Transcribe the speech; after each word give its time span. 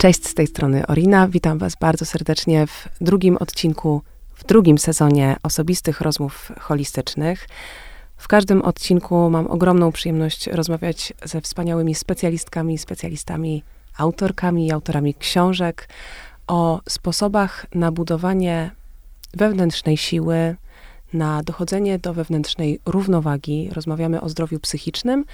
Cześć, 0.00 0.28
z 0.28 0.34
tej 0.34 0.46
strony 0.46 0.86
Orina. 0.86 1.28
Witam 1.28 1.58
Was 1.58 1.76
bardzo 1.76 2.04
serdecznie 2.04 2.66
w 2.66 2.88
drugim 3.00 3.36
odcinku, 3.36 4.02
w 4.34 4.44
drugim 4.44 4.78
sezonie 4.78 5.36
osobistych 5.42 6.00
rozmów 6.00 6.52
holistycznych. 6.60 7.48
W 8.16 8.28
każdym 8.28 8.62
odcinku 8.62 9.30
mam 9.30 9.46
ogromną 9.46 9.92
przyjemność 9.92 10.46
rozmawiać 10.46 11.12
ze 11.24 11.40
wspaniałymi 11.40 11.94
specjalistkami, 11.94 12.78
specjalistami, 12.78 13.62
autorkami 13.98 14.66
i 14.66 14.72
autorami 14.72 15.14
książek 15.14 15.88
o 16.46 16.80
sposobach 16.88 17.66
na 17.74 17.92
budowanie 17.92 18.70
wewnętrznej 19.34 19.96
siły, 19.96 20.56
na 21.12 21.42
dochodzenie 21.42 21.98
do 21.98 22.14
wewnętrznej 22.14 22.80
równowagi. 22.86 23.70
Rozmawiamy 23.72 24.20
o 24.20 24.28
zdrowiu 24.28 24.60
psychicznym 24.60 25.24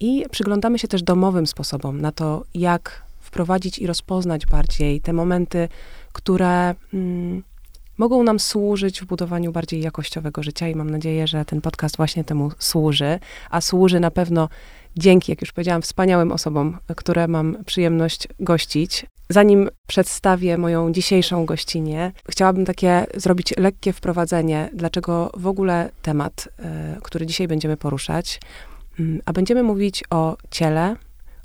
i 0.00 0.24
przyglądamy 0.30 0.78
się 0.78 0.88
też 0.88 1.02
domowym 1.02 1.46
sposobom 1.46 2.00
na 2.00 2.12
to, 2.12 2.44
jak 2.54 3.07
wprowadzić 3.38 3.78
i 3.78 3.86
rozpoznać 3.86 4.46
bardziej 4.46 5.00
te 5.00 5.12
momenty, 5.12 5.68
które 6.12 6.74
mm, 6.94 7.42
mogą 7.98 8.22
nam 8.22 8.38
służyć 8.40 9.00
w 9.00 9.04
budowaniu 9.04 9.52
bardziej 9.52 9.80
jakościowego 9.80 10.42
życia 10.42 10.68
i 10.68 10.74
mam 10.74 10.90
nadzieję, 10.90 11.26
że 11.26 11.44
ten 11.44 11.60
podcast 11.60 11.96
właśnie 11.96 12.24
temu 12.24 12.50
służy, 12.58 13.18
a 13.50 13.60
służy 13.60 14.00
na 14.00 14.10
pewno 14.10 14.48
dzięki, 14.96 15.32
jak 15.32 15.40
już 15.40 15.52
powiedziałam, 15.52 15.82
wspaniałym 15.82 16.32
osobom, 16.32 16.78
które 16.96 17.28
mam 17.28 17.64
przyjemność 17.64 18.28
gościć. 18.40 19.06
Zanim 19.28 19.68
przedstawię 19.86 20.58
moją 20.58 20.92
dzisiejszą 20.92 21.46
gościnię, 21.46 22.12
chciałabym 22.30 22.64
takie 22.64 23.06
zrobić 23.14 23.54
lekkie 23.56 23.92
wprowadzenie, 23.92 24.70
dlaczego 24.74 25.30
w 25.36 25.46
ogóle 25.46 25.90
temat, 26.02 26.48
y, 26.98 27.00
który 27.02 27.26
dzisiaj 27.26 27.48
będziemy 27.48 27.76
poruszać, 27.76 28.40
y, 29.00 29.20
a 29.26 29.32
będziemy 29.32 29.62
mówić 29.62 30.04
o 30.10 30.36
ciele, 30.50 30.96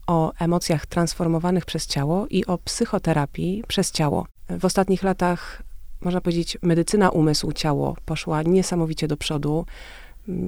o 0.08 0.34
emocjach 0.40 0.86
transformowanych 0.86 1.66
przez 1.66 1.88
ciało 1.88 2.28
i 2.30 2.46
o 2.46 2.58
psychoterapii 2.58 3.64
przez 3.68 3.92
ciało. 3.92 4.28
W 4.50 4.66
ostatnich 4.66 5.04
latach, 5.04 5.64
można 6.02 6.22
powiedzieć, 6.22 6.58
medycyna 6.62 7.10
umysł-ciało 7.10 7.96
poszła 8.06 8.44
niesamowicie 8.44 9.08
do 9.08 9.18
przodu. 9.18 9.66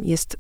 Jest 0.03 0.38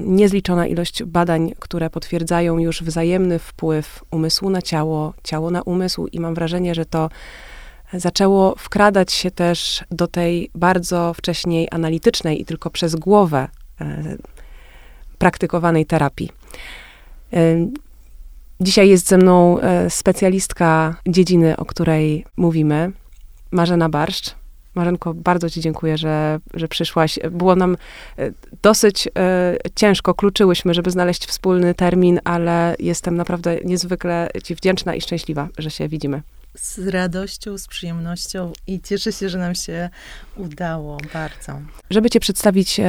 niezliczona 0.00 0.66
ilość 0.66 1.04
badań, 1.04 1.52
które 1.58 1.90
potwierdzają 1.90 2.58
już 2.58 2.82
wzajemny 2.82 3.38
wpływ 3.38 4.04
umysłu 4.10 4.50
na 4.50 4.62
ciało, 4.62 5.14
ciało 5.24 5.50
na 5.50 5.62
umysł, 5.62 6.06
i 6.06 6.20
mam 6.20 6.34
wrażenie, 6.34 6.74
że 6.74 6.86
to 6.86 7.10
zaczęło 7.92 8.54
wkradać 8.58 9.12
się 9.12 9.30
też 9.30 9.84
do 9.90 10.06
tej 10.06 10.50
bardzo 10.54 11.14
wcześniej 11.14 11.68
analitycznej 11.70 12.40
i 12.40 12.44
tylko 12.44 12.70
przez 12.70 12.94
głowę 12.96 13.48
e, 13.80 14.16
praktykowanej 15.18 15.86
terapii. 15.86 16.30
Dzisiaj 18.62 18.88
jest 18.88 19.08
ze 19.08 19.16
mną 19.16 19.60
e, 19.60 19.90
specjalistka 19.90 20.96
dziedziny, 21.08 21.56
o 21.56 21.64
której 21.64 22.24
mówimy, 22.36 22.92
Marzena 23.50 23.88
Barszcz. 23.88 24.34
Marzenko, 24.74 25.14
bardzo 25.14 25.50
Ci 25.50 25.60
dziękuję, 25.60 25.98
że, 25.98 26.40
że 26.54 26.68
przyszłaś. 26.68 27.18
Było 27.30 27.56
nam 27.56 27.76
e, 28.18 28.30
dosyć 28.62 29.08
e, 29.08 29.56
ciężko, 29.74 30.14
kluczyłyśmy, 30.14 30.74
żeby 30.74 30.90
znaleźć 30.90 31.26
wspólny 31.26 31.74
termin, 31.74 32.20
ale 32.24 32.76
jestem 32.78 33.16
naprawdę 33.16 33.56
niezwykle 33.64 34.28
Ci 34.44 34.54
wdzięczna 34.54 34.94
i 34.94 35.00
szczęśliwa, 35.00 35.48
że 35.58 35.70
się 35.70 35.88
widzimy. 35.88 36.22
Z 36.54 36.78
radością, 36.78 37.58
z 37.58 37.66
przyjemnością 37.66 38.52
i 38.66 38.80
cieszę 38.80 39.12
się, 39.12 39.28
że 39.28 39.38
nam 39.38 39.54
się 39.54 39.90
udało 40.36 40.98
bardzo. 41.14 41.60
Żeby 41.90 42.10
Cię 42.10 42.20
przedstawić, 42.20 42.80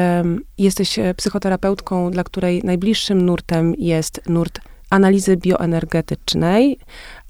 jesteś 0.57 0.99
psychoterapeutką, 1.17 2.11
dla 2.11 2.23
której 2.23 2.61
najbliższym 2.63 3.25
nurtem 3.25 3.73
jest 3.77 4.21
nurt 4.29 4.59
analizy 4.93 5.37
bioenergetycznej, 5.37 6.77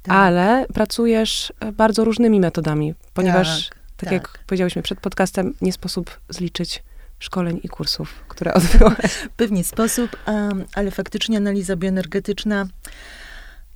tak. 0.03 0.15
ale 0.15 0.65
pracujesz 0.73 1.53
e, 1.59 1.71
bardzo 1.71 2.03
różnymi 2.03 2.39
metodami, 2.39 2.93
ponieważ, 3.13 3.69
tak, 3.69 3.77
tak, 3.77 3.97
tak 3.97 4.11
jak 4.11 4.39
powiedziałyśmy 4.47 4.81
przed 4.81 4.99
podcastem, 4.99 5.53
nie 5.61 5.73
sposób 5.73 6.19
zliczyć 6.29 6.83
szkoleń 7.19 7.59
i 7.63 7.69
kursów, 7.69 8.23
które 8.27 8.53
odbyłaś. 8.59 9.27
Pewnie 9.37 9.63
sposób, 9.63 10.17
um, 10.27 10.65
ale 10.73 10.91
faktycznie 10.91 11.37
analiza 11.37 11.75
bioenergetyczna 11.75 12.67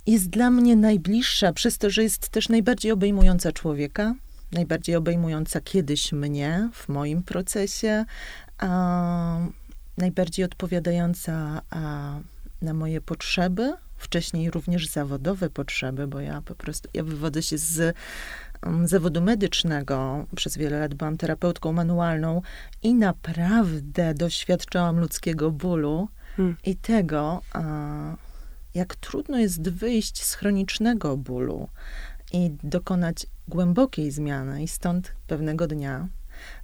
jest 0.06 0.30
dla 0.30 0.50
mnie 0.50 0.76
najbliższa, 0.76 1.52
przez 1.52 1.78
to, 1.78 1.90
że 1.90 2.02
jest 2.02 2.28
też 2.28 2.48
najbardziej 2.48 2.92
obejmująca 2.92 3.52
człowieka, 3.52 4.14
najbardziej 4.52 4.96
obejmująca 4.96 5.60
kiedyś 5.60 6.12
mnie 6.12 6.68
w 6.72 6.88
moim 6.88 7.22
procesie, 7.22 8.04
najbardziej 9.98 10.44
odpowiadająca 10.44 11.62
um, 11.72 12.24
na 12.62 12.74
moje 12.74 13.00
potrzeby, 13.00 13.72
wcześniej 13.96 14.50
również 14.50 14.86
zawodowe 14.86 15.50
potrzeby, 15.50 16.06
bo 16.06 16.20
ja 16.20 16.42
po 16.42 16.54
prostu, 16.54 16.88
ja 16.94 17.04
wywodzę 17.04 17.42
się 17.42 17.58
z 17.58 17.96
um, 18.66 18.88
zawodu 18.88 19.22
medycznego. 19.22 20.26
Przez 20.36 20.56
wiele 20.56 20.80
lat 20.80 20.94
byłam 20.94 21.16
terapeutką 21.16 21.72
manualną 21.72 22.42
i 22.82 22.94
naprawdę 22.94 24.14
doświadczałam 24.14 25.00
ludzkiego 25.00 25.50
bólu 25.50 26.08
hmm. 26.36 26.56
i 26.64 26.76
tego, 26.76 27.42
jak 28.74 28.96
trudno 28.96 29.38
jest 29.38 29.70
wyjść 29.70 30.24
z 30.24 30.34
chronicznego 30.34 31.16
bólu 31.16 31.68
i 32.32 32.50
dokonać 32.62 33.26
głębokiej 33.48 34.10
zmiany. 34.10 34.62
I 34.62 34.68
stąd 34.68 35.12
pewnego 35.26 35.66
dnia 35.66 36.08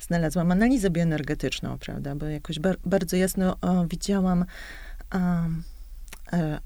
znalazłam 0.01 0.53
analizę 0.53 0.91
bioenergetyczną, 0.91 1.79
prawda, 1.79 2.15
bo 2.15 2.27
jakoś 2.27 2.59
bar 2.59 2.77
bardzo 2.85 3.17
jasno 3.17 3.57
o, 3.61 3.87
widziałam 3.87 4.45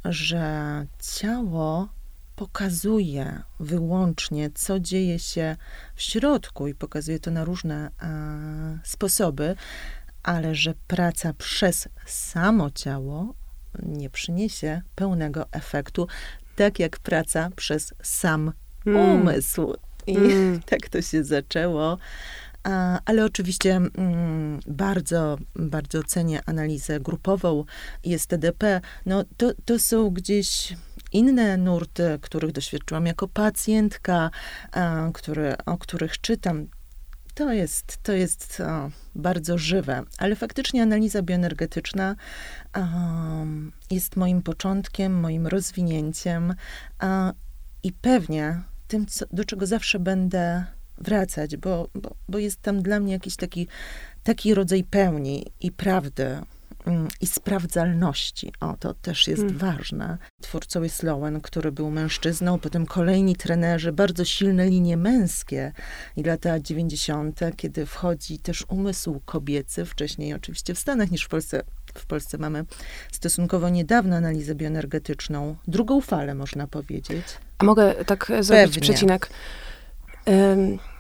że 0.04 0.86
ciało 1.14 1.88
pokazuje 2.36 3.42
wyłącznie, 3.60 4.50
co 4.54 4.80
dzieje 4.80 5.18
się 5.18 5.56
w 5.94 6.02
środku 6.02 6.68
i 6.68 6.74
pokazuje 6.74 7.18
to 7.20 7.30
na 7.30 7.44
różne 7.44 7.90
e, 8.02 8.78
sposoby, 8.84 9.56
ale 10.22 10.54
że 10.54 10.74
praca 10.86 11.32
przez 11.32 11.88
samo 12.06 12.70
ciało 12.70 13.34
nie 13.82 14.10
przyniesie 14.10 14.82
pełnego 14.94 15.46
efektu, 15.52 16.06
tak 16.56 16.78
jak 16.78 16.98
praca 16.98 17.50
przez 17.56 17.94
sam 18.02 18.52
hmm. 18.84 19.20
umysł. 19.20 19.74
I 20.06 20.16
mm. 20.16 20.60
tak 20.62 20.88
to 20.88 21.02
się 21.02 21.24
zaczęło. 21.24 21.98
Ale 23.04 23.24
oczywiście 23.24 23.76
mm, 23.76 24.60
bardzo, 24.66 25.38
bardzo 25.54 26.02
cenię 26.02 26.40
analizę 26.46 27.00
grupową 27.00 27.64
i 28.04 28.14
STDP. 28.18 28.80
No, 29.06 29.24
to, 29.36 29.52
to 29.64 29.78
są 29.78 30.10
gdzieś 30.10 30.76
inne 31.12 31.56
nurty, 31.56 32.18
których 32.22 32.52
doświadczyłam 32.52 33.06
jako 33.06 33.28
pacjentka, 33.28 34.30
o 35.66 35.78
których 35.78 36.20
czytam. 36.20 36.66
To 37.34 37.52
jest, 37.52 37.98
to 38.02 38.12
jest 38.12 38.60
o, 38.60 38.90
bardzo 39.14 39.58
żywe, 39.58 40.02
ale 40.18 40.36
faktycznie 40.36 40.82
analiza 40.82 41.22
bioenergetyczna 41.22 42.16
jest 43.90 44.16
moim 44.16 44.42
początkiem, 44.42 45.20
moim 45.20 45.46
rozwinięciem 45.46 46.54
i 47.82 47.92
pewnie 47.92 48.62
tym, 48.88 49.06
co, 49.06 49.24
do 49.32 49.44
czego 49.44 49.66
zawsze 49.66 49.98
będę 49.98 50.64
wracać, 51.00 51.56
bo, 51.56 51.88
bo, 51.94 52.14
bo 52.28 52.38
jest 52.38 52.62
tam 52.62 52.82
dla 52.82 53.00
mnie 53.00 53.12
jakiś 53.12 53.36
taki, 53.36 53.68
taki 54.22 54.54
rodzaj 54.54 54.84
pełni 54.84 55.46
i 55.60 55.72
prawdy 55.72 56.38
mm, 56.86 57.08
i 57.20 57.26
sprawdzalności. 57.26 58.52
O, 58.60 58.76
to 58.80 58.94
też 58.94 59.28
jest 59.28 59.42
hmm. 59.42 59.58
ważne. 59.58 60.18
Twórcą 60.42 60.82
jest 60.82 61.02
Lowen, 61.02 61.40
który 61.40 61.72
był 61.72 61.90
mężczyzną, 61.90 62.58
potem 62.58 62.86
kolejni 62.86 63.36
trenerzy, 63.36 63.92
bardzo 63.92 64.24
silne 64.24 64.66
linie 64.66 64.96
męskie 64.96 65.72
i 66.16 66.22
lata 66.22 66.60
90., 66.60 67.40
kiedy 67.56 67.86
wchodzi 67.86 68.38
też 68.38 68.64
umysł 68.68 69.20
kobiecy, 69.24 69.84
wcześniej 69.84 70.34
oczywiście 70.34 70.74
w 70.74 70.78
Stanach 70.78 71.10
niż 71.10 71.24
w 71.24 71.28
Polsce. 71.28 71.62
W 71.94 72.06
Polsce 72.06 72.38
mamy 72.38 72.64
stosunkowo 73.12 73.68
niedawno 73.68 74.16
analizę 74.16 74.54
bioenergetyczną, 74.54 75.56
drugą 75.68 76.00
falę 76.00 76.34
można 76.34 76.66
powiedzieć. 76.66 77.26
A 77.58 77.64
mogę 77.64 78.04
tak 78.04 78.26
zrobić 78.26 78.74
Pewnie. 78.74 78.80
przecinek? 78.80 79.30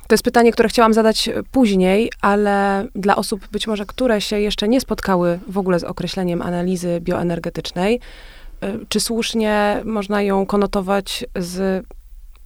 To 0.08 0.14
jest 0.14 0.24
pytanie, 0.24 0.52
które 0.52 0.68
chciałam 0.68 0.94
zadać 0.94 1.30
później, 1.52 2.12
ale 2.20 2.86
dla 2.94 3.16
osób 3.16 3.48
być 3.48 3.66
może, 3.66 3.86
które 3.86 4.20
się 4.20 4.40
jeszcze 4.40 4.68
nie 4.68 4.80
spotkały 4.80 5.38
w 5.48 5.58
ogóle 5.58 5.78
z 5.78 5.84
określeniem 5.84 6.42
analizy 6.42 7.00
bioenergetycznej, 7.00 8.00
y, 8.64 8.86
czy 8.88 9.00
słusznie 9.00 9.80
można 9.84 10.22
ją 10.22 10.46
konotować 10.46 11.24
z 11.36 11.86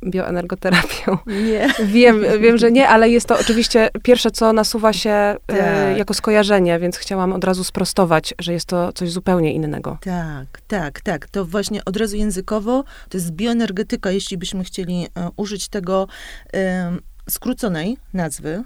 bioenergoterapią? 0.07 1.19
Nie. 1.27 1.69
Wiem, 1.85 2.23
wiem, 2.41 2.59
że 2.59 2.73
nie, 2.73 2.89
ale 2.89 3.09
jest 3.09 3.27
to 3.27 3.39
oczywiście 3.39 3.89
pierwsze, 4.03 4.31
co 4.31 4.53
nasuwa 4.53 4.93
się 4.93 5.37
y, 5.53 5.57
tak. 5.57 5.99
jako 5.99 6.15
skojarzenie, 6.15 6.79
więc 6.79 6.97
chciałam 6.97 7.33
od 7.33 7.45
razu 7.45 7.65
sprostować, 7.65 8.35
że 8.39 8.53
jest 8.53 8.67
to 8.67 8.93
coś 8.93 9.11
zupełnie 9.11 9.53
innego. 9.53 9.99
Tak, 10.01 10.61
tak, 10.69 11.01
tak. 11.01 11.29
To 11.29 11.45
właśnie 11.45 11.85
od 11.85 11.97
razu 11.97 12.17
językowo 12.17 12.85
to 13.09 13.17
jest 13.17 13.31
bioenergetyka, 13.31 14.11
jeśli 14.11 14.39
byśmy 14.39 14.65
chcieli 14.65 15.07
e, 15.15 15.29
użyć 15.37 15.69
tego 15.69 16.09
skróconej 17.29 17.97
nazwy, 18.13 18.63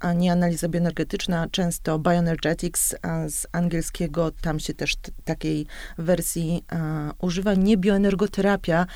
a 0.00 0.12
nie 0.12 0.32
analiza 0.32 0.68
bioenergetyczna, 0.68 1.46
często 1.50 1.98
bioenergetics 1.98 2.94
z 3.28 3.46
angielskiego, 3.52 4.30
tam 4.40 4.60
się 4.60 4.74
też 4.74 4.94
takiej 5.24 5.66
wersji 5.98 6.64
używa, 7.18 7.54
nie 7.54 7.76
bioenergoterapia. 7.76 8.86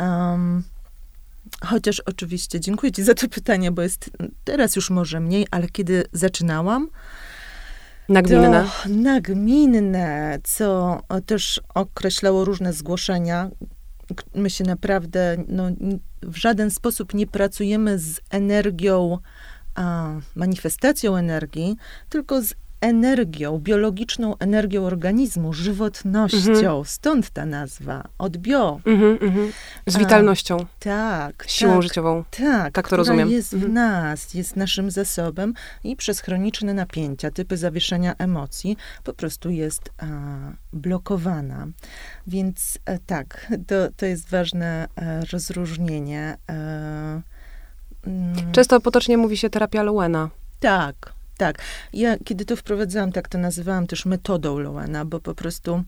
Um, 0.00 0.62
chociaż 1.64 2.00
oczywiście 2.00 2.60
dziękuję 2.60 2.92
Ci 2.92 3.02
za 3.02 3.14
to 3.14 3.28
pytanie, 3.28 3.70
bo 3.72 3.82
jest 3.82 4.10
teraz 4.44 4.76
już 4.76 4.90
może 4.90 5.20
mniej, 5.20 5.46
ale 5.50 5.68
kiedy 5.68 6.04
zaczynałam, 6.12 6.88
Nagminne. 8.08 8.64
to 8.82 8.88
nagminne, 8.88 10.38
co 10.44 11.00
też 11.26 11.60
określało 11.74 12.44
różne 12.44 12.72
zgłoszenia. 12.72 13.50
My 14.34 14.50
się 14.50 14.64
naprawdę 14.64 15.36
no, 15.48 15.64
w 16.22 16.36
żaden 16.36 16.70
sposób 16.70 17.14
nie 17.14 17.26
pracujemy 17.26 17.98
z 17.98 18.20
energią, 18.30 19.18
a, 19.74 20.12
manifestacją 20.34 21.16
energii, 21.16 21.76
tylko 22.08 22.42
z 22.42 22.54
energią, 22.80 23.58
biologiczną 23.58 24.38
energią 24.38 24.84
organizmu, 24.84 25.52
żywotnością. 25.52 26.50
Mhm. 26.52 26.84
Stąd 26.84 27.30
ta 27.30 27.46
nazwa, 27.46 28.04
od 28.18 28.36
bio. 28.36 28.80
Mhm, 28.86 29.18
mhm. 29.22 29.52
Z 29.86 29.96
A, 29.96 29.98
witalnością, 29.98 30.66
Tak, 30.80 31.44
siłą 31.48 31.72
tak. 31.72 31.82
życiową. 31.82 32.24
Tak, 32.30 32.72
Tak 32.72 32.88
to 32.88 32.96
rozumiem. 32.96 33.30
jest 33.30 33.50
w 33.50 33.54
Mhm. 33.54 33.72
nas, 33.72 34.34
jest 34.34 34.56
naszym 34.56 34.90
zasobem 34.90 35.54
i 35.84 35.96
przez 35.96 36.20
chroniczne 36.20 36.74
napięcia, 36.74 37.30
typy 37.30 37.56
zawieszenia 37.56 38.14
emocji 38.18 38.76
po 39.04 39.12
prostu 39.12 39.50
jest 39.50 39.90
a, 39.98 40.06
blokowana. 40.72 41.66
Więc 42.26 42.78
e, 42.84 42.98
tak, 42.98 43.52
to, 43.66 43.74
to 43.96 44.06
jest 44.06 44.28
ważne 44.28 44.88
e, 44.96 45.24
rozróżnienie. 45.32 46.36
E, 46.50 46.52
mm, 48.06 48.52
Często 48.52 48.80
potocznie 48.80 49.16
mówi 49.18 49.36
się 49.36 49.50
terapia 49.50 49.82
Lowena. 49.82 50.30
tak, 50.60 51.15
tak. 51.36 51.58
Ja 51.92 52.16
kiedy 52.24 52.44
to 52.44 52.56
wprowadzałam, 52.56 53.12
tak 53.12 53.28
to 53.28 53.38
nazywałam 53.38 53.86
też 53.86 54.06
metodą 54.06 54.58
Lowena, 54.58 55.04
bo 55.04 55.20
po 55.20 55.34
prostu 55.34 55.82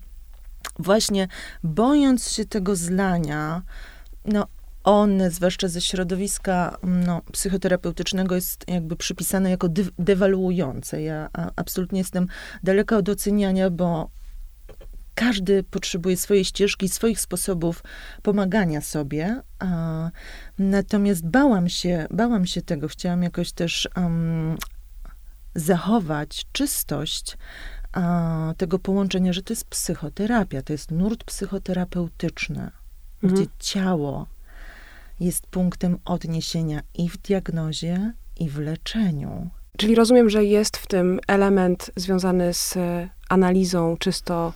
właśnie 0.79 1.29
bojąc 1.62 2.33
się 2.33 2.45
tego 2.45 2.77
zlania, 2.77 3.62
no 4.25 4.47
one, 4.85 5.31
zwłaszcza 5.31 5.69
ze 5.69 5.81
środowiska 5.81 6.77
no, 6.83 7.23
psychoterapeutycznego, 7.33 8.35
jest 8.35 8.65
jakby 8.69 8.97
przypisane 8.97 9.50
jako 9.50 9.69
dy- 9.69 9.91
dewaluujące. 9.99 11.03
Ja 11.03 11.29
absolutnie 11.56 11.99
jestem 11.99 12.27
daleka 12.62 12.97
od 12.97 13.09
oceniania, 13.09 13.71
bo 13.71 14.11
każdy 15.15 15.62
potrzebuje 15.62 16.17
swojej 16.17 16.45
ścieżki, 16.45 16.89
swoich 16.89 17.21
sposobów 17.21 17.83
pomagania 18.23 18.81
sobie. 18.81 19.43
Natomiast 20.59 21.27
bałam 21.27 21.69
się, 21.69 22.06
bałam 22.11 22.47
się 22.47 22.62
tego. 22.62 22.89
Chciałam 22.89 23.23
jakoś 23.23 23.53
też 23.53 23.89
um, 23.97 24.56
zachować 25.58 26.46
czystość 26.52 27.37
a, 27.93 28.55
tego 28.56 28.78
połączenia, 28.78 29.32
że 29.32 29.43
to 29.43 29.52
jest 29.52 29.64
psychoterapia, 29.64 30.62
to 30.62 30.72
jest 30.72 30.90
nurt 30.90 31.25
psychoterapeutyczny, 31.25 32.70
Mhm. 33.22 33.43
gdzie 33.43 33.50
ciało 33.58 34.26
jest 35.20 35.46
punktem 35.46 35.99
odniesienia 36.05 36.81
i 36.94 37.08
w 37.08 37.16
diagnozie, 37.16 38.12
i 38.40 38.49
w 38.49 38.58
leczeniu. 38.58 39.50
Czyli 39.76 39.94
rozumiem, 39.94 40.31
że 40.31 40.44
jest 40.44 40.76
w 40.76 40.87
tym 40.87 41.20
element 41.28 41.90
związany 41.96 42.54
z 42.54 42.75
analizą 43.28 43.96
czysto 43.96 44.52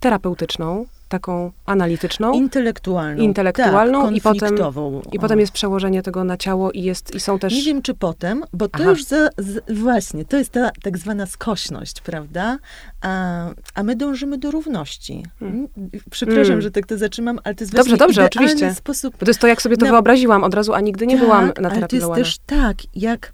terapeutyczną, 0.00 0.86
taką 1.08 1.52
analityczną. 1.66 2.32
Intelektualną. 2.32 3.22
Intelektualną 3.22 4.04
tak, 4.06 4.16
i 4.16 4.20
potem-. 4.20 5.02
I 5.12 5.18
potem 5.18 5.40
jest 5.40 5.52
przełożenie 5.52 6.02
tego 6.02 6.24
na 6.24 6.36
ciało 6.36 6.72
i, 6.72 6.82
jest, 6.82 7.14
i 7.14 7.20
są 7.20 7.38
też... 7.38 7.54
Nie 7.54 7.62
wiem, 7.62 7.82
czy 7.82 7.94
potem, 7.94 8.44
bo 8.52 8.68
to 8.68 8.78
Aha. 8.80 8.90
już 8.90 9.04
za, 9.04 9.28
z, 9.38 9.72
właśnie, 9.80 10.24
to 10.24 10.36
jest 10.36 10.50
ta 10.52 10.70
tak 10.82 10.98
zwana 10.98 11.26
skośność, 11.26 12.00
prawda? 12.00 12.58
A, 13.00 13.46
a 13.74 13.82
my 13.82 13.96
dążymy 13.96 14.38
do 14.38 14.50
równości. 14.50 15.22
Mm. 15.42 15.68
Przepraszam, 16.10 16.52
Mm. 16.52 16.62
że 16.62 16.70
tak 16.70 16.86
to 16.86 16.98
zaczynam, 16.98 17.38
ale 17.44 17.54
to 17.54 17.64
jest 17.64 17.74
Dobrze, 17.74 17.96
dobrze, 17.96 18.24
oczywiście. 18.24 18.74
sposób 18.74 19.14
Bo 19.20 19.26
to 19.26 19.30
jest 19.30 19.40
to, 19.40 19.46
jak 19.46 19.62
sobie 19.62 19.76
to 19.76 19.86
No. 19.86 19.92
wyobraziłam 19.92 20.44
od 20.44 20.54
razu, 20.54 20.74
a 20.74 20.80
nigdy 20.80 21.06
nie 21.06 21.16
tak, 21.16 21.24
byłam 21.24 21.46
na 21.46 21.52
ale 21.56 21.68
to 21.68 21.74
terapii 21.74 21.98
jest 21.98 22.14
też 22.14 22.38
tak, 22.46 22.76
jak 22.94 23.32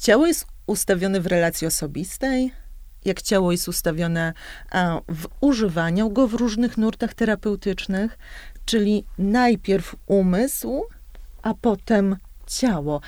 ciało 0.00 0.26
jest 0.26 0.46
ustawione 0.66 1.20
w 1.20 1.26
relacji 1.26 1.66
osobistej, 1.66 2.52
jak 3.04 3.22
ciało 3.22 3.52
jest 3.52 3.68
ustawione 3.68 4.32
a, 4.70 5.00
w 5.08 5.28
używaniu 5.40 6.10
go 6.10 6.28
w 6.28 6.34
różnych 6.34 6.78
nurtach 6.78 7.14
terapeutycznych, 7.14 8.18
czyli 8.64 9.04
najpierw 9.18 9.96
umysł, 10.06 10.84
a 11.42 11.54
potem 11.54 12.16
ciało. 12.46 13.00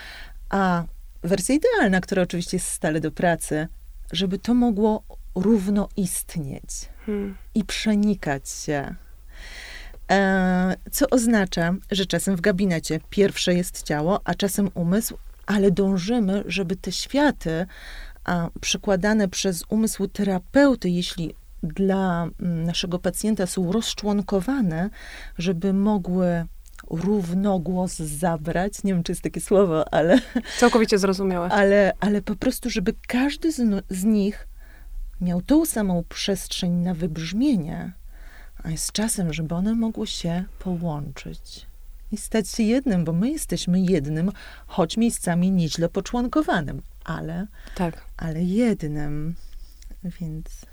A 0.51 0.85
wersja 1.23 1.55
idealna, 1.55 2.01
która 2.01 2.23
oczywiście 2.23 2.57
jest 2.57 2.69
stale 2.69 3.01
do 3.01 3.11
pracy, 3.11 3.69
żeby 4.13 4.39
to 4.39 4.55
mogło 4.55 5.03
równo 5.35 5.89
istnieć 5.97 6.89
Hmm. 7.07 7.37
i 7.55 7.65
przenikać 7.65 8.49
się. 8.49 8.95
E, 10.11 10.77
co 10.91 11.11
oznacza, 11.11 11.75
że 11.91 12.07
czasem 12.07 12.37
w 12.37 12.41
gabinecie 12.41 13.01
pierwsze 13.11 13.55
jest 13.55 13.83
ciało, 13.83 14.21
a 14.25 14.35
czasem 14.35 14.71
umysł, 14.75 15.19
ale 15.47 15.71
dążymy, 15.71 16.45
żeby 16.47 16.77
te 16.77 16.93
światy 16.93 17.67
a, 18.27 18.51
przykładane 18.61 19.29
przez 19.29 19.65
umysł 19.69 20.07
terapeuty, 20.09 20.91
jeśli 20.91 21.35
dla 21.63 22.29
mm, 22.41 22.65
naszego 22.65 22.99
pacjenta 22.99 23.47
są 23.47 23.73
rozczłonkowane, 23.73 24.91
żeby 25.39 25.73
mogły 25.73 26.47
równogłos 26.91 27.97
zabrać. 27.97 28.85
Nie 28.85 28.95
wiem, 28.95 29.03
czy 29.03 29.13
jest 29.13 29.23
takie 29.23 29.41
słowo, 29.41 29.95
ale 29.95 30.19
Całkowicie 30.61 30.99
zrozumiałe. 30.99 31.49
ale, 31.49 31.93
ale 32.01 32.23
po 32.23 32.37
prostu, 32.37 32.71
żeby 32.71 32.95
każdy 33.09 33.53
z, 33.53 33.59
no- 33.59 33.81
z 33.91 34.05
nich 34.05 34.49
miał 35.21 35.43
tą 35.43 35.67
samą 35.67 36.05
przestrzeń 36.09 36.73
na 36.73 36.95
wybrzmienie, 36.95 37.93
a 38.63 38.71
jest 38.71 38.93
czasem, 38.93 39.33
żeby 39.33 39.55
one 39.55 39.75
mogły 39.75 40.07
się 40.07 40.45
połączyć 40.59 41.67
i 42.13 42.17
stać 42.17 42.49
się 42.49 42.63
jednym, 42.63 43.05
bo 43.05 43.13
my 43.13 43.31
jesteśmy 43.31 43.81
jednym, 43.81 44.33
choć 44.67 44.97
miejscami 44.97 45.51
nieźle 45.53 45.89
poczłonkowanym, 45.89 46.83
ale, 47.07 47.47
Tak. 47.75 47.95
ale 48.17 48.43
jednym. 48.43 49.35
Więc 50.21 50.67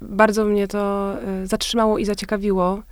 Bardzo 0.00 0.44
mnie 0.44 0.68
to 0.68 1.14
e, 1.22 1.46
zatrzymało 1.46 1.98
i 1.98 2.04
zaciekawiło, 2.04 2.82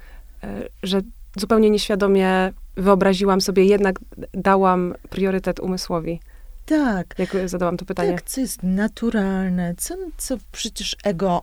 e, 0.45 0.69
że 0.83 1.01
zupełnie 1.37 1.71
nieświadomie 1.71 2.53
wyobraziłam 2.77 3.41
sobie, 3.41 3.65
jednak 3.65 3.97
dałam 4.33 4.95
priorytet 5.11 5.61
umysłowi, 5.61 6.21
tak, 6.67 7.15
jak 7.19 7.49
zadałam 7.49 7.77
to 7.77 7.85
pytanie. 7.85 8.13
tak, 8.13 8.23
co 8.23 8.41
jest 8.41 8.63
naturalne, 8.63 9.75
co, 9.79 9.95
co 10.17 10.37
przecież 10.53 10.97
ego, 11.05 11.43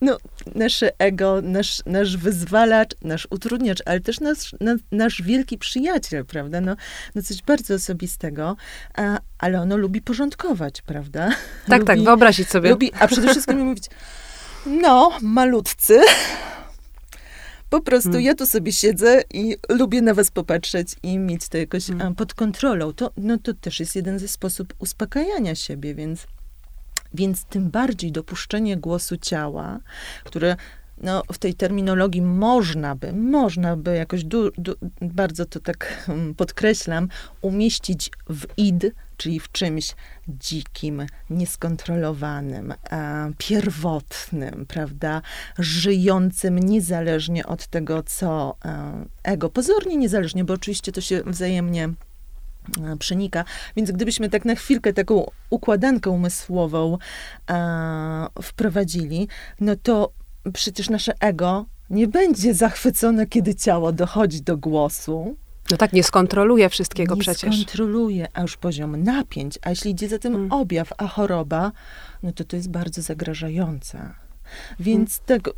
no, 0.00 0.16
nasze 0.54 0.90
ego, 0.98 1.40
nasz, 1.42 1.82
nasz 1.86 2.16
wyzwalacz, 2.16 2.90
nasz 3.02 3.28
utrudniacz, 3.30 3.78
ale 3.86 4.00
też 4.00 4.20
nasz, 4.20 4.54
na, 4.60 4.76
nasz 4.92 5.22
wielki 5.22 5.58
przyjaciel, 5.58 6.24
prawda? 6.24 6.60
No, 6.60 6.76
no 7.14 7.22
coś 7.22 7.42
bardzo 7.42 7.74
osobistego, 7.74 8.56
a, 8.94 9.18
ale 9.38 9.60
ono 9.60 9.76
lubi 9.76 10.00
porządkować, 10.02 10.82
prawda? 10.82 11.30
Tak, 11.66 11.84
tak, 11.84 11.96
lubi, 11.96 12.06
wyobrazić 12.06 12.48
sobie. 12.48 12.70
lubi, 12.70 12.92
a 12.98 13.08
przede 13.08 13.28
wszystkim 13.28 13.58
mówić, 13.58 13.84
no, 14.66 15.10
malutcy, 15.22 16.00
po 17.70 17.80
prostu 17.80 18.10
Hmm. 18.10 18.24
ja 18.24 18.34
tu 18.34 18.46
sobie 18.46 18.72
siedzę 18.72 19.22
i 19.34 19.56
lubię 19.68 20.02
na 20.02 20.14
was 20.14 20.30
popatrzeć 20.30 20.88
i 21.02 21.18
mieć 21.18 21.48
to 21.48 21.58
jakoś 21.58 21.86
Hmm. 21.86 22.14
pod 22.14 22.34
kontrolą. 22.34 22.92
To, 22.92 23.12
no, 23.16 23.38
to 23.38 23.54
też 23.54 23.80
jest 23.80 23.96
jeden 23.96 24.18
ze 24.18 24.28
sposób 24.28 24.74
uspokajania 24.78 25.54
siebie, 25.54 25.94
więc, 25.94 26.26
więc 27.14 27.44
tym 27.44 27.70
bardziej 27.70 28.12
dopuszczenie 28.12 28.76
głosu 28.76 29.16
ciała, 29.16 29.80
które 30.24 30.56
no, 31.02 31.22
w 31.32 31.38
tej 31.38 31.54
terminologii 31.54 32.22
można 32.22 32.94
by, 32.94 33.12
można 33.12 33.76
by 33.76 33.96
jakoś 33.96 34.24
du, 34.24 34.50
du, 34.58 34.74
bardzo 35.00 35.46
to 35.46 35.60
tak 35.60 36.04
mm, 36.08 36.34
podkreślam, 36.34 37.08
umieścić 37.40 38.10
w 38.30 38.46
id, 38.56 38.94
czyli 39.16 39.40
w 39.40 39.52
czymś 39.52 39.94
dzikim, 40.28 41.06
nieskontrolowanym, 41.30 42.72
e, 42.90 43.32
pierwotnym, 43.38 44.66
prawda, 44.68 45.22
żyjącym 45.58 46.58
niezależnie 46.58 47.46
od 47.46 47.66
tego, 47.66 48.02
co 48.02 48.56
e, 48.64 49.04
ego, 49.22 49.50
pozornie 49.50 49.96
niezależnie, 49.96 50.44
bo 50.44 50.54
oczywiście 50.54 50.92
to 50.92 51.00
się 51.00 51.22
wzajemnie 51.26 51.88
przenika. 52.98 53.44
Więc 53.76 53.90
gdybyśmy 53.90 54.28
tak 54.30 54.44
na 54.44 54.54
chwilkę 54.54 54.92
taką 54.92 55.30
układankę 55.50 56.10
umysłową 56.10 56.98
e, 57.50 58.26
wprowadzili, 58.42 59.28
no 59.60 59.76
to 59.82 60.12
przecież 60.52 60.90
nasze 60.90 61.12
ego 61.20 61.66
nie 61.90 62.08
będzie 62.08 62.54
zachwycone, 62.54 63.26
kiedy 63.26 63.54
ciało 63.54 63.92
dochodzi 63.92 64.42
do 64.42 64.56
głosu. 64.56 65.36
No 65.70 65.76
tak, 65.76 65.92
nie 65.92 66.02
skontroluje 66.02 66.68
wszystkiego 66.68 67.14
nie 67.14 67.20
przecież. 67.20 67.54
skontroluje, 67.54 68.26
a 68.34 68.40
już 68.42 68.56
poziom 68.56 69.02
napięć, 69.02 69.58
a 69.62 69.70
jeśli 69.70 69.90
idzie 69.90 70.08
za 70.08 70.18
tym 70.18 70.34
Mm. 70.34 70.52
objaw, 70.52 70.92
a 70.98 71.06
choroba, 71.08 71.72
no 72.22 72.32
to 72.32 72.44
to 72.44 72.56
jest 72.56 72.70
bardzo 72.70 73.02
zagrażające. 73.02 74.10
Więc 74.80 75.18
tak 75.20 75.42
b- 75.42 75.52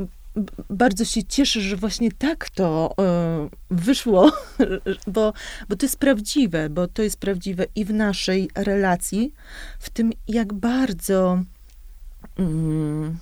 bardzo 0.71 1.05
się 1.05 1.25
cieszę, 1.25 1.61
że 1.61 1.77
właśnie 1.77 2.13
tak 2.13 2.51
to 2.51 2.95
e, 2.99 3.49
wyszło, 3.71 4.33
bo, 5.07 5.33
bo 5.69 5.77
to 5.77 5.87
jest 5.87 5.99
prawdziwe, 5.99 6.71
bo 6.71 6.89
to 6.89 7.03
jest 7.03 7.17
prawdziwe 7.17 7.67
i 7.75 7.85
w 7.85 7.95
naszej 7.95 8.51
relacji, 8.55 9.33
w 9.79 9.91
tym 9.91 10.13
jak 10.29 10.53
bardzo 10.53 11.43
mm, 12.39 13.19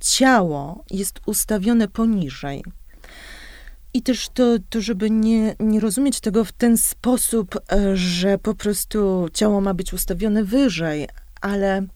ciało 0.00 0.84
jest 0.90 1.20
ustawione 1.26 1.88
poniżej. 1.88 2.64
I 3.94 4.02
też 4.02 4.28
to, 4.28 4.44
to 4.70 4.80
żeby 4.80 5.10
nie, 5.10 5.56
nie 5.60 5.80
rozumieć 5.80 6.20
tego 6.20 6.44
w 6.44 6.52
ten 6.52 6.78
sposób, 6.78 7.56
e, 7.72 7.96
że 7.96 8.38
po 8.38 8.54
prostu 8.54 9.28
ciało 9.32 9.60
ma 9.60 9.74
być 9.74 9.92
ustawione 9.92 10.44
wyżej, 10.44 11.08
ale 11.40 11.86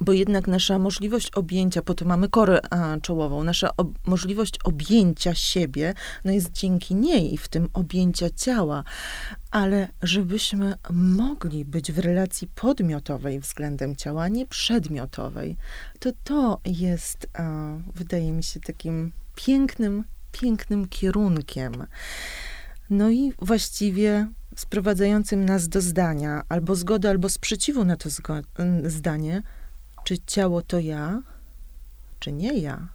bo 0.00 0.12
jednak 0.12 0.46
nasza 0.46 0.78
możliwość 0.78 1.30
objęcia, 1.30 1.82
po 1.82 1.94
to 1.94 2.04
mamy 2.04 2.28
korę 2.28 2.60
a, 2.70 3.00
czołową, 3.00 3.44
nasza 3.44 3.76
ob 3.76 3.88
możliwość 4.06 4.58
objęcia 4.64 5.34
siebie, 5.34 5.94
no 6.24 6.32
jest 6.32 6.52
dzięki 6.52 6.94
niej, 6.94 7.36
w 7.36 7.48
tym 7.48 7.68
objęcia 7.72 8.30
ciała, 8.30 8.84
ale 9.50 9.88
żebyśmy 10.02 10.74
mogli 10.90 11.64
być 11.64 11.92
w 11.92 11.98
relacji 11.98 12.48
podmiotowej 12.54 13.40
względem 13.40 13.96
ciała, 13.96 14.28
nie 14.28 14.46
przedmiotowej, 14.46 15.56
to 15.98 16.10
to 16.24 16.60
jest, 16.64 17.26
a, 17.34 17.72
wydaje 17.94 18.32
mi 18.32 18.42
się, 18.42 18.60
takim 18.60 19.12
pięknym, 19.34 20.04
pięknym 20.32 20.88
kierunkiem. 20.88 21.86
No 22.90 23.10
i 23.10 23.32
właściwie 23.38 24.28
sprowadzającym 24.56 25.44
nas 25.44 25.68
do 25.68 25.80
zdania, 25.80 26.42
albo 26.48 26.74
zgody, 26.74 27.08
albo 27.08 27.28
sprzeciwu 27.28 27.84
na 27.84 27.96
to 27.96 28.08
zdanie, 28.84 29.42
czy 30.08 30.18
ciało 30.26 30.62
to 30.62 30.78
ja, 30.78 31.22
czy 32.18 32.32
nie 32.32 32.58
ja? 32.58 32.88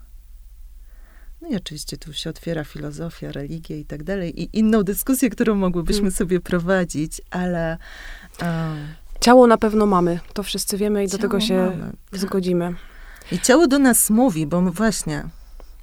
No 1.41 1.48
i 1.48 1.55
oczywiście 1.55 1.98
tu 1.98 2.13
się 2.13 2.29
otwiera 2.29 2.63
filozofia, 2.63 3.32
religia 3.32 3.75
i 3.75 3.86
tak 3.86 4.03
dalej, 4.03 4.41
i 4.41 4.60
inną 4.60 4.84
dyskusję, 4.84 5.29
którą 5.29 5.55
mogłybyśmy 5.55 6.01
hmm. 6.01 6.12
sobie 6.12 6.39
prowadzić, 6.39 7.22
ale. 7.29 7.77
Um, 8.41 8.88
ciało 9.20 9.48
na 9.48 9.58
pewno 9.58 9.86
mamy, 9.86 10.20
to 10.34 10.43
wszyscy 10.43 10.77
wiemy 10.77 11.03
i 11.03 11.08
do 11.08 11.17
tego 11.17 11.39
się 11.39 11.55
mamy, 11.55 11.91
tak. 12.12 12.20
zgodzimy. 12.20 12.75
I 13.32 13.39
ciało 13.39 13.67
do 13.67 13.79
nas 13.79 14.10
mówi, 14.10 14.48
bo 14.48 14.62
właśnie, 14.62 15.24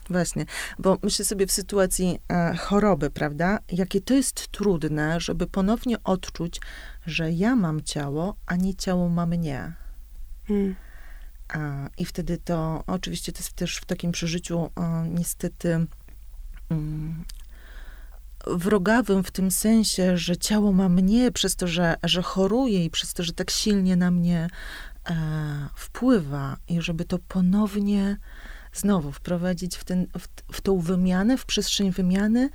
właśnie, 0.08 0.46
bo 0.78 0.98
myślę 1.02 1.24
sobie 1.24 1.46
w 1.46 1.52
sytuacji 1.52 2.18
e, 2.28 2.56
choroby, 2.56 3.10
prawda, 3.10 3.58
jakie 3.72 4.00
to 4.00 4.14
jest 4.14 4.48
trudne, 4.48 5.20
żeby 5.20 5.46
ponownie 5.46 5.96
odczuć, 6.04 6.60
że 7.06 7.32
ja 7.32 7.56
mam 7.56 7.82
ciało, 7.82 8.36
a 8.46 8.56
nie 8.56 8.74
ciało 8.74 9.08
ma 9.08 9.26
mnie. 9.26 9.72
Hmm. 10.48 10.74
I 11.98 12.04
wtedy 12.04 12.38
to, 12.38 12.84
oczywiście 12.86 13.32
to 13.32 13.38
jest 13.38 13.52
też 13.52 13.76
w 13.76 13.84
takim 13.84 14.12
przeżyciu 14.12 14.70
niestety 15.08 15.86
mm, 16.70 17.24
wrogawym 18.46 19.24
w 19.24 19.30
tym 19.30 19.50
sensie, 19.50 20.18
że 20.18 20.36
ciało 20.36 20.72
ma 20.72 20.88
mnie 20.88 21.32
przez 21.32 21.56
to, 21.56 21.66
że, 21.66 21.94
że 22.02 22.22
choruje 22.22 22.84
i 22.84 22.90
przez 22.90 23.14
to, 23.14 23.22
że 23.22 23.32
tak 23.32 23.50
silnie 23.50 23.96
na 23.96 24.10
mnie 24.10 24.48
e, 25.10 25.14
wpływa 25.74 26.56
i 26.68 26.82
żeby 26.82 27.04
to 27.04 27.18
ponownie 27.18 28.16
znowu 28.72 29.12
wprowadzić 29.12 29.76
w, 29.76 29.84
ten, 29.84 30.06
w, 30.18 30.56
w 30.56 30.60
tą 30.60 30.78
wymianę, 30.78 31.38
w 31.38 31.46
przestrzeń 31.46 31.90
wymiany, 31.90 32.50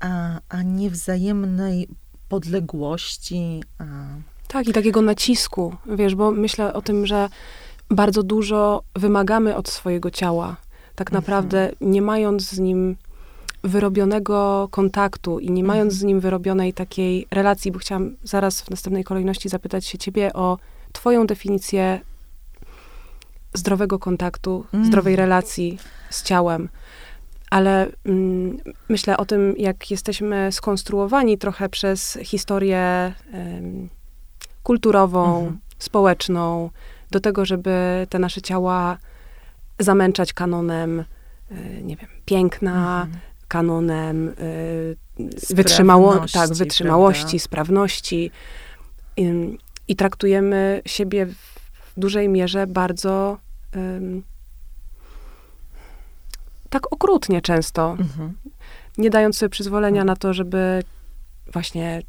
a, 0.00 0.40
a 0.48 0.62
nie 0.62 0.90
wzajemnej 0.90 1.88
podległości. 2.28 3.62
A... 3.78 3.84
Tak, 4.48 4.68
i 4.68 4.72
takiego 4.72 5.02
nacisku, 5.02 5.76
wiesz, 5.96 6.14
bo 6.14 6.30
myślę 6.30 6.72
o 6.72 6.82
tym, 6.82 7.06
że 7.06 7.28
bardzo 7.90 8.22
dużo 8.22 8.82
wymagamy 8.94 9.56
od 9.56 9.68
swojego 9.68 10.10
ciała. 10.10 10.56
Tak 10.94 11.08
mhm. 11.08 11.22
naprawdę 11.22 11.70
nie 11.80 12.02
mając 12.02 12.50
z 12.50 12.58
nim 12.58 12.96
wyrobionego 13.62 14.68
kontaktu 14.70 15.38
i 15.38 15.50
nie 15.50 15.64
mając 15.64 15.92
mhm. 15.92 16.00
z 16.00 16.02
nim 16.02 16.20
wyrobionej 16.20 16.72
takiej 16.72 17.26
relacji, 17.30 17.72
bo 17.72 17.78
chciałam 17.78 18.16
zaraz 18.24 18.60
w 18.60 18.70
następnej 18.70 19.04
kolejności 19.04 19.48
zapytać 19.48 19.86
się 19.86 19.98
ciebie 19.98 20.32
o 20.32 20.58
twoją 20.92 21.26
definicję 21.26 22.00
zdrowego 23.54 23.98
kontaktu, 23.98 24.64
mm. 24.72 24.86
zdrowej 24.86 25.16
relacji 25.16 25.78
z 26.10 26.22
ciałem. 26.22 26.68
Ale 27.50 27.86
mm, 28.04 28.58
myślę 28.88 29.16
o 29.16 29.24
tym, 29.24 29.54
jak 29.58 29.90
jesteśmy 29.90 30.52
skonstruowani 30.52 31.38
trochę 31.38 31.68
przez 31.68 32.18
historię 32.22 33.12
kulturową, 34.62 35.40
mm. 35.40 35.58
społeczną, 35.78 36.70
do 37.16 37.20
tego, 37.20 37.44
żeby 37.44 38.06
te 38.10 38.18
nasze 38.18 38.42
ciała 38.42 38.98
zamęczać 39.78 40.32
kanonem, 40.32 41.04
y, 41.50 41.82
nie 41.82 41.96
wiem, 41.96 42.08
piękna, 42.24 43.02
mhm. 43.02 43.20
kanonem 43.48 44.28
y, 44.28 44.96
wytrzymało, 45.50 46.26
tak, 46.32 46.54
wytrzymałości, 46.54 47.22
prawda? 47.24 47.44
sprawności. 47.44 48.30
I, 49.16 49.58
I, 49.88 49.96
traktujemy 49.96 50.82
siebie 50.86 51.26
w 51.26 51.60
dużej 51.96 52.28
mierze 52.28 52.66
bardzo 52.66 53.38
tak 56.70 56.92
okrutnie 56.92 57.42
często, 57.42 57.90
mhm. 57.90 58.34
nie 58.98 59.10
dając 59.10 59.38
sobie 59.38 59.50
przyzwolenia 59.50 60.00
mhm. 60.00 60.06
na 60.06 60.16
to, 60.16 60.34
żeby 60.34 60.82
właśnie 61.52 62.02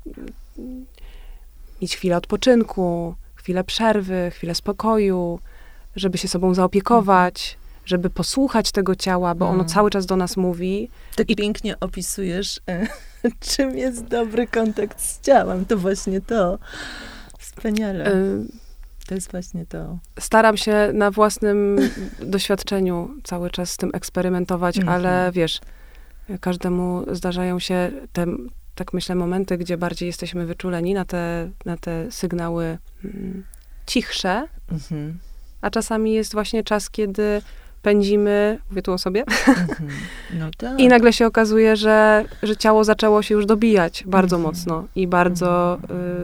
mieć 1.81 1.95
chwilę 1.95 2.17
odpoczynku, 2.17 3.15
chwilę 3.47 3.63
przerwy, 3.63 4.31
chwilę 4.31 4.55
spokoju, 4.55 5.39
żeby 5.95 6.17
się 6.17 6.27
sobą 6.27 6.53
zaopiekować, 6.53 7.57
żeby 7.85 8.09
posłuchać 8.09 8.71
tego 8.71 8.95
ciała, 8.95 9.35
bo 9.35 9.45
ono 9.45 9.53
mm. 9.53 9.67
cały 9.67 9.89
czas 9.89 10.05
do 10.05 10.15
nas 10.15 10.37
mówi. 10.37 10.89
Tak 11.15 11.29
I 11.29 11.35
pięknie 11.35 11.79
opisujesz, 11.79 12.59
e, 12.69 12.87
czym 13.55 13.77
jest 13.77 14.05
dobry 14.05 14.47
kontakt 14.47 15.01
z 15.01 15.21
ciałem. 15.21 15.65
To 15.65 15.77
właśnie 15.77 16.21
to. 16.21 16.59
Wspaniale. 17.39 18.15
Y 18.15 18.47
to 19.07 19.15
jest 19.15 19.31
właśnie 19.31 19.65
to. 19.65 19.97
Staram 20.19 20.57
się 20.57 20.89
na 20.93 21.11
własnym 21.11 21.77
doświadczeniu 22.35 23.09
cały 23.23 23.49
czas 23.49 23.71
z 23.71 23.77
tym 23.77 23.91
eksperymentować, 23.93 24.75
-hmm. 24.75 24.89
ale 24.89 25.31
wiesz, 25.33 25.61
każdemu 26.41 27.05
zdarzają 27.11 27.59
się 27.59 27.91
te 28.13 28.25
tak 28.77 28.93
myślę, 28.93 29.15
momenty, 29.15 29.57
gdzie 29.57 29.77
bardziej 29.77 30.07
jesteśmy 30.07 30.45
wyczuleni 30.45 30.93
na 30.93 31.05
te, 31.05 31.49
na 31.65 31.77
te 31.77 32.11
sygnały 32.11 32.77
mm, 33.05 33.43
cichsze, 33.85 34.47
mhm. 34.71 35.19
a 35.61 35.69
czasami 35.69 36.13
jest 36.13 36.33
właśnie 36.33 36.63
czas, 36.63 36.89
kiedy 36.89 37.41
pędzimy, 37.81 38.59
mówię 38.69 38.81
tu 38.81 38.93
o 38.93 38.97
sobie, 38.97 39.21
mhm. 39.47 39.89
no 40.33 40.49
tak. 40.57 40.79
i 40.79 40.87
nagle 40.87 41.13
się 41.13 41.25
okazuje, 41.25 41.75
że, 41.75 42.25
że 42.43 42.57
ciało 42.57 42.83
zaczęło 42.83 43.21
się 43.21 43.35
już 43.35 43.45
dobijać 43.45 44.03
bardzo 44.07 44.35
mhm. 44.35 44.53
mocno 44.53 44.87
i 44.95 45.07
bardzo 45.07 45.79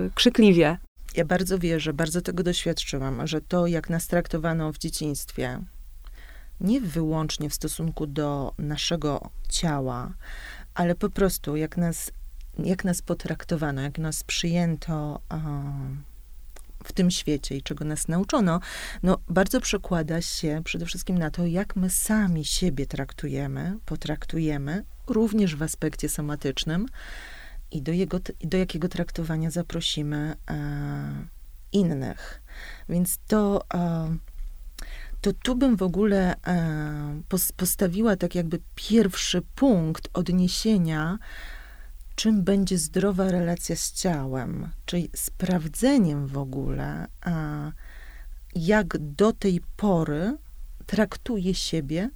y, 0.08 0.12
krzykliwie. 0.16 0.78
Ja 1.16 1.26
bardzo 1.26 1.60
wierzę, 1.60 1.94
bardzo 1.94 2.22
tego 2.22 2.44
doświadczyłam, 2.44 3.28
że 3.28 3.42
to, 3.42 3.68
jak 3.68 3.90
nas 3.90 4.08
traktowano 4.08 4.74
w 4.74 4.78
dzieciństwie, 4.78 5.60
nie 6.62 6.82
wyłącznie 6.82 7.50
w 7.50 7.54
stosunku 7.54 8.08
do 8.08 8.54
naszego 8.58 9.30
ciała, 9.50 10.14
ale 10.74 10.96
po 10.96 11.10
prostu 11.10 11.56
jak 11.56 11.78
nas 11.78 12.12
jak 12.60 12.86
nas 12.86 13.02
potraktowano, 13.02 13.82
jak 13.82 13.98
nas 13.98 14.24
przyjęto 14.24 15.22
w 16.84 16.94
tym 16.94 17.12
świecie 17.12 17.58
i 17.58 17.62
czego 17.62 17.86
nas 17.86 18.08
nauczono, 18.08 18.60
no 19.04 19.18
bardzo 19.30 19.62
przekłada 19.62 20.22
się 20.22 20.62
przede 20.64 20.86
wszystkim 20.86 21.18
na 21.18 21.32
to, 21.32 21.46
jak 21.46 21.76
my 21.76 21.90
sami 21.90 22.46
siebie 22.46 22.86
traktujemy, 22.86 23.78
potraktujemy, 23.86 24.84
również 25.08 25.56
w 25.56 25.64
aspekcie 25.64 26.10
somatycznym 26.10 26.86
i 27.72 27.82
do, 27.82 27.92
jego, 27.92 28.20
do 28.44 28.58
jakiego 28.58 28.88
traktowania 28.88 29.52
zaprosimy 29.52 30.36
e, 30.50 31.26
innych. 31.72 32.42
Więc 32.90 33.20
to, 33.28 33.62
e, 33.74 34.18
to 35.22 35.34
tu 35.34 35.56
bym 35.56 35.76
w 35.76 35.84
ogóle 35.84 36.36
e, 36.48 37.22
postawiła 37.58 38.16
tak 38.16 38.36
jakby 38.36 38.60
pierwszy 38.76 39.42
punkt 39.56 40.10
odniesienia 40.14 41.18
czym 42.16 42.44
będzie 42.44 42.78
zdrowa 42.78 43.32
relacja 43.32 43.76
z 43.76 43.92
ciałem, 43.92 44.70
czyli 44.86 45.10
sprawdzeniem 45.16 46.28
w 46.28 46.38
ogóle, 46.38 47.08
a 47.22 47.72
jak 48.56 48.98
do 48.98 49.34
tej 49.34 49.62
pory 49.78 50.38
traktuje 50.86 51.56
siebie. 51.56 52.10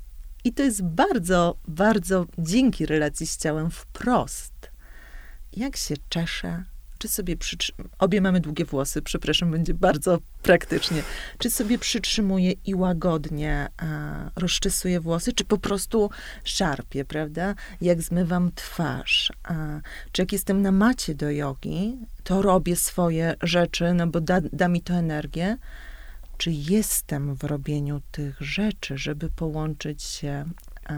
I 0.44 0.54
to 0.54 0.64
jest 0.64 0.84
bardzo, 0.84 1.58
bardzo 1.68 2.26
dzięki 2.38 2.86
relacji 2.86 3.28
z 3.28 3.38
ciałem 3.38 3.72
wprost. 3.72 4.72
Jak 5.54 5.78
się 5.78 5.96
czeszę, 6.10 6.64
czy 6.98 7.08
sobie 7.08 7.38
przytrzymuje, 7.38 7.90
obie 8.00 8.22
mamy 8.22 8.40
długie 8.40 8.66
włosy, 8.66 9.02
przepraszam, 9.02 9.52
będzie 9.52 9.74
bardzo 9.74 10.20
praktycznie, 10.42 11.04
czy 11.38 11.50
sobie 11.50 11.78
przytrzymuję 11.78 12.52
i 12.66 12.76
łagodnie 12.76 13.68
a, 13.78 13.86
rozczesuję 14.36 15.00
włosy, 15.00 15.34
czy 15.34 15.46
po 15.46 15.58
prostu 15.58 16.10
szarpię, 16.44 17.06
prawda? 17.06 17.56
Jak 17.82 18.02
zmywam 18.02 18.52
twarz, 18.56 19.32
a, 19.44 19.80
czy 20.12 20.22
jak 20.22 20.32
jestem 20.32 20.62
na 20.62 20.72
macie 20.72 21.16
do 21.16 21.32
jogi, 21.32 21.98
to 22.24 22.42
robię 22.42 22.76
swoje 22.76 23.36
rzeczy, 23.42 23.94
no 23.94 24.08
bo 24.08 24.22
da, 24.22 24.42
da 24.54 24.68
mi 24.68 24.82
to 24.82 24.94
energię, 24.94 25.58
czy 26.38 26.52
jestem 26.52 27.36
w 27.36 27.44
robieniu 27.44 28.02
tych 28.12 28.42
rzeczy, 28.42 28.98
żeby 28.98 29.30
połączyć 29.30 30.04
się 30.04 30.46
a, 30.86 30.96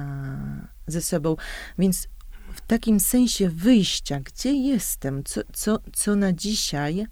ze 0.88 1.02
sobą. 1.02 1.36
Więc 1.78 2.08
w 2.54 2.62
takim 2.62 3.00
sensie 3.00 3.50
wyjścia, 3.50 4.20
gdzie 4.20 4.54
jestem, 4.54 5.24
co, 5.24 5.42
co, 5.54 5.80
co 5.94 6.16
na 6.16 6.34
dzisiaj, 6.34 7.08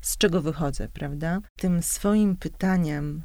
z 0.00 0.16
czego 0.16 0.42
wychodzę, 0.42 0.88
prawda? 0.88 1.40
Tym 1.56 1.82
swoim 1.82 2.36
pytaniem, 2.36 3.22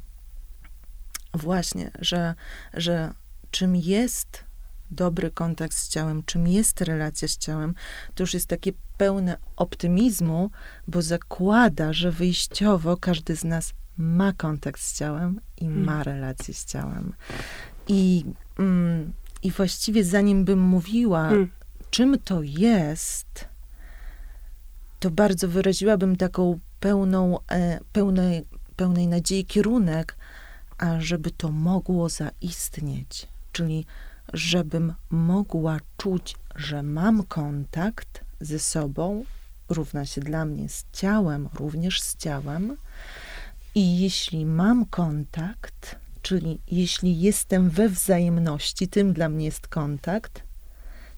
właśnie, 1.34 1.90
że, 1.98 2.34
że 2.74 3.12
czym 3.50 3.76
jest 3.76 4.44
dobry 4.90 5.30
kontakt 5.30 5.74
z 5.74 5.88
ciałem, 5.88 6.22
czym 6.22 6.48
jest 6.48 6.80
relacja 6.80 7.28
z 7.28 7.36
ciałem, 7.36 7.74
to 8.14 8.22
już 8.22 8.34
jest 8.34 8.46
takie 8.46 8.72
pełne 8.96 9.36
optymizmu, 9.56 10.50
bo 10.88 11.02
zakłada, 11.02 11.92
że 11.92 12.12
wyjściowo 12.12 12.96
każdy 12.96 13.36
z 13.36 13.44
nas 13.44 13.72
ma 13.98 14.32
kontakt 14.32 14.80
z 14.80 14.98
ciałem 14.98 15.40
i 15.56 15.64
Hmm. 15.64 15.84
ma 15.84 16.02
relację 16.02 16.54
z 16.54 16.64
ciałem. 16.64 17.12
I, 17.88 18.24
mm, 18.58 19.12
I 19.42 19.50
właściwie 19.50 20.04
zanim 20.04 20.44
bym 20.44 20.58
mówiła, 20.60 21.28
Mm. 21.28 21.50
Czym 21.96 22.18
to 22.18 22.42
jest, 22.42 23.48
to 25.00 25.10
bardzo 25.10 25.48
wyraziłabym 25.48 26.16
taką 26.16 26.58
pełną, 26.80 27.38
e, 27.48 27.80
pełnej, 27.92 28.44
pełnej 28.76 29.06
nadziei 29.06 29.44
kierunek, 29.44 30.16
a 30.78 31.00
żeby 31.00 31.30
to 31.30 31.50
mogło 31.50 32.08
zaistnieć, 32.08 33.28
czyli 33.52 33.86
żebym 34.32 34.94
mogła 35.10 35.78
czuć, 35.96 36.36
że 36.56 36.82
mam 36.82 37.22
kontakt 37.22 38.24
ze 38.40 38.58
sobą, 38.58 39.24
równa 39.68 40.06
się 40.06 40.20
dla 40.20 40.44
mnie 40.44 40.68
z 40.68 40.84
ciałem, 40.92 41.48
również 41.54 42.02
z 42.02 42.16
ciałem. 42.16 42.76
I 43.74 44.00
jeśli 44.00 44.46
mam 44.46 44.86
kontakt, 44.86 45.96
czyli 46.22 46.58
jeśli 46.70 47.20
jestem 47.20 47.70
we 47.70 47.88
wzajemności, 47.88 48.88
tym 48.88 49.12
dla 49.12 49.28
mnie 49.28 49.44
jest 49.44 49.68
kontakt, 49.68 50.45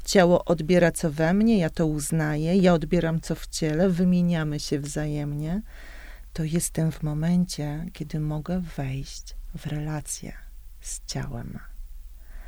ciało 0.08 0.44
odbiera 0.44 0.92
co 0.92 1.10
we 1.10 1.34
mnie, 1.34 1.58
ja 1.58 1.70
to 1.70 1.86
uznaję, 1.86 2.56
ja 2.56 2.74
odbieram 2.74 3.20
co 3.20 3.34
w 3.34 3.46
ciele, 3.46 3.88
wymieniamy 3.88 4.60
się 4.60 4.78
wzajemnie, 4.80 5.62
to 6.32 6.44
jestem 6.44 6.92
w 6.92 7.02
momencie, 7.02 7.86
kiedy 7.92 8.20
mogę 8.20 8.62
wejść 8.76 9.36
w 9.54 9.66
relację 9.66 10.32
z 10.80 11.00
ciałem. 11.06 11.58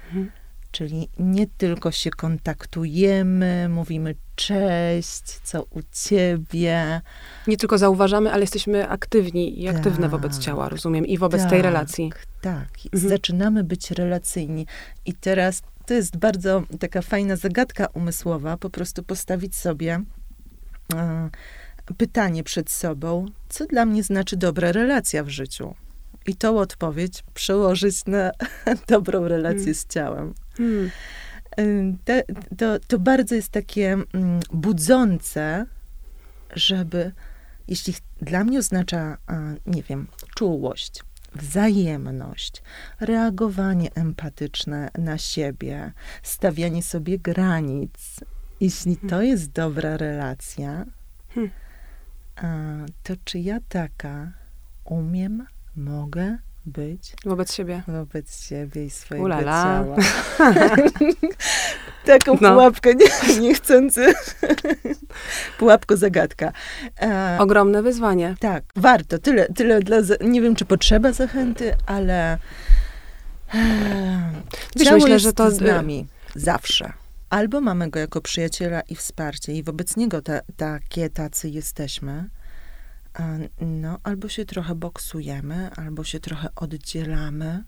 Mhm. 0.07 0.31
Czyli 0.73 1.09
nie 1.19 1.47
tylko 1.47 1.93
się 1.93 2.11
kontaktujemy, 2.11 3.69
mówimy 3.69 4.15
cześć, 4.37 5.23
co 5.23 5.63
u 5.65 5.81
ciebie. 5.93 7.01
Nie 7.47 7.57
tylko 7.57 7.79
zauważamy, 7.79 8.33
ale 8.33 8.41
jesteśmy 8.41 8.89
aktywni 8.89 9.61
i 9.63 9.69
aktywne 9.69 10.03
Tak. 10.03 10.11
wobec 10.11 10.39
ciała, 10.39 10.69
rozumiem, 10.69 11.07
i 11.07 11.19
wobec 11.19 11.41
tej 11.43 11.51
Tak, 11.51 11.63
relacji. 11.63 12.13
Tak, 12.41 12.69
Mhm. 12.93 13.09
zaczynamy 13.09 13.65
być 13.65 13.91
relacyjni. 13.91 14.67
I 15.07 15.15
teraz 15.15 15.63
to 15.91 15.95
jest 15.95 16.17
bardzo 16.17 16.63
taka 16.81 17.03
fajna 17.03 17.37
zagadka 17.37 17.87
umysłowa, 17.87 18.57
po 18.57 18.71
prostu 18.71 19.03
postawić 19.03 19.57
sobie 19.57 20.01
e, 20.95 21.31
pytanie 21.97 22.45
przed 22.45 22.71
sobą, 22.71 23.27
co 23.49 23.67
dla 23.67 23.85
mnie 23.85 24.03
znaczy 24.03 24.37
dobra 24.37 24.73
relacja 24.73 25.25
w 25.25 25.29
życiu. 25.29 25.75
I 26.27 26.35
tą 26.37 26.59
odpowiedź 26.59 27.25
przełożyć 27.35 28.05
na 28.07 28.31
dobrą 28.89 29.29
relację 29.29 29.63
Mm. 29.63 29.75
z 29.75 29.87
ciałem. 29.87 30.35
Hmm. 30.57 30.91
Ym, 31.61 31.99
Te, 32.05 32.23
to, 32.59 32.79
to 32.89 32.99
bardzo 32.99 33.35
jest 33.35 33.49
takie 33.49 33.93
mm, 33.93 34.41
budzące, 34.53 35.67
żeby, 36.55 37.13
jeśli 37.69 37.95
dla 38.23 38.45
mnie 38.45 38.59
oznacza, 38.59 39.17
a, 39.27 39.35
nie 39.67 39.83
wiem, 39.83 40.07
czułość, 40.35 41.03
wzajemność, 41.35 42.63
reagowanie 43.01 43.95
empatyczne 43.95 44.91
na 44.99 45.19
siebie, 45.19 45.93
stawianie 46.23 46.83
sobie 46.83 47.19
granic, 47.19 48.21
jeśli 48.61 48.97
to 48.97 49.23
jest 49.23 49.53
dobra 49.53 49.97
relacja, 49.97 50.85
Hmm. 51.35 52.87
to 53.03 53.15
czy 53.25 53.39
ja 53.39 53.61
taka 53.69 54.33
umiem, 54.85 55.47
mogę 55.77 56.39
być 56.71 57.13
Wobec 57.25 57.55
siebie. 57.55 57.83
wobec 57.89 58.47
siebie 58.47 58.85
i 58.85 58.91
swojego 58.91 59.25
Ulala. 59.25 59.63
ciała. 59.65 59.97
Taką 62.07 62.33
No. 62.41 62.53
pułapkę 62.53 62.95
nie, 62.95 63.39
niechcący. 63.41 64.13
Pułapko 65.59 65.97
zagadka. 65.97 66.53
E, 67.03 67.37
Ogromne 67.41 67.83
wyzwanie. 67.83 68.35
tak, 68.41 68.65
warto. 68.77 69.19
Tyle, 69.19 69.49
tyle 69.49 69.81
dla, 69.81 69.97
nie 70.21 70.41
wiem, 70.43 70.55
czy 70.57 70.65
potrzeba 70.65 71.13
zachęty, 71.13 71.75
ale 71.87 72.39
e, 73.55 74.33
Wiesz, 74.77 74.91
myślę, 74.91 75.19
że 75.19 75.33
to- 75.33 75.51
z 75.51 75.61
nami 75.61 76.07
zawsze. 76.35 76.93
Albo 77.31 77.61
mamy 77.61 77.91
go 77.91 77.99
jako 78.01 78.21
przyjaciela 78.21 78.81
i 78.81 78.95
wsparcie 78.97 79.53
i 79.53 79.63
wobec 79.63 79.97
niego 79.97 80.23
ta, 80.23 80.41
takie, 80.57 81.11
tacy 81.11 81.49
jesteśmy, 81.49 82.29
no, 83.61 83.99
albo 84.03 84.29
się 84.29 84.45
trochę 84.45 84.75
boksujemy, 84.75 85.71
albo 85.77 86.05
się 86.05 86.21
trochę 86.21 86.49
oddzielamy. 86.55 87.65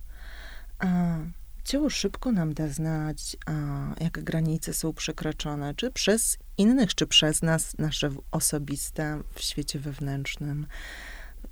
Ciało 1.64 1.90
szybko 1.90 2.32
nam 2.32 2.54
da 2.54 2.68
znać, 2.68 3.36
a, 3.46 3.52
jak 4.00 4.24
granice 4.24 4.74
są 4.74 4.92
przekroczone, 4.92 5.74
czy 5.74 5.90
przez 5.90 6.38
innych, 6.58 6.94
czy 6.94 7.06
przez 7.06 7.42
nas, 7.42 7.78
nasze 7.78 8.10
osobiste 8.30 9.22
w 9.34 9.40
świecie 9.40 9.78
wewnętrznym. 9.78 10.66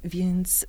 Więc 0.04 0.66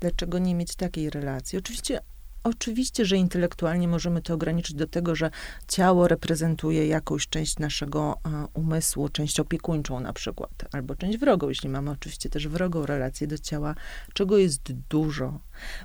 dlaczego 0.00 0.38
nie 0.38 0.54
mieć 0.54 0.74
takiej 0.74 1.10
relacji? 1.10 1.58
Oczywiście, 1.58 2.00
oczywiście, 2.44 3.04
że 3.04 3.16
intelektualnie 3.16 3.88
możemy 3.88 4.22
to 4.22 4.34
ograniczyć 4.34 4.76
do 4.76 4.86
tego, 4.86 5.14
że 5.14 5.30
ciało 5.68 6.08
reprezentuje 6.08 6.86
jakąś 6.86 7.28
część 7.28 7.58
naszego 7.58 8.18
e, 8.26 8.46
umysłu, 8.54 9.08
część 9.08 9.40
opiekuńczą 9.40 10.00
na 10.00 10.12
przykład, 10.12 10.50
albo 10.72 10.96
część 10.96 11.18
wrogą, 11.18 11.48
jeśli 11.48 11.68
mamy 11.68 11.90
oczywiście 11.90 12.30
też 12.30 12.48
wrogą 12.48 12.86
relację 12.86 13.26
do 13.26 13.38
ciała, 13.38 13.74
czego 14.12 14.38
jest 14.38 14.72
dużo. 14.72 15.38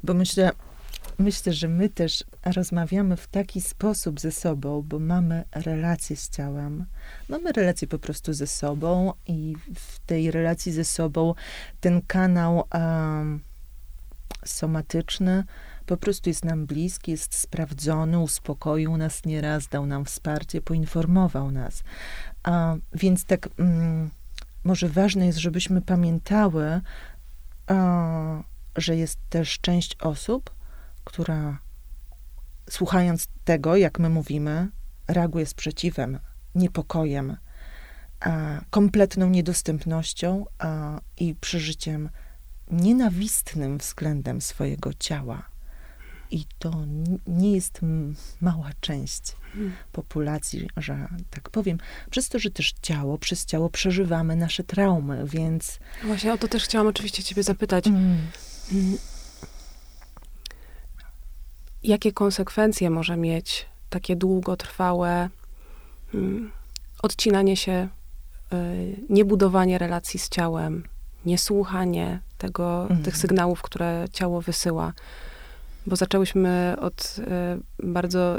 Bo 0.03 0.13
myślę, 0.13 0.51
myślę, 1.19 1.53
że 1.53 1.67
my 1.67 1.89
też 1.89 2.23
rozmawiamy 2.45 3.17
w 3.17 3.27
taki 3.27 3.61
sposób 3.61 4.19
ze 4.19 4.31
sobą, 4.31 4.81
bo 4.81 4.99
mamy 4.99 5.43
relację 5.51 6.15
z 6.15 6.29
ciałem. 6.29 6.85
Mamy 7.29 7.51
relację 7.51 7.87
po 7.87 7.99
prostu 7.99 8.33
ze 8.33 8.47
sobą 8.47 9.13
i 9.27 9.55
w 9.75 9.99
tej 9.99 10.31
relacji 10.31 10.71
ze 10.71 10.85
sobą 10.85 11.33
ten 11.81 12.01
kanał 12.01 12.63
em, 12.71 13.39
somatyczny 14.45 15.43
po 15.87 15.97
prostu 15.97 16.29
jest 16.29 16.45
nam 16.45 16.65
bliski, 16.65 17.11
jest 17.11 17.35
sprawdzony, 17.35 18.19
uspokoił 18.19 18.97
nas 18.97 19.25
nieraz, 19.25 19.67
dał 19.67 19.85
nam 19.85 20.05
wsparcie, 20.05 20.61
poinformował 20.61 21.51
nas. 21.51 21.83
A, 22.43 22.75
więc 22.93 23.25
tak 23.25 23.49
mm, 23.57 24.09
może 24.63 24.89
ważne 24.89 25.25
jest, 25.25 25.39
żebyśmy 25.39 25.81
pamiętały, 25.81 26.81
a, 27.67 28.43
że 28.75 28.95
jest 28.95 29.19
też 29.29 29.59
część 29.59 29.95
osób, 29.95 30.51
która 31.03 31.59
słuchając 32.69 33.27
tego, 33.43 33.75
jak 33.75 33.99
my 33.99 34.09
mówimy, 34.09 34.67
reaguje 35.07 35.45
sprzeciwem, 35.45 36.19
niepokojem, 36.55 37.37
a, 38.19 38.61
kompletną 38.69 39.29
niedostępnością 39.29 40.45
a, 40.59 40.99
i 41.17 41.35
przeżyciem 41.35 42.09
nienawistnym 42.71 43.77
względem 43.77 44.41
swojego 44.41 44.93
ciała. 44.93 45.56
I 46.31 46.45
to 46.59 46.71
nie 47.27 47.51
jest 47.53 47.79
mała 48.41 48.69
część 48.81 49.21
Hmm. 49.53 49.73
populacji, 49.91 50.67
że 50.77 51.07
tak 51.31 51.49
powiem, 51.49 51.77
przez 52.11 52.29
to, 52.29 52.39
że 52.39 52.49
też 52.49 52.73
ciało, 52.81 53.17
przez 53.17 53.45
ciało 53.45 53.69
przeżywamy 53.69 54.35
nasze 54.35 54.63
traumy, 54.63 55.23
więc 55.25 55.79
Właśnie 56.03 56.33
o 56.33 56.37
to 56.37 56.47
też 56.47 56.63
chciałam 56.63 56.87
oczywiście 56.87 57.23
ciebie 57.23 57.43
zapytać. 57.43 57.87
mm, 57.87 58.17
Mm. 58.71 58.97
Jakie 61.83 62.11
konsekwencje 62.11 62.89
może 62.89 63.17
mieć 63.17 63.65
takie 63.89 64.15
długotrwałe 64.15 65.29
mm, 66.13 66.51
odcinanie 67.03 67.57
się, 67.57 67.87
y, 68.53 68.95
niebudowanie 69.09 69.77
relacji 69.77 70.19
z 70.19 70.29
ciałem, 70.29 70.83
niesłuchanie 71.25 72.19
tego, 72.37 72.81
Mhm. 72.81 73.03
tych 73.03 73.17
sygnałów, 73.17 73.61
które 73.61 74.05
ciało 74.13 74.41
wysyła? 74.41 74.93
Bo 75.87 75.95
zaczęłyśmy 75.95 76.75
od 76.81 77.15
y, 77.81 77.87
bardzo 77.87 78.37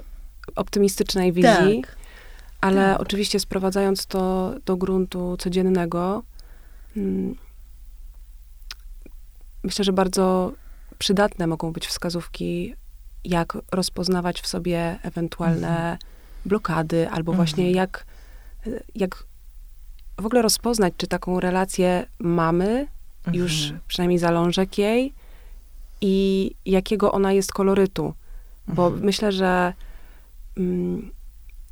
optymistycznej 0.57 1.33
wizji, 1.33 1.83
tak, 1.83 1.97
ale 2.61 2.93
tak. 2.93 3.01
oczywiście 3.01 3.41
sprowadzając 3.41 4.07
to 4.07 4.55
do 4.67 4.77
gruntu 4.77 5.37
codziennego, 5.37 6.23
mm, 6.97 7.35
myślę, 9.65 9.85
że 9.85 9.93
bardzo 9.93 10.53
przydatne 10.99 11.47
mogą 11.47 11.73
być 11.73 11.87
wskazówki, 11.87 12.75
jak 13.25 13.59
rozpoznawać 13.73 14.41
w 14.41 14.47
sobie 14.47 14.99
ewentualne 15.03 15.69
Mhm. 15.69 15.99
blokady, 16.47 17.09
albo 17.11 17.33
właśnie 17.33 17.65
Mhm. 17.67 17.77
jak, 17.77 18.07
jak 18.95 19.25
w 20.19 20.27
ogóle 20.27 20.43
rozpoznać, 20.43 20.95
czy 20.97 21.07
taką 21.07 21.41
relację 21.41 22.07
mamy, 22.19 22.87
już 23.33 23.63
Mhm. 23.65 23.81
przynajmniej 23.89 24.19
zalążek 24.19 24.79
jej, 24.79 25.15
i 26.01 26.51
jakiego 26.65 27.13
ona 27.13 27.33
jest 27.33 27.53
kolorytu. 27.53 28.15
Bo 28.69 28.87
Mhm. 28.87 29.05
myślę, 29.05 29.33
że 29.33 29.73
mm, 30.57 31.11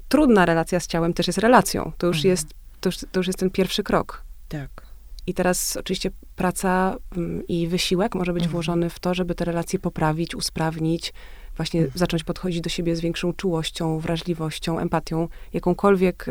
trudna 0.09 0.47
relacja 0.47 0.81
z 0.81 0.87
ciałem 0.87 1.13
też 1.15 1.27
jest 1.27 1.39
relacją. 1.39 1.93
To 1.99 2.07
już, 2.07 2.17
Mhm. 2.17 2.31
jest, 2.31 2.49
to, 2.81 2.89
już, 2.89 2.97
to 3.13 3.21
już 3.21 3.27
jest 3.27 3.39
ten 3.39 3.51
pierwszy 3.51 3.83
krok. 3.83 4.23
tak. 4.49 4.87
I 5.29 5.35
teraz 5.35 5.77
oczywiście 5.77 6.11
praca 6.37 6.97
mm, 7.17 7.47
i 7.49 7.69
wysiłek 7.69 8.15
może 8.15 8.33
być 8.33 8.43
Mhm. 8.43 8.53
włożony 8.53 8.91
w 8.91 8.99
to, 8.99 9.15
żeby 9.15 9.35
te 9.35 9.45
relacje 9.45 9.79
poprawić, 9.79 10.35
usprawnić, 10.35 11.13
właśnie 11.57 11.81
mhm. 11.81 11.99
zacząć 11.99 12.25
podchodzić 12.25 12.61
do 12.61 12.69
siebie 12.71 12.97
z 12.97 13.01
większą 13.01 13.33
czułością, 13.33 13.99
wrażliwością, 13.99 14.79
empatią, 14.79 15.29
jakąkolwiek 15.53 16.27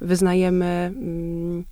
wyznajemy 0.00 0.64
mm, 0.96 1.64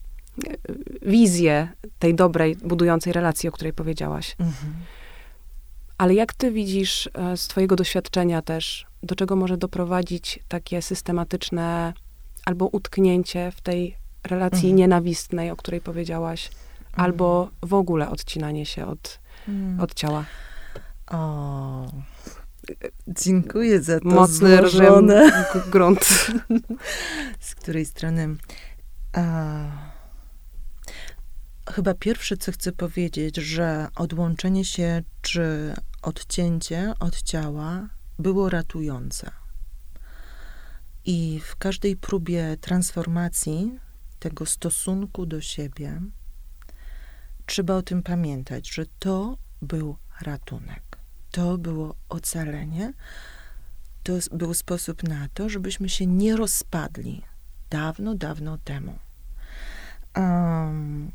wizję 1.03 1.69
tej 1.99 2.15
dobrej, 2.15 2.57
budującej 2.57 3.13
relacji, 3.13 3.49
o 3.49 3.53
której 3.53 3.73
powiedziałaś. 3.73 4.37
Mhm. 4.39 4.73
Ale 5.99 6.15
jak 6.15 6.33
ty 6.33 6.53
widzisz 6.53 7.11
e, 7.15 7.37
z 7.37 7.49
twojego 7.49 7.77
doświadczenia 7.77 8.43
też, 8.43 8.87
do 9.03 9.15
czego 9.15 9.37
może 9.37 9.57
doprowadzić 9.57 10.41
takie 10.49 10.83
systematyczne 10.83 11.93
albo 12.45 12.67
utknięcie 12.67 13.53
w 13.57 13.61
tej 13.61 13.97
relacji 14.25 14.69
mhm. 14.69 14.77
nienawistnej, 14.77 15.51
o 15.51 15.57
której 15.57 15.81
powiedziałaś, 15.81 16.47
mhm. 16.47 17.05
albo 17.05 17.51
w 17.63 17.75
ogóle 17.75 18.11
odcinanie 18.11 18.67
się 18.67 18.87
od, 18.87 19.19
mhm. 19.49 19.81
od 19.81 19.95
ciała? 19.95 20.25
O, 21.11 21.93
dziękuję 23.09 23.83
za 23.83 24.01
to 24.01 24.09
Mocny 24.09 24.57
złożone. 24.57 25.47
grunt. 25.71 26.05
z 27.41 27.55
której 27.55 27.85
strony... 27.85 28.37
A 29.13 29.92
Chyba 31.71 31.95
pierwsze, 31.95 32.37
co 32.37 32.53
chcę 32.53 32.73
powiedzieć, 32.73 33.37
że 33.37 33.89
odłączenie 33.97 34.65
się 34.65 35.03
czy 35.23 35.75
odcięcie 36.03 36.95
od 37.01 37.23
ciała 37.23 37.89
było 38.19 38.49
ratujące. 38.49 39.31
I 41.05 41.41
w 41.45 41.57
każdej 41.57 41.97
próbie 41.97 42.57
transformacji 42.61 43.79
tego 44.19 44.47
stosunku 44.47 45.27
do 45.27 45.41
siebie 45.41 46.01
trzeba 47.47 47.75
o 47.75 47.83
tym 47.83 48.03
pamiętać, 48.03 48.71
że 48.71 48.87
to 48.99 49.39
był 49.63 49.97
ratunek, 50.21 50.99
to 51.31 51.59
było 51.59 51.95
ocalenie, 52.09 52.93
to 54.03 54.13
był 54.33 54.55
sposób 54.55 55.03
na 55.03 55.29
to, 55.35 55.49
żebyśmy 55.49 55.89
się 55.89 56.07
nie 56.07 56.37
rozpadli 56.37 57.23
dawno, 57.71 58.15
dawno 58.15 58.59
temu. 58.59 58.99
Um, 60.17 61.13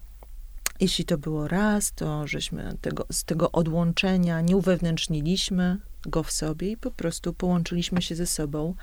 jeśli 0.79 1.05
to 1.05 1.17
było 1.17 1.47
raz, 1.47 1.91
to 1.91 2.27
żeśmy 2.27 2.77
tego, 2.81 3.05
z 3.11 3.23
tego 3.23 3.51
odłączenia 3.51 4.41
nie 4.41 4.57
uwewnętrzniliśmy 4.57 5.77
go 6.05 6.23
w 6.23 6.31
sobie 6.31 6.71
i 6.71 6.77
po 6.77 6.91
prostu 6.91 7.33
połączyliśmy 7.33 8.01
się 8.01 8.15
ze 8.15 8.27
sobą 8.27 8.75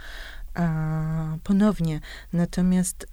a, 0.54 1.36
ponownie. 1.44 2.00
Natomiast 2.32 3.06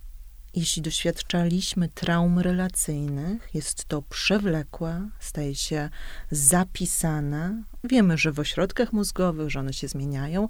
jeśli 0.56 0.82
doświadczaliśmy 0.82 1.90
traum 1.90 2.40
relacyjnych, 2.40 3.50
jest 3.54 3.86
to 3.86 4.02
przewlekłe, 4.02 5.10
staje 5.20 5.56
się 5.56 5.90
zapisane. 6.32 7.64
Wiemy, 7.84 8.18
że 8.18 8.32
w 8.32 8.40
ośrodkach 8.40 8.94
mózgowych, 8.94 9.50
że 9.50 9.60
one 9.60 9.74
się 9.74 9.88
zmieniają, 9.88 10.48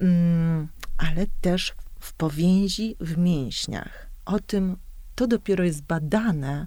mm, 0.00 0.68
ale 0.98 1.26
też 1.40 1.74
w 2.00 2.12
powięzi 2.12 2.96
w 3.00 3.18
mięśniach. 3.18 4.06
O 4.24 4.40
tym 4.40 4.76
to 5.14 5.26
dopiero 5.26 5.64
jest 5.64 5.82
badane 5.82 6.66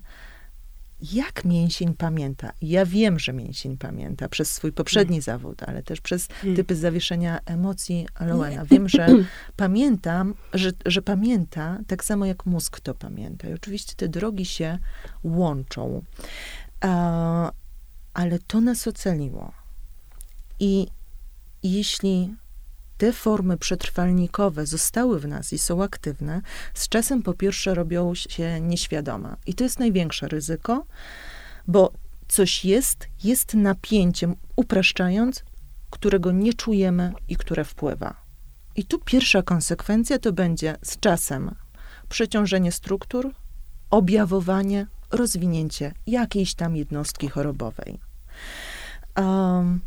jak 1.01 1.45
mięsień 1.45 1.93
pamięta. 1.93 2.51
Ja 2.61 2.85
wiem, 2.85 3.19
że 3.19 3.33
mięsień 3.33 3.77
pamięta 3.77 4.29
przez 4.29 4.51
swój 4.51 4.71
poprzedni 4.71 5.15
mm. 5.15 5.21
zawód, 5.21 5.63
ale 5.63 5.83
też 5.83 6.01
przez 6.01 6.27
mm. 6.43 6.55
typy 6.55 6.75
zawieszenia 6.75 7.39
emocji 7.45 8.07
Lowena. 8.19 8.65
Wiem, 8.65 8.89
że 8.89 9.07
pamiętam, 9.55 10.33
że, 10.53 10.71
że 10.85 11.01
pamięta 11.01 11.79
tak 11.87 12.03
samo 12.03 12.25
jak 12.25 12.45
mózg 12.45 12.79
to 12.79 12.93
pamięta. 12.93 13.49
I 13.49 13.53
oczywiście 13.53 13.93
te 13.95 14.07
drogi 14.07 14.45
się 14.45 14.79
łączą. 15.23 16.03
ale 18.13 18.39
to 18.47 18.61
nas 18.61 18.87
ocaliło. 18.87 19.51
I 20.59 20.87
jeśli 21.63 22.35
te 22.97 23.13
formy 23.13 23.57
przetrwalnikowe 23.57 24.65
zostały 24.65 25.19
w 25.19 25.27
nas 25.27 25.53
i 25.53 25.57
są 25.57 25.83
aktywne, 25.83 26.41
z 26.73 26.89
czasem 26.89 27.23
po 27.23 27.33
pierwsze 27.33 27.73
robią 27.73 28.15
się 28.15 28.61
nieświadome. 28.61 29.35
I 29.45 29.53
to 29.53 29.63
jest 29.63 29.79
największe 29.79 30.27
ryzyko, 30.27 30.85
bo 31.67 31.91
coś 32.27 32.65
jest, 32.65 33.07
jest 33.23 33.53
napięciem, 33.53 34.35
upraszczając, 34.55 35.43
którego 35.89 36.31
nie 36.31 36.53
czujemy 36.53 37.13
i 37.29 37.35
które 37.35 37.63
wpływa. 37.63 38.25
I 38.75 38.85
tu 38.85 38.99
pierwsza 38.99 39.41
konsekwencja 39.41 40.19
to 40.19 40.33
będzie 40.33 40.77
z 40.81 40.99
czasem 40.99 41.55
przeciążenie 42.09 42.71
struktur, 42.71 43.31
objawowanie, 43.89 44.87
rozwinięcie 45.11 45.93
jakiejś 46.07 46.55
tam 46.55 46.75
jednostki 46.75 47.29
chorobowej. 47.29 47.99
Um, 49.17 49.81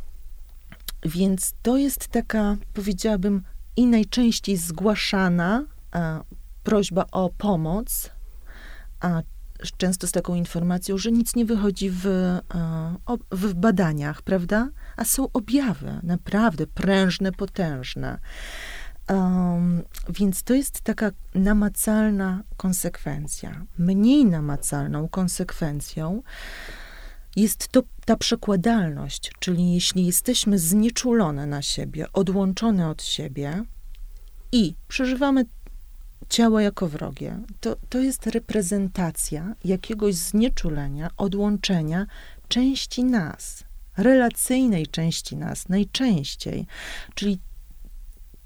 więc 1.04 1.54
to 1.62 1.76
jest 1.76 2.08
taka, 2.08 2.56
powiedziałabym, 2.74 3.42
i 3.76 3.86
najczęściej 3.86 4.56
zgłaszana 4.56 5.64
a, 5.92 6.20
prośba 6.62 7.06
o 7.12 7.30
pomoc, 7.38 8.10
a 9.00 9.22
często 9.76 10.06
z 10.06 10.12
taką 10.12 10.34
informacją, 10.34 10.98
że 10.98 11.12
nic 11.12 11.36
nie 11.36 11.44
wychodzi 11.44 11.90
w, 11.90 12.06
a, 12.48 13.16
w 13.32 13.54
badaniach, 13.54 14.22
prawda? 14.22 14.68
A 14.96 15.04
są 15.04 15.32
objawy, 15.32 16.00
naprawdę 16.02 16.66
prężne, 16.66 17.32
potężne. 17.32 18.18
Um, 19.08 19.82
więc 20.08 20.42
to 20.42 20.54
jest 20.54 20.80
taka 20.80 21.10
namacalna 21.34 22.42
konsekwencja. 22.56 23.64
Mniej 23.78 24.24
namacalną 24.24 25.08
konsekwencją 25.08 26.22
jest 27.40 27.68
to 27.68 27.82
ta 28.04 28.16
przekładalność, 28.16 29.32
czyli 29.38 29.74
jeśli 29.74 30.06
jesteśmy 30.06 30.58
znieczulone 30.58 31.46
na 31.46 31.62
siebie, 31.62 32.06
odłączone 32.12 32.88
od 32.88 33.02
siebie 33.02 33.64
i 34.52 34.74
przeżywamy 34.88 35.44
ciało 36.28 36.60
jako 36.60 36.88
wrogie, 36.88 37.40
to, 37.60 37.76
to 37.88 37.98
jest 37.98 38.26
reprezentacja 38.26 39.54
jakiegoś 39.64 40.14
znieczulenia, 40.14 41.10
odłączenia 41.16 42.06
części 42.48 43.04
nas, 43.04 43.64
relacyjnej 43.96 44.86
części 44.86 45.36
nas, 45.36 45.68
najczęściej. 45.68 46.66
Czyli 47.14 47.38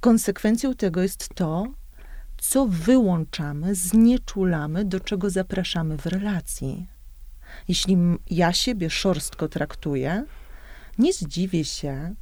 konsekwencją 0.01 0.75
tego 0.75 1.03
jest 1.03 1.29
to, 1.35 1.67
co 2.39 2.67
wyłączamy, 2.67 3.75
znieczulamy, 3.75 4.85
do 4.85 5.01
czego 5.01 5.31
zapraszamy 5.31 5.99
w 5.99 6.07
relacji. 6.07 6.87
Jeśli 7.69 7.97
ja 8.31 8.53
siebie 8.53 8.91
szorstko 8.91 9.49
traktuję, 9.49 10.25
nie 10.99 11.13
zdziwię 11.13 11.65
się, 11.65 12.15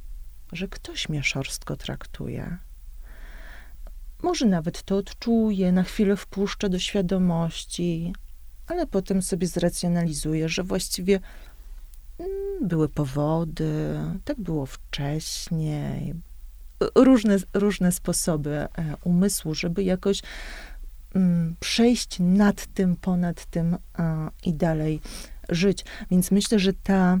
że 0.51 0.67
ktoś 0.67 1.09
mnie 1.09 1.23
szorstko 1.23 1.75
traktuje. 1.75 2.57
Może 4.23 4.45
nawet 4.45 4.83
to 4.83 4.97
odczuję, 4.97 5.71
na 5.71 5.83
chwilę 5.83 6.15
wpuszczę 6.15 6.69
do 6.69 6.79
świadomości, 6.79 8.13
ale 8.67 8.87
potem 8.87 9.21
sobie 9.21 9.47
zracjonalizuję, 9.47 10.49
że 10.49 10.63
właściwie 10.63 11.19
mm, 12.19 12.67
były 12.67 12.89
powody, 12.89 13.99
tak 14.25 14.39
było 14.39 14.65
wcześniej. 14.65 16.13
Różne, 16.95 17.37
różne 17.53 17.91
sposoby 17.91 18.51
e, 18.51 18.67
umysłu, 19.03 19.55
żeby 19.55 19.83
jakoś 19.83 20.21
przejść 21.59 22.17
nad 22.19 22.65
tym, 22.65 22.95
ponad 22.95 23.45
tym 23.45 23.77
i 24.45 24.53
dalej 24.53 25.01
żyć. 25.49 25.85
Więc 26.11 26.31
myślę, 26.31 26.59
że 26.59 26.73
ta, 26.73 27.17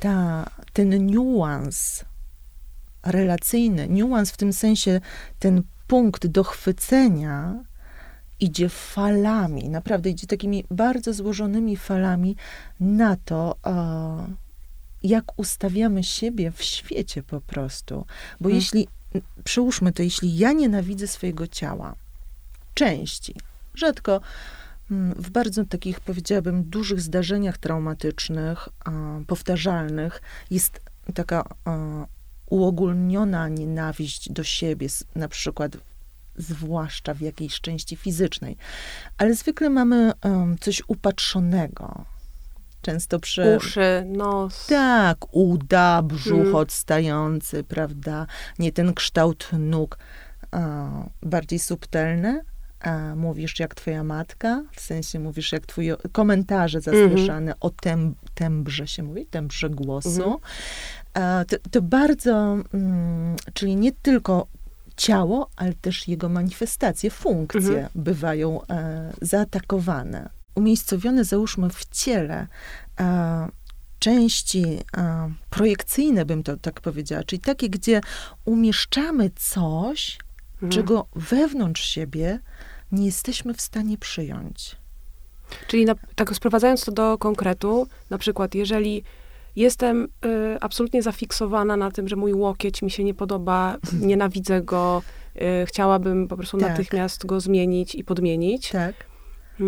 ta, 0.00 0.50
ten 0.72 1.06
niuans 1.06 2.04
relacyjny, 3.02 3.88
niuans 3.88 4.30
w 4.30 4.36
tym 4.36 4.52
sensie, 4.52 5.00
ten 5.38 5.62
punkt 5.86 6.26
dochwycenia 6.26 7.64
idzie 8.40 8.68
falami, 8.68 9.68
naprawdę 9.68 10.10
idzie 10.10 10.26
takimi 10.26 10.64
bardzo 10.70 11.14
złożonymi 11.14 11.76
falami 11.76 12.36
na 12.80 13.16
to, 13.16 13.56
jak 15.02 15.38
ustawiamy 15.38 16.04
siebie 16.04 16.50
w 16.50 16.62
świecie 16.62 17.22
po 17.22 17.40
prostu. 17.40 17.94
Bo 18.40 18.48
hmm. 18.48 18.56
jeśli, 18.56 18.88
przyłóżmy 19.44 19.92
to, 19.92 20.02
jeśli 20.02 20.36
ja 20.36 20.52
nienawidzę 20.52 21.06
swojego 21.06 21.46
ciała, 21.46 21.94
części, 22.78 23.34
rzadko 23.74 24.20
Mm, 24.90 25.14
w 25.14 25.30
bardzo 25.30 25.64
takich, 25.64 26.00
powiedziałabym, 26.00 26.64
dużych 26.64 27.00
zdarzeniach 27.00 27.58
traumatycznych, 27.58 28.68
powtarzalnych, 29.26 30.22
jest 30.50 30.80
taka 31.14 31.44
uogólniona 32.46 33.48
nienawiść 33.48 34.32
do 34.32 34.44
siebie, 34.44 34.88
na 35.14 35.28
przykład 35.28 35.76
zwłaszcza 36.36 37.14
w 37.14 37.20
jakiejś 37.20 37.60
części 37.60 37.96
fizycznej. 37.96 38.56
Ale 39.18 39.34
zwykle 39.34 39.70
mamy 39.70 40.12
coś 40.60 40.82
upatrzonego. 40.88 42.04
Często 42.82 43.20
przy... 43.20 43.56
Uszy, 43.56 44.04
nos. 44.06 44.66
Tak, 44.66 45.34
uda, 45.34 46.02
brzuch 46.02 46.32
hmm. 46.32 46.54
odstający, 46.54 47.64
prawda? 47.64 48.26
Nie 48.58 48.72
ten 48.72 48.94
kształt 48.94 49.50
nóg, 49.58 49.98
bardziej 51.22 51.58
subtelny, 51.58 52.40
a 52.40 52.57
mówisz 53.16 53.60
jak 53.60 53.74
twoja 53.74 54.04
matka, 54.04 54.64
w 54.72 54.80
sensie 54.80 55.18
mówisz 55.18 55.52
jak 55.52 55.66
twoje 55.66 55.96
komentarze 56.12 56.80
zasłyszane 56.80 57.38
mm 57.38 57.54
-hmm. 57.54 57.60
o 57.60 57.70
tem, 57.70 58.14
tembrze 58.34 58.86
się 58.86 59.02
mówi, 59.02 59.26
tembrze 59.26 59.70
głosu. 59.70 60.22
Mm 60.22 60.38
E, 61.18 61.44
to, 61.44 61.56
to 61.70 61.82
bardzo, 61.82 62.56
mm, 62.74 63.36
czyli 63.54 63.76
nie 63.76 63.92
tylko 63.92 64.46
ciało, 64.96 65.50
ale 65.56 65.74
też 65.74 66.08
jego 66.08 66.28
manifestacje, 66.28 67.10
funkcje 67.10 67.60
mhm. 67.60 67.88
bywają 67.94 68.66
e, 68.66 69.12
zaatakowane. 69.22 70.28
Umiejscowione, 70.54 71.24
załóżmy, 71.24 71.70
w 71.70 71.84
ciele 71.84 72.46
e, 73.00 73.48
części 73.98 74.64
e, 74.96 75.30
projekcyjne, 75.50 76.24
bym 76.24 76.42
to 76.42 76.56
tak 76.56 76.80
powiedziała, 76.80 77.24
czyli 77.24 77.40
takie, 77.40 77.70
gdzie 77.70 78.00
umieszczamy 78.44 79.30
coś, 79.36 80.18
mhm. 80.62 80.72
czego 80.72 81.06
wewnątrz 81.14 81.82
siebie 81.82 82.38
nie 82.92 83.06
jesteśmy 83.06 83.54
w 83.54 83.60
stanie 83.60 83.98
przyjąć. 83.98 84.76
Czyli 85.66 85.84
na, 85.84 85.94
tak 86.14 86.34
sprowadzając 86.34 86.84
to 86.84 86.92
do 86.92 87.18
konkretu, 87.18 87.88
na 88.10 88.18
przykład 88.18 88.54
jeżeli 88.54 89.02
jestem 89.56 90.04
y, 90.04 90.60
absolutnie 90.60 91.02
zafiksowana 91.02 91.76
na 91.76 91.90
tym, 91.90 92.08
że 92.08 92.16
mój 92.16 92.34
łokieć 92.34 92.82
mi 92.82 92.90
się 92.90 93.04
nie 93.04 93.14
podoba, 93.14 93.76
nienawidzę 94.00 94.62
go, 94.62 95.02
y, 95.36 95.66
chciałabym 95.66 96.28
po 96.28 96.36
prostu 96.36 96.58
tak. 96.58 96.70
natychmiast 96.70 97.26
go 97.26 97.40
zmienić 97.40 97.94
i 97.94 98.04
podmienić. 98.04 98.70
Tak. 98.70 98.94
Y, 99.60 99.64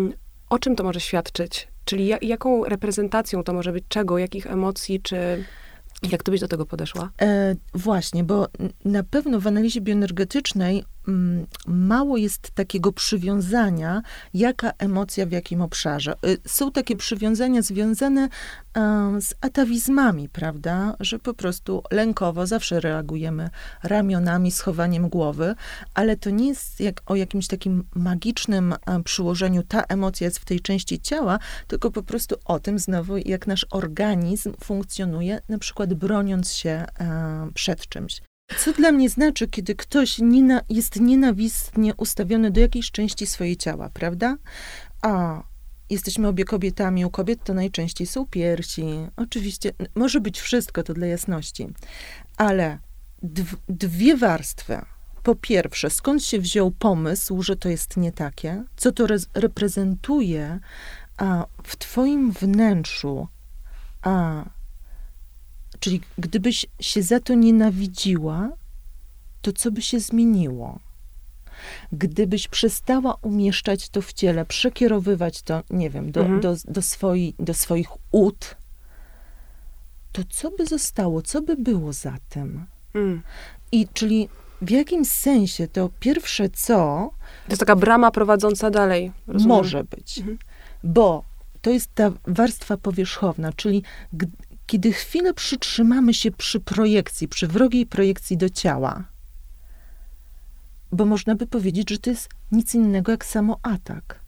o 0.49 0.59
czym 0.59 0.75
to 0.75 0.83
może 0.83 0.99
świadczyć? 0.99 1.67
Czyli 1.85 2.07
ja, 2.07 2.17
jaką 2.21 2.63
reprezentacją 2.63 3.43
to 3.43 3.53
może 3.53 3.71
być 3.71 3.83
czego, 3.87 4.17
jakich 4.17 4.47
emocji, 4.47 5.01
czy 5.01 5.43
jak 6.11 6.23
to 6.23 6.31
byś 6.31 6.41
do 6.41 6.47
tego 6.47 6.65
podeszła? 6.65 7.11
E, 7.21 7.55
właśnie, 7.73 8.23
bo 8.23 8.47
na 8.85 9.03
pewno 9.03 9.39
w 9.39 9.47
analizie 9.47 9.81
bioenergetycznej 9.81 10.83
mało 11.67 12.17
jest 12.17 12.51
takiego 12.51 12.91
przywiązania, 12.91 14.01
jaka 14.33 14.71
emocja 14.77 15.25
w 15.25 15.31
jakim 15.31 15.61
obszarze. 15.61 16.15
Y, 16.25 16.37
są 16.47 16.71
takie 16.71 16.95
przywiązania 16.95 17.61
związane 17.61 18.29
z 19.21 19.33
atawizmami, 19.41 20.29
prawda, 20.29 20.95
że 20.99 21.19
po 21.19 21.33
prostu 21.33 21.83
lękowo 21.91 22.47
zawsze 22.47 22.79
reagujemy 22.79 23.49
ramionami, 23.83 24.51
schowaniem 24.51 25.09
głowy, 25.09 25.55
ale 25.93 26.17
to 26.17 26.29
nie 26.29 26.47
jest 26.47 26.79
jak 26.79 27.01
o 27.05 27.15
jakimś 27.15 27.47
takim 27.47 27.83
magicznym 27.95 28.75
przyłożeniu, 29.03 29.63
ta 29.63 29.83
emocja 29.83 30.25
jest 30.25 30.39
w 30.39 30.45
tej 30.45 30.59
części 30.59 30.99
ciała, 30.99 31.39
tylko 31.67 31.91
po 31.91 32.03
prostu 32.03 32.35
o 32.45 32.59
tym 32.59 32.79
znowu, 32.79 33.17
jak 33.17 33.47
nasz 33.47 33.65
organizm 33.69 34.53
funkcjonuje, 34.63 35.41
na 35.49 35.57
przykład 35.57 35.93
broniąc 35.93 36.53
się 36.53 36.85
przed 37.53 37.87
czymś. 37.87 38.21
Co 38.57 38.73
dla 38.73 38.91
mnie 38.91 39.09
znaczy, 39.09 39.47
kiedy 39.47 39.75
ktoś 39.75 40.19
jest 40.69 40.99
nienawistnie 40.99 41.95
ustawiony 41.95 42.51
do 42.51 42.59
jakiejś 42.61 42.91
części 42.91 43.27
swojej 43.27 43.57
ciała, 43.57 43.89
prawda? 43.93 44.37
A 45.01 45.43
jesteśmy 45.89 46.27
obie 46.27 46.45
kobietami, 46.45 47.05
u 47.05 47.09
kobiet 47.09 47.43
to 47.43 47.53
najczęściej 47.53 48.07
są 48.07 48.25
piersi. 48.25 48.85
Oczywiście, 49.15 49.71
może 49.95 50.21
być 50.21 50.41
wszystko, 50.41 50.83
to 50.83 50.93
dla 50.93 51.07
jasności. 51.07 51.67
Ale 52.37 52.79
dwie 53.69 54.17
warstwy. 54.17 54.81
Po 55.23 55.35
pierwsze, 55.35 55.89
skąd 55.89 56.23
się 56.23 56.39
wziął 56.39 56.71
pomysł, 56.71 57.41
że 57.41 57.55
to 57.55 57.69
jest 57.69 57.97
nie 57.97 58.11
takie? 58.11 58.63
Co 58.75 58.91
to 58.91 59.03
re 59.03 59.17
reprezentuje 59.33 60.59
a, 61.17 61.45
w 61.63 61.75
twoim 61.75 62.31
wnętrzu? 62.31 63.27
A 64.01 64.43
Czyli 65.81 66.01
gdybyś 66.17 66.65
się 66.79 67.03
za 67.03 67.19
to 67.19 67.33
nienawidziła, 67.33 68.49
to 69.41 69.51
co 69.53 69.71
by 69.71 69.81
się 69.81 69.99
zmieniło? 69.99 70.79
Gdybyś 71.91 72.47
przestała 72.47 73.17
umieszczać 73.21 73.89
to 73.89 74.01
w 74.01 74.13
ciele, 74.13 74.45
przekierowywać 74.45 75.41
to, 75.41 75.63
nie 75.69 75.89
wiem, 75.89 76.11
do, 76.11 76.21
mhm. 76.21 76.41
do, 76.41 76.55
do, 76.67 76.81
swoi, 76.81 77.33
do 77.39 77.53
swoich 77.53 77.89
ud, 78.11 78.55
to 80.11 80.21
co 80.29 80.51
by 80.51 80.65
zostało? 80.65 81.21
Co 81.21 81.41
by 81.41 81.55
było 81.55 81.93
za 81.93 82.17
tym? 82.29 82.65
Mm. 82.93 83.21
I 83.71 83.87
czyli 83.93 84.29
w 84.61 84.69
jakimś 84.69 85.07
sensie 85.07 85.67
to 85.67 85.89
pierwsze 85.99 86.49
co. 86.49 87.09
To 87.45 87.51
jest 87.51 87.59
taka 87.59 87.75
brama 87.75 88.11
prowadząca 88.11 88.69
dalej. 88.69 89.11
Rozumiem. 89.27 89.57
Może 89.57 89.83
być. 89.83 90.17
Mhm. 90.17 90.37
Bo 90.83 91.23
to 91.61 91.69
jest 91.69 91.95
ta 91.95 92.11
warstwa 92.27 92.77
powierzchowna, 92.77 93.53
czyli 93.53 93.83
kiedy 94.71 94.93
chwilę 94.93 95.33
przytrzymamy 95.33 96.13
się 96.13 96.31
przy 96.31 96.59
projekcji, 96.59 97.27
przy 97.27 97.47
wrogiej 97.47 97.85
projekcji 97.85 98.37
do 98.37 98.49
ciała, 98.49 99.03
bo 100.91 101.05
można 101.05 101.35
by 101.35 101.47
powiedzieć, 101.47 101.89
że 101.89 101.97
to 101.97 102.09
jest 102.09 102.29
nic 102.51 102.75
innego 102.75 103.11
jak 103.11 103.25
samoatak. 103.25 104.19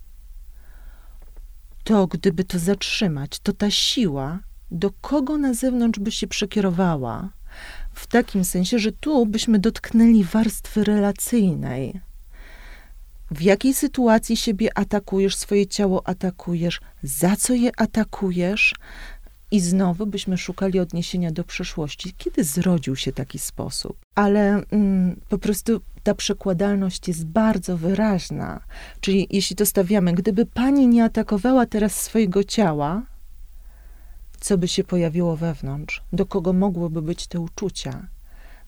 To 1.83 2.07
gdyby 2.07 2.43
to 2.43 2.59
zatrzymać, 2.59 3.39
to 3.39 3.53
ta 3.53 3.71
siła, 3.71 4.39
do 4.71 4.91
kogo 4.91 5.37
na 5.37 5.53
zewnątrz 5.53 5.99
by 5.99 6.11
się 6.11 6.27
przekierowała, 6.27 7.29
w 7.93 8.07
takim 8.07 8.45
sensie, 8.45 8.79
że 8.79 8.91
tu 8.91 9.25
byśmy 9.25 9.59
dotknęli 9.59 10.23
warstwy 10.23 10.83
relacyjnej. 10.83 12.01
W 13.31 13.41
jakiej 13.41 13.73
sytuacji 13.73 14.37
siebie 14.37 14.77
atakujesz, 14.77 15.35
swoje 15.35 15.67
ciało 15.67 16.07
atakujesz, 16.07 16.81
za 17.03 17.35
co 17.35 17.53
je 17.53 17.71
atakujesz, 17.77 18.73
i 19.53 19.59
znowu 19.59 20.05
byśmy 20.05 20.37
szukali 20.37 20.79
odniesienia 20.79 21.31
do 21.31 21.43
przeszłości, 21.43 22.13
kiedy 22.17 22.43
zrodził 22.43 22.95
się 22.95 23.11
taki 23.11 23.39
sposób. 23.39 23.97
Ale 24.15 24.63
mm, 24.71 25.19
po 25.29 25.37
prostu 25.37 25.81
ta 26.03 26.15
przekładalność 26.15 27.07
jest 27.07 27.25
bardzo 27.25 27.77
wyraźna. 27.77 28.61
Czyli 29.01 29.27
jeśli 29.29 29.55
to 29.55 29.65
stawiamy, 29.65 30.13
gdyby 30.13 30.45
pani 30.45 30.87
nie 30.87 31.03
atakowała 31.03 31.65
teraz 31.65 32.01
swojego 32.01 32.43
ciała, 32.43 33.01
co 34.39 34.57
by 34.57 34.67
się 34.67 34.83
pojawiło 34.83 35.37
wewnątrz? 35.37 36.01
Do 36.13 36.25
kogo 36.25 36.53
mogłyby 36.53 37.01
być 37.01 37.27
te 37.27 37.39
uczucia? 37.39 38.07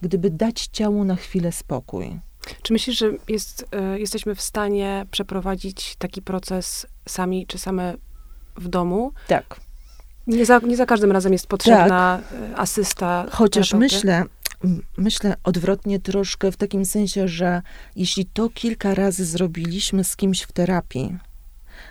Gdyby 0.02 0.30
dać 0.30 0.67
ciału 0.67 1.04
na 1.04 1.15
chwilę 1.15 1.52
spokój. 1.52 2.19
Czy 2.62 2.74
myślisz, 2.74 2.98
że 2.98 3.12
jest, 3.28 3.65
y, 3.95 4.00
jesteśmy 4.00 4.36
w 4.36 4.41
stanie 4.41 5.06
przeprowadzić 5.12 5.95
taki 5.95 6.21
proces 6.21 6.88
sami 7.08 7.48
czy 7.48 7.58
same 7.58 7.93
w 8.56 8.67
domu? 8.67 9.12
Tak. 9.28 9.64
Nie 10.28 10.46
za, 10.46 10.60
nie 10.60 10.78
za 10.78 10.86
każdym 10.86 11.12
razem 11.12 11.34
jest 11.34 11.48
potrzebna 11.48 12.22
tak. 12.30 12.52
E, 12.52 12.58
asysta. 12.58 13.26
Chociaż 13.32 13.74
myślę, 13.74 14.24
myślę 14.98 15.36
odwrotnie 15.44 16.00
troszkę 16.00 16.52
w 16.52 16.58
takim 16.58 16.86
sensie, 16.86 17.28
że 17.28 17.62
jeśli 17.96 18.26
to 18.26 18.50
kilka 18.50 18.96
razy 18.96 19.26
zrobiliśmy 19.26 20.04
z 20.04 20.16
kimś 20.16 20.42
w 20.42 20.52
terapii, 20.52 21.18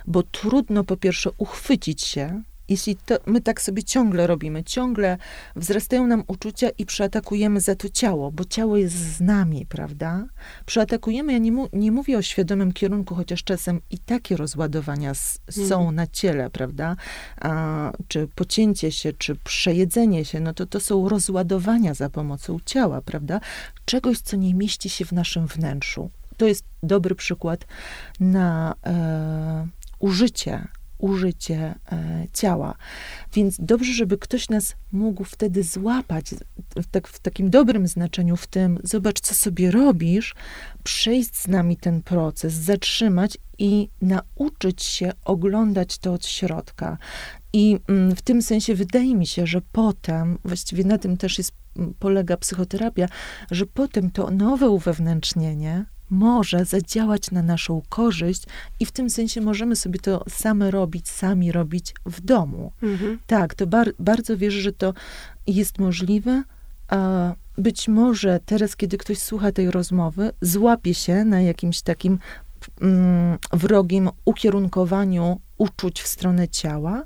bo 0.07 0.23
trudno 0.23 0.85
po 0.85 0.97
pierwsze 0.97 1.31
uchwycić 1.38 2.03
się, 2.03 2.42
jeśli 2.68 2.96
to, 2.96 3.14
my 3.27 3.40
tak 3.40 3.62
sobie 3.62 3.85
ciągle 3.85 4.27
robimy, 4.27 4.64
ciągle 4.64 5.18
wzrastają 5.57 6.07
nam 6.07 6.24
uczucia 6.27 6.68
i 6.79 6.87
przeatakujemy 6.87 7.61
za 7.61 7.74
to 7.74 7.88
ciało, 7.88 8.33
bo 8.33 8.44
ciało 8.44 8.77
jest 8.77 8.96
z 8.96 9.20
nami, 9.20 9.66
prawda? 9.66 10.27
Przeatakujemy, 10.66 11.33
ja 11.33 11.38
nie, 11.38 11.53
mu, 11.53 11.68
nie 11.72 11.92
mówię 11.92 12.18
o 12.18 12.22
świadomym 12.22 12.72
kierunku, 12.72 13.14
chociaż 13.14 13.44
czasem 13.44 13.81
i 13.90 13.98
takie 13.98 14.37
rozładowania 14.37 15.11
s, 15.11 15.40
są 15.50 15.74
mhm. 15.74 15.94
na 15.94 16.07
ciele, 16.07 16.50
prawda? 16.50 16.96
A, 17.40 17.92
czy 18.09 18.29
pocięcie 18.35 18.92
się, 18.92 19.12
czy 19.12 19.37
przejedzenie 19.37 20.24
się, 20.24 20.40
no 20.40 20.55
to 20.55 20.66
to 20.66 20.81
są 20.81 21.09
rozładowania 21.09 21.94
za 21.94 22.11
pomocą 22.11 22.59
ciała, 22.64 23.03
prawda? 23.03 23.40
Czegoś, 23.85 24.18
co 24.18 24.37
nie 24.37 24.55
mieści 24.55 24.90
się 24.90 25.05
w 25.05 25.12
naszym 25.12 25.46
wnętrzu. 25.46 26.11
To 26.37 26.46
jest 26.46 26.64
dobry 26.83 27.14
przykład 27.14 27.66
na 28.20 28.74
e, 28.87 29.66
użycie 29.98 30.68
użycie 30.98 31.74
e, 31.92 32.26
ciała. 32.33 32.74
Więc 33.33 33.57
dobrze, 33.59 33.92
żeby 33.92 34.18
ktoś 34.18 34.48
nas 34.48 34.76
mógł 34.92 35.24
wtedy 35.24 35.62
złapać 35.62 36.35
w, 36.76 36.87
tak, 36.90 37.09
w 37.09 37.18
takim 37.18 37.50
dobrym 37.50 37.87
znaczeniu, 37.87 38.37
w 38.37 38.46
tym, 38.46 38.78
zobacz, 38.85 39.20
co 39.20 39.35
sobie 39.35 39.70
robisz, 39.70 40.35
przejść 40.85 41.37
z 41.37 41.48
nami 41.48 41.76
ten 41.76 42.02
proces, 42.02 42.54
zatrzymać 42.54 43.38
i 43.59 43.88
nauczyć 44.02 44.83
się 44.83 45.12
oglądać 45.24 45.98
to 45.98 46.12
od 46.12 46.26
środka. 46.26 46.98
I 47.52 47.78
mm, 47.88 48.16
w 48.16 48.22
tym 48.22 48.42
sensie 48.42 48.74
wydaje 48.74 49.16
mi 49.16 49.26
się, 49.26 49.46
że 49.46 49.61
potem, 49.72 50.38
właściwie 50.44 50.85
na 50.85 50.98
tym 50.98 51.16
też 51.16 51.38
jest, 51.38 51.52
polega 51.98 52.37
psychoterapia, 52.37 53.09
że 53.50 53.66
potem 53.66 54.11
to 54.11 54.30
nowe 54.30 54.68
uwewnętrznienie 54.68 55.85
może 56.10 56.64
zadziałać 56.64 57.30
na 57.30 57.42
naszą 57.42 57.82
korzyść 57.88 58.44
i 58.80 58.86
w 58.86 58.92
tym 58.92 59.10
sensie 59.10 59.40
możemy 59.40 59.76
sobie 59.76 59.98
to 59.98 60.24
same 60.28 60.70
robić, 60.70 61.08
sami 61.08 61.52
robić 61.52 61.94
w 62.06 62.20
domu. 62.20 62.72
Mhm. 62.82 63.18
Tak, 63.26 63.54
to 63.54 63.66
bar 63.66 63.92
bardzo 63.98 64.36
wierzę, 64.36 64.60
że 64.60 64.72
to 64.72 64.94
jest 65.46 65.78
możliwe. 65.78 66.42
A 66.88 67.32
być 67.58 67.88
może 67.88 68.40
teraz, 68.46 68.76
kiedy 68.76 68.98
ktoś 68.98 69.18
słucha 69.18 69.52
tej 69.52 69.70
rozmowy, 69.70 70.30
złapie 70.40 70.94
się 70.94 71.24
na 71.24 71.40
jakimś 71.40 71.82
takim 71.82 72.18
mm, 72.80 73.38
wrogim 73.52 74.10
ukierunkowaniu 74.24 75.40
uczuć 75.58 76.02
w 76.02 76.06
stronę 76.06 76.48
ciała 76.48 77.04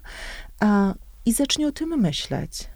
a, 0.61 0.95
i 1.27 1.33
zacznie 1.33 1.69
o 1.69 1.73
tym 1.73 1.89
myśleć 1.89 2.69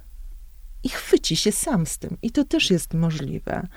i 0.85 0.89
chwyci 0.89 1.37
się 1.37 1.53
sam 1.53 1.87
z 1.87 1.99
tym. 1.99 2.17
I 2.23 2.31
to 2.31 2.45
też 2.45 2.71
jest 2.71 2.95
możliwe. 2.95 3.69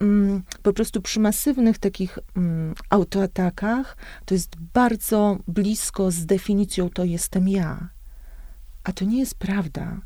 Mm, 0.00 0.42
po 0.62 0.72
prostu 0.72 1.02
przy 1.02 1.20
masywnych 1.20 1.78
takich 1.78 2.18
mm, 2.36 2.74
autoatakach 2.90 3.96
to 4.24 4.34
jest 4.34 4.56
bardzo 4.56 5.38
blisko 5.48 6.10
z 6.10 6.26
definicją 6.26 6.90
to 6.90 7.04
jestem 7.04 7.48
ja. 7.48 7.88
A 8.84 8.92
to 8.92 9.04
nie 9.04 9.18
jest 9.18 9.34
prawda. 9.34 10.00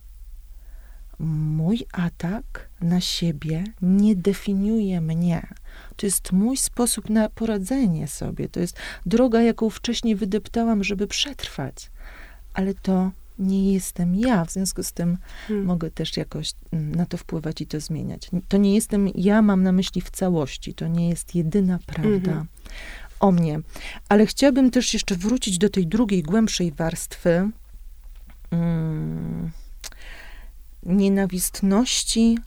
mój 1.18 1.86
atak 1.92 2.68
na 2.80 3.00
siebie 3.00 3.64
nie 3.82 4.16
definiuje 4.16 5.00
mnie. 5.00 5.46
To 5.96 6.06
jest 6.06 6.32
mój 6.32 6.56
sposób 6.56 7.10
na 7.10 7.28
poradzenie 7.28 8.08
sobie. 8.08 8.48
To 8.48 8.60
jest 8.60 8.76
droga, 9.06 9.42
jaką 9.42 9.70
wcześniej 9.70 10.16
wydeptałam, 10.16 10.84
żeby 10.84 11.06
przetrwać. 11.06 11.90
Ale 12.54 12.74
to 12.74 13.10
nie 13.40 13.72
jestem 13.72 14.14
ja, 14.14 14.44
w 14.44 14.52
związku 14.52 14.82
z 14.82 14.92
tym 14.92 15.18
hmm. 15.48 15.66
mogę 15.66 15.90
też 15.90 16.16
jakoś 16.16 16.52
mm, 16.72 16.94
na 16.94 17.06
to 17.06 17.16
wpływać 17.16 17.60
i 17.60 17.66
to 17.66 17.80
zmieniać. 17.80 18.30
To 18.48 18.56
nie 18.56 18.74
jestem 18.74 19.08
ja, 19.14 19.42
mam 19.42 19.62
na 19.62 19.72
myśli 19.72 20.00
w 20.00 20.10
całości. 20.10 20.74
To 20.74 20.88
nie 20.88 21.08
jest 21.08 21.34
jedyna 21.34 21.78
prawda 21.86 22.30
hmm. 22.30 22.46
o 23.20 23.32
mnie. 23.32 23.60
Ale 24.08 24.26
chciałabym 24.26 24.70
też 24.70 24.94
jeszcze 24.94 25.16
wrócić 25.16 25.58
do 25.58 25.68
tej 25.68 25.86
drugiej, 25.86 26.22
głębszej 26.22 26.72
warstwy. 26.72 27.50
Hmm 28.50 29.50
nienawistności 30.82 32.38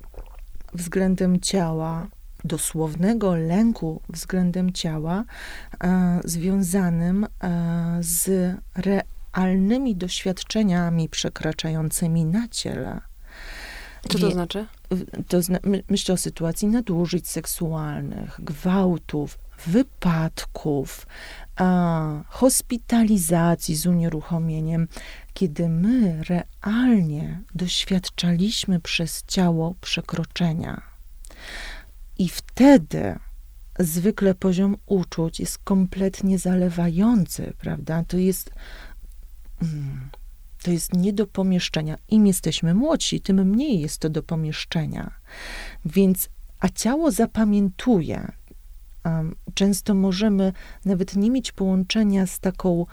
względem 0.73 1.39
ciała, 1.39 2.08
dosłownego 2.43 3.36
lęku 3.36 4.01
względem 4.10 4.73
ciała, 4.73 5.23
e, 5.84 6.19
związanym 6.23 7.25
e, 7.43 7.97
z 8.01 8.56
realnymi 9.36 9.96
doświadczeniami 9.96 11.10
przekraczającymi 11.10 12.26
na 12.26 12.48
ciele. 12.48 13.02
Co 14.10 14.19
to 14.19 14.32
znaczy? 14.32 14.65
To 15.28 15.41
zna, 15.41 15.60
my, 15.63 15.84
myślę 15.89 16.13
o 16.13 16.17
sytuacji 16.17 16.67
nadużyć 16.67 17.28
seksualnych, 17.28 18.36
gwałtów, 18.39 19.38
wypadków, 19.67 21.08
a, 21.56 22.24
hospitalizacji 22.28 23.76
z 23.76 23.86
unieruchomieniem, 23.86 24.88
kiedy 25.34 25.69
my 25.69 26.22
realnie 26.24 27.41
doświadczaliśmy 27.56 28.80
przez 28.80 29.24
ciało 29.28 29.76
przekroczenia. 29.82 30.82
I 32.17 32.30
wtedy 32.30 33.19
zwykle 33.80 34.36
poziom 34.36 34.78
uczuć 34.86 35.39
jest 35.39 35.58
kompletnie 35.58 36.39
zalewający, 36.39 37.54
prawda? 37.58 38.04
To 38.08 38.17
jest. 38.17 38.52
Mm, 39.62 40.10
to 40.63 40.72
jest 40.72 40.94
nie 40.94 41.13
do 41.13 41.28
pomieszczenia. 41.28 41.98
Im 42.10 42.28
jesteśmy 42.28 42.74
młodsi, 42.74 43.22
tym 43.22 43.50
mniej 43.50 43.80
jest 43.80 43.98
to 43.98 44.10
do 44.10 44.24
pomieszczenia. 44.24 45.12
Więc, 45.86 46.30
a 46.60 46.70
ciało 46.70 47.12
zapamiętuje. 47.12 48.32
Często 49.54 49.94
możemy 49.94 50.54
nawet 50.86 51.16
nie 51.16 51.32
mieć 51.32 51.52
połączenia 51.52 52.28
z 52.28 52.39
taką 52.39 52.86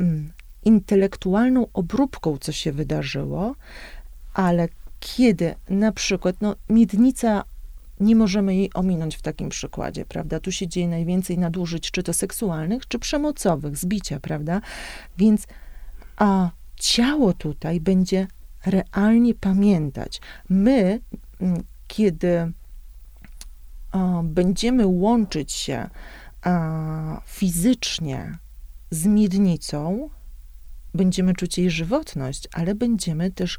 um, 0.00 0.32
intelektualną 0.64 1.66
obróbką, 1.72 2.38
co 2.38 2.52
się 2.52 2.72
wydarzyło, 2.72 3.54
ale 4.34 4.68
kiedy 5.00 5.54
na 5.68 5.92
przykład, 5.92 6.36
no, 6.40 6.56
miednica 6.68 7.44
nie 8.00 8.16
możemy 8.16 8.56
jej 8.56 8.70
ominąć 8.74 9.16
w 9.16 9.22
takim 9.22 9.48
przykładzie, 9.48 10.04
prawda? 10.04 10.40
Tu 10.40 10.52
się 10.52 10.68
dzieje 10.68 10.88
najwięcej 10.88 11.38
nadużyć, 11.38 11.90
czy 11.90 12.02
to 12.02 12.12
seksualnych, 12.12 12.88
czy 12.88 12.98
przemocowych, 12.98 13.76
zbicia, 13.76 14.20
prawda? 14.20 14.60
Więc 15.18 15.46
a 16.16 16.50
ciało 16.76 17.32
tutaj 17.32 17.80
będzie 17.80 18.26
realnie 18.66 19.34
pamiętać. 19.34 20.20
My, 20.48 21.00
mm, 21.40 21.62
kiedy 21.88 22.52
będziemy 24.22 24.86
łączyć 24.86 25.52
się 25.52 25.90
fizycznie 27.26 28.38
z 28.90 29.06
miednicą, 29.06 30.10
będziemy 30.94 31.34
czuć 31.34 31.58
jej 31.58 31.70
żywotność, 31.70 32.48
ale 32.52 32.74
będziemy 32.74 33.30
też 33.30 33.58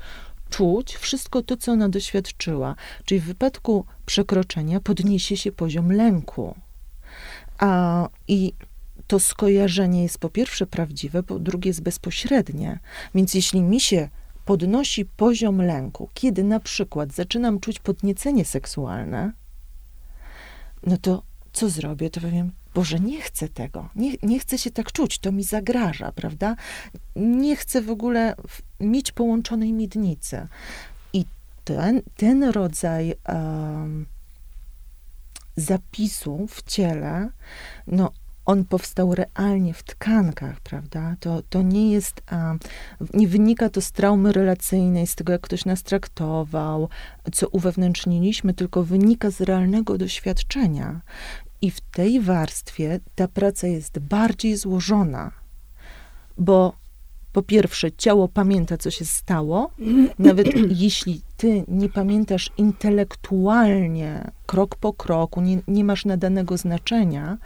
czuć 0.50 0.96
wszystko 0.96 1.42
to, 1.42 1.58
co 1.58 1.72
ona 1.72 1.90
doświadczyła. 1.90 2.76
Czyli 3.06 3.22
w 3.22 3.26
wypadku 3.26 3.86
przekroczenia 4.06 4.80
podniesie 4.80 5.38
się 5.38 5.52
poziom 5.52 5.92
lęku. 5.92 6.56
A, 7.58 8.10
I 8.28 8.54
to 9.08 9.20
skojarzenie 9.20 10.04
jest 10.04 10.18
po 10.18 10.30
pierwsze 10.30 10.68
prawdziwe, 10.68 11.24
po 11.24 11.40
drugie 11.40 11.70
jest 11.70 11.82
bezpośrednie. 11.82 12.80
Więc 13.16 13.34
jeśli 13.34 13.62
mi 13.62 13.80
się 13.80 14.10
podnosi 14.46 15.06
poziom 15.06 15.62
lęku, 15.62 16.10
kiedy 16.14 16.44
na 16.44 16.60
przykład 16.60 17.14
zaczynam 17.14 17.60
czuć 17.60 17.80
podniecenie 17.80 18.46
seksualne, 18.46 19.32
no 20.84 20.98
to 20.98 21.24
co 21.54 21.70
zrobię? 21.70 22.10
To 22.10 22.22
powiem, 22.22 22.52
Boże, 22.76 23.00
nie 23.00 23.22
chcę 23.22 23.50
tego, 23.50 23.90
nie, 23.96 24.14
nie 24.24 24.40
chcę 24.40 24.58
się 24.58 24.72
tak 24.72 24.92
czuć, 24.92 25.20
to 25.20 25.32
mi 25.32 25.44
zagraża, 25.44 26.12
prawda? 26.12 26.56
Nie 27.16 27.56
chcę 27.56 27.82
w 27.82 27.90
ogóle 27.90 28.36
mieć 28.80 29.12
połączonej 29.12 29.74
miednicy. 29.74 30.48
I 31.14 31.26
ten, 31.64 32.02
ten 32.18 32.44
rodzaj 32.44 33.16
um, 33.28 34.06
zapisu 35.56 36.48
w 36.48 36.64
ciele, 36.64 37.30
no 37.88 38.12
on 38.48 38.66
powstał 38.66 39.16
realnie 39.16 39.74
w 39.74 39.84
tkankach, 39.84 40.60
prawda? 40.60 41.16
To, 41.20 41.42
to 41.50 41.62
nie 41.62 41.92
jest, 41.92 42.22
nie 43.14 43.28
wynika 43.28 43.70
to 43.70 43.82
z 43.82 43.92
traumy 43.92 44.34
relacyjnej, 44.34 45.08
z 45.08 45.16
tego, 45.16 45.34
jak 45.34 45.42
ktoś 45.42 45.66
nas 45.66 45.84
traktował, 45.84 46.90
co 47.34 47.48
uwewnętrzniliśmy, 47.48 48.54
tylko 48.54 48.84
wynika 48.84 49.32
z 49.32 49.42
realnego 49.42 49.98
doświadczenia. 49.98 51.02
I 51.62 51.72
w 51.72 51.82
tej 51.82 52.22
warstwie 52.22 53.00
ta 53.16 53.28
praca 53.28 53.68
jest 53.68 54.00
bardziej 54.00 54.58
złożona, 54.58 55.32
bo 56.38 56.74
po 57.34 57.42
pierwsze, 57.42 57.92
ciało 57.92 58.28
pamięta, 58.28 58.78
co 58.78 58.92
się 58.92 59.06
stało, 59.06 59.72
nawet 60.20 60.48
jeśli 60.86 61.22
ty 61.38 61.64
nie 61.68 61.90
pamiętasz 61.90 62.50
intelektualnie, 62.58 64.32
krok 64.46 64.76
po 64.76 64.94
kroku, 64.94 65.42
nie, 65.42 65.60
nie 65.68 65.84
masz 65.84 66.06
nadanego 66.06 66.58
znaczenia, 66.58 67.38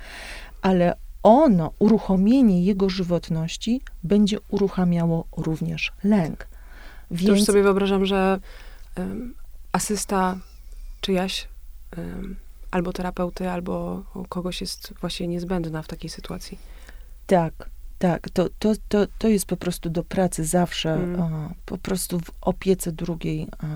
ale 0.61 0.95
ono, 1.23 1.71
uruchomienie 1.79 2.63
jego 2.63 2.89
żywotności 2.89 3.81
będzie 4.03 4.37
uruchamiało 4.49 5.25
również 5.37 5.91
lęk. 6.03 6.47
Więc... 7.11 7.29
To 7.29 7.35
już 7.35 7.43
sobie 7.43 7.63
wyobrażam, 7.63 8.05
że 8.05 8.39
um, 8.97 9.35
asysta 9.71 10.37
czyjaś 11.01 11.47
um, 11.97 12.35
albo 12.71 12.93
terapeuty, 12.93 13.49
albo 13.49 14.03
kogoś 14.29 14.61
jest 14.61 14.93
właśnie 15.01 15.27
niezbędna 15.27 15.81
w 15.81 15.87
takiej 15.87 16.09
sytuacji. 16.09 16.57
Tak, 17.27 17.69
tak. 17.99 18.29
To, 18.29 18.49
to, 18.59 18.73
to, 18.87 19.07
to 19.17 19.27
jest 19.27 19.45
po 19.45 19.57
prostu 19.57 19.89
do 19.89 20.03
pracy 20.03 20.45
zawsze, 20.45 20.93
mm. 20.93 21.21
a, 21.21 21.53
po 21.65 21.77
prostu 21.77 22.19
w 22.19 22.31
opiece 22.41 22.91
drugiej, 22.91 23.47
a, 23.59 23.67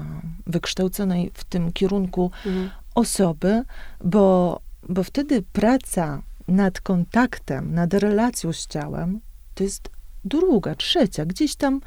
wykształconej 0.48 1.32
w 1.34 1.44
tym 1.44 1.72
kierunku 1.72 2.32
mm. 2.46 2.70
osoby, 2.96 3.64
bo, 4.04 4.60
bo 4.90 5.04
wtedy 5.04 5.42
praca 5.42 6.22
nad 6.48 6.82
kontaktem, 6.82 7.74
nad 7.74 7.94
relacją 7.94 8.54
z 8.54 8.68
ciałem, 8.68 9.20
to 9.54 9.64
jest 9.64 9.90
druga, 10.26 10.76
trzecia, 10.76 11.26
gdzieś 11.26 11.56
tam 11.56 11.82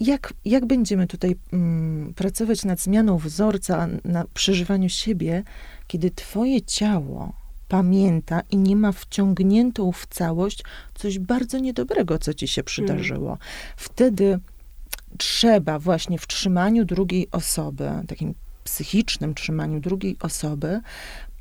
jak, 0.00 0.34
jak 0.44 0.66
będziemy 0.66 1.06
tutaj 1.06 1.36
mm, 1.52 2.14
pracować 2.14 2.64
nad 2.64 2.80
zmianą 2.80 3.18
wzorca, 3.18 3.88
na 4.04 4.24
przeżywaniu 4.34 4.88
siebie, 4.88 5.42
kiedy 5.86 6.10
twoje 6.10 6.62
ciało 6.62 7.32
pamięta 7.68 8.42
i 8.50 8.56
nie 8.56 8.76
ma 8.76 8.92
wciągniętą 8.92 9.92
w 9.92 10.06
całość 10.06 10.62
coś 10.94 11.18
bardzo 11.18 11.58
niedobrego, 11.58 12.18
co 12.18 12.34
ci 12.34 12.48
się 12.48 12.62
przydarzyło. 12.62 13.28
Mm. 13.28 13.38
Wtedy 13.76 14.38
trzeba 15.18 15.78
właśnie 15.78 16.18
w 16.18 16.26
trzymaniu 16.26 16.84
drugiej 16.84 17.28
osoby, 17.30 17.90
takim 18.08 18.34
psychicznym 18.64 19.34
trzymaniu 19.34 19.80
drugiej 19.80 20.16
osoby, 20.20 20.80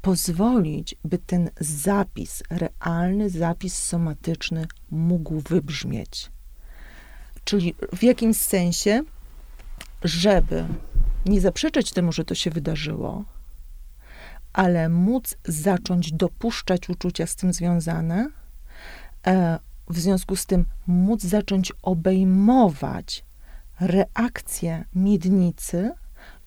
pozwolić, 0.04 0.96
by 1.06 1.18
ten 1.18 1.50
zapis, 1.60 2.44
realny 2.50 3.30
zapis 3.30 3.84
somatyczny 3.84 4.68
mógł 4.92 5.40
wybrzmieć. 5.40 6.32
Czyli 7.44 7.76
w 7.96 8.04
jakimś 8.04 8.38
sensie, 8.38 9.04
żeby 10.04 10.66
nie 11.26 11.42
zaprzeczać 11.42 11.92
temu, 11.92 12.12
że 12.12 12.26
to 12.26 12.36
się 12.36 12.52
wydarzyło, 12.52 13.26
ale 14.54 14.90
móc 14.90 15.36
zacząć 15.46 16.12
dopuszczać 16.12 16.90
uczucia 16.90 17.28
z 17.28 17.36
tym 17.36 17.54
związane, 17.54 18.30
e, 19.28 19.60
w 19.90 20.00
związku 20.00 20.36
z 20.36 20.46
tym 20.46 20.66
móc 20.88 21.22
zacząć 21.22 21.72
obejmować 21.82 23.26
reakcję 23.80 24.86
miednicy 24.96 25.92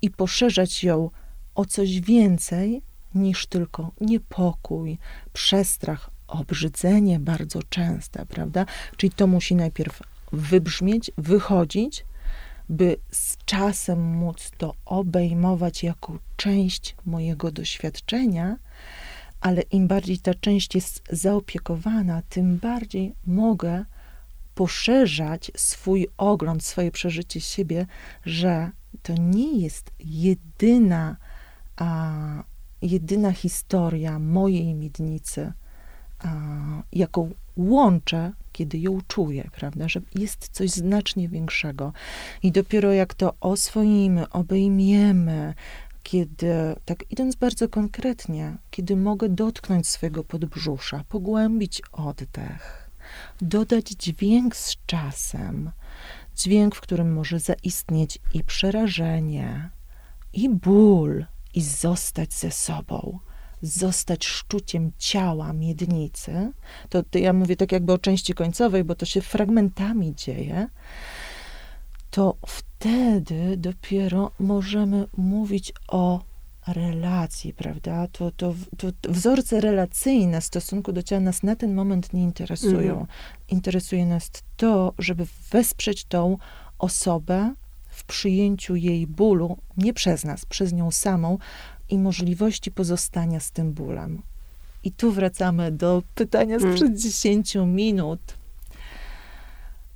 i 0.02 0.10
poszerzać 0.10 0.84
ją 0.84 1.10
o 1.54 1.64
coś 1.64 2.00
więcej 2.00 2.82
niż 3.16 3.46
tylko 3.46 3.92
niepokój, 4.00 4.98
przestrach, 5.32 6.10
obrzydzenie 6.28 7.20
bardzo 7.20 7.62
częste, 7.62 8.26
prawda? 8.26 8.66
Czyli 8.96 9.12
to 9.12 9.26
musi 9.26 9.54
najpierw 9.54 10.02
wybrzmieć, 10.32 11.10
wychodzić, 11.18 12.04
by 12.68 12.96
z 13.10 13.36
czasem 13.44 14.00
móc 14.00 14.50
to 14.58 14.74
obejmować 14.84 15.82
jako 15.82 16.18
część 16.36 16.96
mojego 17.06 17.50
doświadczenia, 17.50 18.56
ale 19.40 19.62
im 19.62 19.88
bardziej 19.88 20.18
ta 20.18 20.34
część 20.34 20.74
jest 20.74 21.02
zaopiekowana, 21.10 22.22
tym 22.28 22.58
bardziej 22.58 23.14
mogę 23.26 23.84
poszerzać 24.54 25.52
swój 25.56 26.08
ogląd, 26.16 26.64
swoje 26.64 26.90
przeżycie 26.90 27.40
siebie, 27.40 27.86
że 28.24 28.70
to 29.02 29.12
nie 29.18 29.60
jest 29.60 29.90
jedyna, 30.00 31.16
a, 31.76 32.12
jedyna 32.82 33.32
historia 33.32 34.18
mojej 34.18 34.74
miednicy, 34.74 35.52
jaką 36.92 37.30
łączę, 37.56 38.32
kiedy 38.52 38.78
ją 38.78 38.98
czuję, 39.08 39.50
prawda, 39.56 39.88
że 39.88 40.00
jest 40.14 40.48
coś 40.48 40.70
znacznie 40.70 41.28
większego. 41.28 41.92
I 42.42 42.52
dopiero 42.52 42.92
jak 42.92 43.14
to 43.14 43.34
oswoimy, 43.40 44.28
obejmiemy, 44.30 45.54
kiedy, 46.02 46.52
tak 46.84 47.04
idąc 47.10 47.36
bardzo 47.36 47.68
konkretnie, 47.68 48.56
kiedy 48.70 48.96
mogę 48.96 49.28
dotknąć 49.28 49.88
swojego 49.88 50.24
podbrzusza, 50.24 51.04
pogłębić 51.08 51.82
oddech, 51.92 52.90
dodać 53.40 53.88
dźwięk 53.88 54.56
z 54.56 54.76
czasem, 54.86 55.70
dźwięk, 56.36 56.74
w 56.74 56.80
którym 56.80 57.12
może 57.12 57.40
zaistnieć 57.40 58.18
i 58.34 58.44
przerażenie, 58.44 59.70
i 60.32 60.48
ból, 60.48 61.26
i 61.56 61.62
zostać 61.62 62.34
ze 62.34 62.50
sobą, 62.50 63.18
zostać 63.62 64.24
szczuciem 64.24 64.92
ciała 64.98 65.52
miednicy, 65.52 66.52
to, 66.88 67.02
to 67.02 67.18
ja 67.18 67.32
mówię 67.32 67.56
tak 67.56 67.72
jakby 67.72 67.92
o 67.92 67.98
części 67.98 68.34
końcowej, 68.34 68.84
bo 68.84 68.94
to 68.94 69.06
się 69.06 69.20
fragmentami 69.20 70.14
dzieje, 70.14 70.68
to 72.10 72.36
wtedy 72.46 73.56
dopiero 73.56 74.30
możemy 74.38 75.06
mówić 75.16 75.72
o 75.88 76.20
relacji, 76.66 77.54
prawda? 77.54 78.06
To, 78.12 78.30
to, 78.30 78.54
to, 78.76 79.10
wzorce 79.10 79.60
relacyjne 79.60 80.40
w 80.40 80.44
stosunku 80.44 80.92
do 80.92 81.02
ciała 81.02 81.20
nas 81.20 81.42
na 81.42 81.56
ten 81.56 81.74
moment 81.74 82.12
nie 82.12 82.22
interesują. 82.22 82.90
Mhm. 82.90 83.06
Interesuje 83.48 84.06
nas 84.06 84.30
to, 84.56 84.94
żeby 84.98 85.26
wesprzeć 85.50 86.04
tą 86.04 86.38
osobę 86.78 87.54
w 87.96 88.04
przyjęciu 88.04 88.76
jej 88.76 89.06
bólu, 89.06 89.58
nie 89.76 89.94
przez 89.94 90.24
nas, 90.24 90.46
przez 90.46 90.72
nią 90.72 90.90
samą 90.90 91.38
i 91.88 91.98
możliwości 91.98 92.70
pozostania 92.70 93.40
z 93.40 93.50
tym 93.50 93.72
bólem. 93.72 94.22
I 94.84 94.92
tu 94.92 95.12
wracamy 95.12 95.72
do 95.72 96.02
pytania 96.14 96.58
sprzed 96.58 96.82
mm. 96.82 96.96
10 96.96 97.54
minut. 97.66 98.20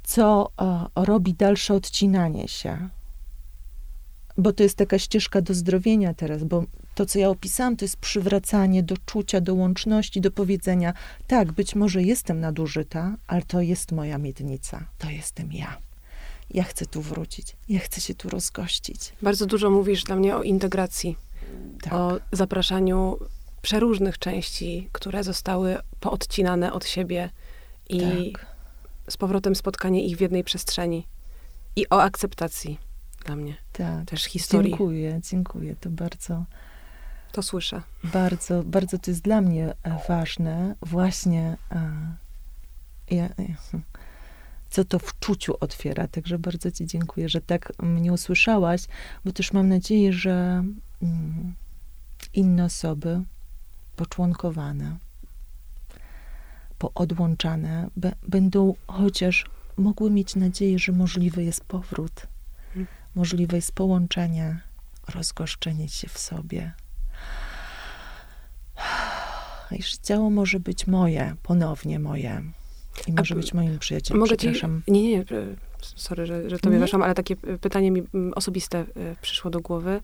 Co 0.03 0.51
o, 0.57 0.91
e, 1.03 1.05
robi 1.05 1.35
dalsze 1.35 1.75
odcinanie 1.75 2.49
się? 2.49 2.89
Bo 4.37 4.53
to 4.53 4.63
jest 4.63 4.77
taka 4.77 4.99
ścieżka 4.99 5.43
do 5.43 5.55
zdrowienia 5.55 6.15
teraz, 6.15 6.45
bo 6.45 6.65
to, 6.95 7.07
co 7.07 7.19
ja 7.19 7.29
opisałam, 7.29 7.77
to 7.77 7.85
jest 7.85 7.97
przywracanie 7.97 8.83
do 8.83 8.97
czucia, 9.07 9.41
do 9.41 9.55
łączności, 9.55 10.21
do 10.21 10.31
powiedzenia: 10.31 10.95
tak, 11.27 11.53
być 11.53 11.75
może 11.75 12.03
jestem 12.03 12.41
nadużyta, 12.41 13.17
ale 13.27 13.43
to 13.43 13.61
jest 13.61 13.93
moja 13.93 14.19
miednica, 14.19 14.85
to 14.99 15.11
jestem 15.11 15.53
ja. 15.53 15.90
Ja 16.51 16.65
chcę 16.65 16.87
tu 16.87 17.03
wrócić, 17.03 17.57
ja 17.69 17.81
chcę 17.81 18.01
się 18.01 18.15
tu 18.15 18.29
rozgościć. 18.29 19.13
Bardzo 19.23 19.47
dużo 19.47 19.71
mówisz 19.71 20.05
dla 20.05 20.17
mnie 20.17 20.37
o 20.37 20.43
integracji, 20.43 21.17
tak. 21.83 21.93
o 21.93 22.19
zapraszaniu 22.33 23.19
przeróżnych 23.63 24.19
części, 24.19 24.89
które 24.93 25.25
zostały 25.25 25.77
poodcinane 26.01 26.73
od 26.73 26.87
siebie 26.87 27.31
i 27.89 28.33
tak. 28.33 28.47
z 29.11 29.17
powrotem 29.17 29.55
spotkanie 29.55 30.07
ich 30.07 30.17
w 30.17 30.21
jednej 30.21 30.45
przestrzeni. 30.45 31.07
I 31.77 31.89
o 31.89 32.03
akceptacji 32.03 32.79
dla 33.25 33.37
mnie. 33.37 33.57
Tak. 33.73 34.05
Też 34.07 34.25
historii. 34.25 34.71
Dziękuję, 34.71 35.21
dziękuję. 35.31 35.77
To 35.81 35.91
bardzo. 35.91 36.45
To 37.33 37.43
słyszę. 37.43 37.83
Bardzo, 38.05 38.63
bardzo 38.65 38.99
to 38.99 39.11
jest 39.11 39.23
dla 39.23 39.41
mnie 39.41 39.75
e, 39.83 39.99
ważne. 40.09 40.75
Właśnie. 40.83 41.57
E, 41.71 42.17
ja, 43.11 43.29
co 44.71 44.85
to 44.85 44.99
w 44.99 45.19
czuciu 45.19 45.55
otwiera. 45.61 46.09
Także 46.09 46.39
bardzo 46.39 46.71
Ci 46.71 46.87
dziękuję, 46.87 47.29
że 47.29 47.41
tak 47.41 47.73
mnie 47.83 48.13
usłyszałaś, 48.13 48.83
bo 49.25 49.33
też 49.33 49.53
mam 49.53 49.69
nadzieję, 49.69 50.13
że 50.13 50.65
mm, 51.03 51.55
inne 52.35 52.65
osoby 52.65 53.23
poczłonkowane, 53.97 54.97
poodłączane, 56.79 57.91
będą 58.29 58.75
chociaż 58.87 59.45
mogły 59.77 60.11
mieć 60.11 60.37
nadzieję, 60.37 60.79
że 60.79 60.93
możliwy 60.93 61.45
jest 61.45 61.65
powrót, 61.65 62.27
hmm. 62.75 62.87
możliwe 63.15 63.57
jest 63.57 63.73
połączenie, 63.73 64.61
rozgoszczenie 65.15 65.89
się 65.89 66.09
w 66.09 66.19
sobie. 66.19 66.73
I 69.71 69.83
ciało 70.03 70.31
może 70.31 70.61
być 70.61 70.87
moje, 70.87 71.35
ponownie 71.43 71.99
moje. 71.99 72.43
I 73.07 73.13
może 73.13 73.35
A, 73.35 73.39
być 73.39 73.55
moim 73.55 73.79
przyjacielem. 73.79 74.21
Mogę 74.21 74.37
Przepraszam. 74.37 74.83
Ci, 74.87 74.93
nie, 74.93 75.03
nie, 75.03 75.25
sorry, 75.81 76.27
że, 76.27 76.51
że 76.51 76.59
tobie 76.59 76.79
weszłam, 76.79 77.03
ale 77.03 77.15
takie 77.15 77.37
pytanie 77.37 77.91
mi 77.91 78.03
osobiste 78.35 78.79
e, 78.79 78.85
przyszło 79.21 79.51
do 79.51 79.61
głowy. 79.61 80.01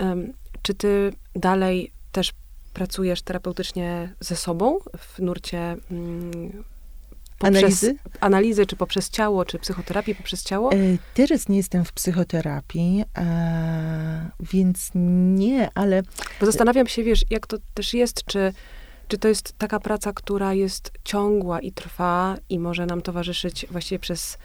Um, 0.00 0.32
czy 0.62 0.74
ty 0.74 1.12
dalej 1.34 1.92
też 2.12 2.32
pracujesz 2.74 3.22
terapeutycznie 3.22 4.14
ze 4.20 4.36
sobą 4.36 4.78
w 4.98 5.18
nurcie 5.18 5.76
mm, 5.90 6.64
analizy? 7.40 7.96
Analizy, 8.20 8.66
czy 8.66 8.76
poprzez 8.76 9.10
ciało, 9.10 9.44
czy 9.44 9.58
psychoterapii 9.58 10.14
poprzez 10.14 10.42
ciało? 10.42 10.72
E, 10.72 10.76
teraz 11.14 11.48
nie 11.48 11.56
jestem 11.56 11.84
w 11.84 11.92
psychoterapii, 11.92 13.04
e, 13.18 14.30
więc 14.40 14.90
nie, 14.94 15.70
ale... 15.74 16.02
Bo 16.40 16.46
zastanawiam 16.46 16.86
się, 16.86 17.04
wiesz, 17.04 17.24
jak 17.30 17.46
to 17.46 17.56
też 17.74 17.94
jest, 17.94 18.24
czy, 18.24 18.52
czy 19.08 19.18
to 19.18 19.28
jest 19.28 19.52
taka 19.58 19.80
praca, 19.80 20.12
która 20.12 20.54
jest 20.54 20.92
ciągła 21.04 21.60
i 21.60 21.72
trwa 21.72 22.36
i 22.48 22.58
może 22.58 22.86
nam 22.86 23.02
towarzyszyć 23.02 23.66
właściwie 23.70 23.98
przez 23.98 24.38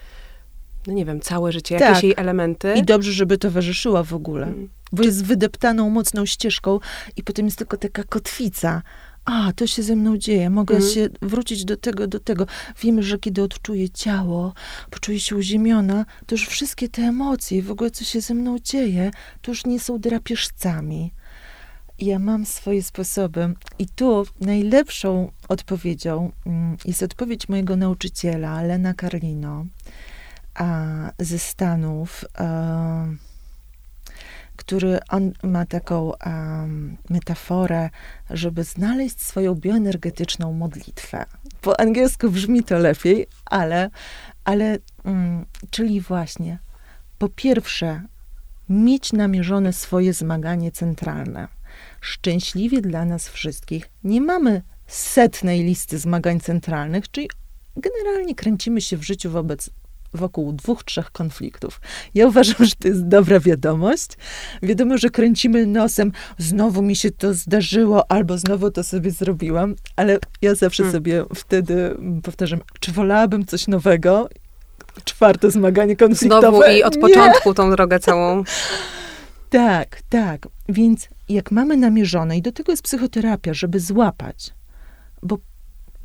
no 0.87 0.93
nie 0.93 1.05
wiem, 1.05 1.21
całe 1.21 1.51
życie, 1.51 1.75
jakieś 1.75 1.93
tak. 1.93 2.03
jej 2.03 2.13
elementy. 2.17 2.73
I 2.77 2.83
dobrze, 2.83 3.11
żeby 3.11 3.37
towarzyszyła 3.37 4.03
w 4.03 4.13
ogóle. 4.13 4.45
Hmm. 4.45 4.69
Bo 4.91 5.03
jest 5.03 5.25
wydeptaną, 5.25 5.89
mocną 5.89 6.25
ścieżką 6.25 6.79
i 7.15 7.23
potem 7.23 7.45
jest 7.45 7.57
tylko 7.57 7.77
taka 7.77 8.03
kotwica. 8.03 8.81
A, 9.25 9.53
to 9.55 9.67
się 9.67 9.83
ze 9.83 9.95
mną 9.95 10.17
dzieje, 10.17 10.49
mogę 10.49 10.75
hmm. 10.75 10.93
się 10.93 11.09
wrócić 11.21 11.65
do 11.65 11.77
tego, 11.77 12.07
do 12.07 12.19
tego. 12.19 12.47
Wiemy, 12.81 13.03
że 13.03 13.19
kiedy 13.19 13.43
odczuję 13.43 13.89
ciało, 13.89 14.53
poczuję 14.89 15.19
się 15.19 15.35
uziemiona, 15.35 16.05
to 16.25 16.35
już 16.35 16.47
wszystkie 16.47 16.89
te 16.89 17.01
emocje, 17.01 17.63
w 17.63 17.71
ogóle 17.71 17.91
co 17.91 18.03
się 18.03 18.21
ze 18.21 18.33
mną 18.33 18.59
dzieje, 18.59 19.11
to 19.41 19.51
już 19.51 19.65
nie 19.65 19.79
są 19.79 19.99
drapieżcami. 19.99 21.13
Ja 22.03 22.19
mam 22.19 22.45
swoje 22.45 22.83
sposoby. 22.83 23.53
I 23.79 23.87
tu 23.87 24.25
najlepszą 24.41 25.31
odpowiedzią 25.49 26.31
mm, 26.45 26.77
jest 26.85 27.03
odpowiedź 27.03 27.49
mojego 27.49 27.75
nauczyciela, 27.75 28.61
Lena 28.61 28.93
Carlino 28.93 29.65
ze 31.19 31.39
Stanów, 31.39 32.25
który 34.55 34.99
on 35.09 35.31
ma 35.43 35.65
taką 35.65 36.11
metaforę, 37.09 37.89
żeby 38.29 38.63
znaleźć 38.63 39.21
swoją 39.21 39.55
bioenergetyczną 39.55 40.53
modlitwę. 40.53 41.25
Po 41.61 41.79
angielsku 41.79 42.29
brzmi 42.29 42.63
to 42.63 42.77
lepiej, 42.77 43.27
ale, 43.45 43.89
ale 44.43 44.77
mm, 45.05 45.45
czyli 45.69 46.01
właśnie 46.01 46.59
po 47.17 47.29
pierwsze 47.29 48.01
mieć 48.69 49.13
namierzone 49.13 49.73
swoje 49.73 50.13
zmaganie 50.13 50.71
centralne. 50.71 51.62
Szczęśliwie 52.03 52.81
dla 52.81 53.05
nas 53.05 53.29
wszystkich 53.29 53.89
nie 54.03 54.21
mamy 54.21 54.61
setnej 54.87 55.63
listy 55.63 55.97
zmagań 55.97 56.39
centralnych, 56.39 57.11
czyli 57.11 57.29
generalnie 57.77 58.35
kręcimy 58.35 58.81
się 58.81 58.97
w 58.97 59.03
życiu 59.03 59.31
wobec 59.31 59.69
wokół 60.13 60.53
dwóch, 60.53 60.83
trzech 60.83 61.11
konfliktów. 61.11 61.81
Ja 62.13 62.27
uważam, 62.27 62.65
że 62.65 62.71
to 62.79 62.87
jest 62.87 63.07
dobra 63.07 63.39
wiadomość. 63.39 64.07
Wiadomo, 64.63 64.97
że 64.97 65.09
kręcimy 65.09 65.65
nosem, 65.65 66.11
znowu 66.37 66.81
mi 66.81 66.95
się 66.95 67.11
to 67.11 67.33
zdarzyło, 67.33 68.11
albo 68.11 68.37
znowu 68.37 68.71
to 68.71 68.83
sobie 68.83 69.11
zrobiłam, 69.11 69.75
ale 69.95 70.19
ja 70.41 70.55
zawsze 70.55 70.83
hmm. 70.83 70.93
sobie 70.93 71.25
wtedy 71.35 71.97
powtarzam, 72.23 72.59
czy 72.79 72.91
wolałabym 72.91 73.45
coś 73.45 73.67
nowego? 73.67 74.29
Czwarte 75.03 75.51
zmaganie 75.51 75.95
konfliktowe. 75.95 76.41
Znowu 76.41 76.63
i 76.77 76.83
od 76.83 76.97
początku 76.97 77.49
Nie. 77.49 77.55
tą 77.55 77.71
drogę 77.71 77.99
całą. 77.99 78.43
Tak, 79.53 80.01
tak. 80.09 80.47
Więc 80.69 81.09
jak 81.29 81.51
mamy 81.51 81.77
namierzone, 81.77 82.37
i 82.37 82.41
do 82.41 82.51
tego 82.51 82.71
jest 82.71 82.83
psychoterapia, 82.83 83.53
żeby 83.53 83.79
złapać, 83.79 84.53
bo 85.23 85.37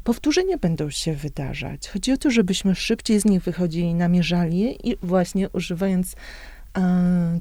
powtórzenia 0.05 0.59
będą 0.59 0.91
się 0.91 1.15
wydarzać. 1.15 1.89
Chodzi 1.89 2.13
o 2.13 2.17
to, 2.17 2.31
żebyśmy 2.31 2.75
szybciej 2.75 3.21
z 3.21 3.25
nich 3.25 3.43
wychodzili, 3.43 3.95
namierzali 3.95 4.59
je 4.59 4.73
i 4.73 4.97
właśnie 5.03 5.49
używając 5.49 6.17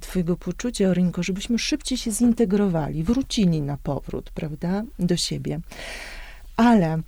twojego 0.01 0.38
poczucia, 0.38 0.88
Orinko, 0.89 1.24
żebyśmy 1.24 1.60
szybciej 1.60 1.97
się 1.97 2.12
zintegrowali, 2.12 3.03
wrócili 3.03 3.62
na 3.62 3.78
powrót, 3.78 4.30
prawda, 4.30 4.84
do 4.99 5.18
siebie. 5.18 5.60
Ale 6.58 7.01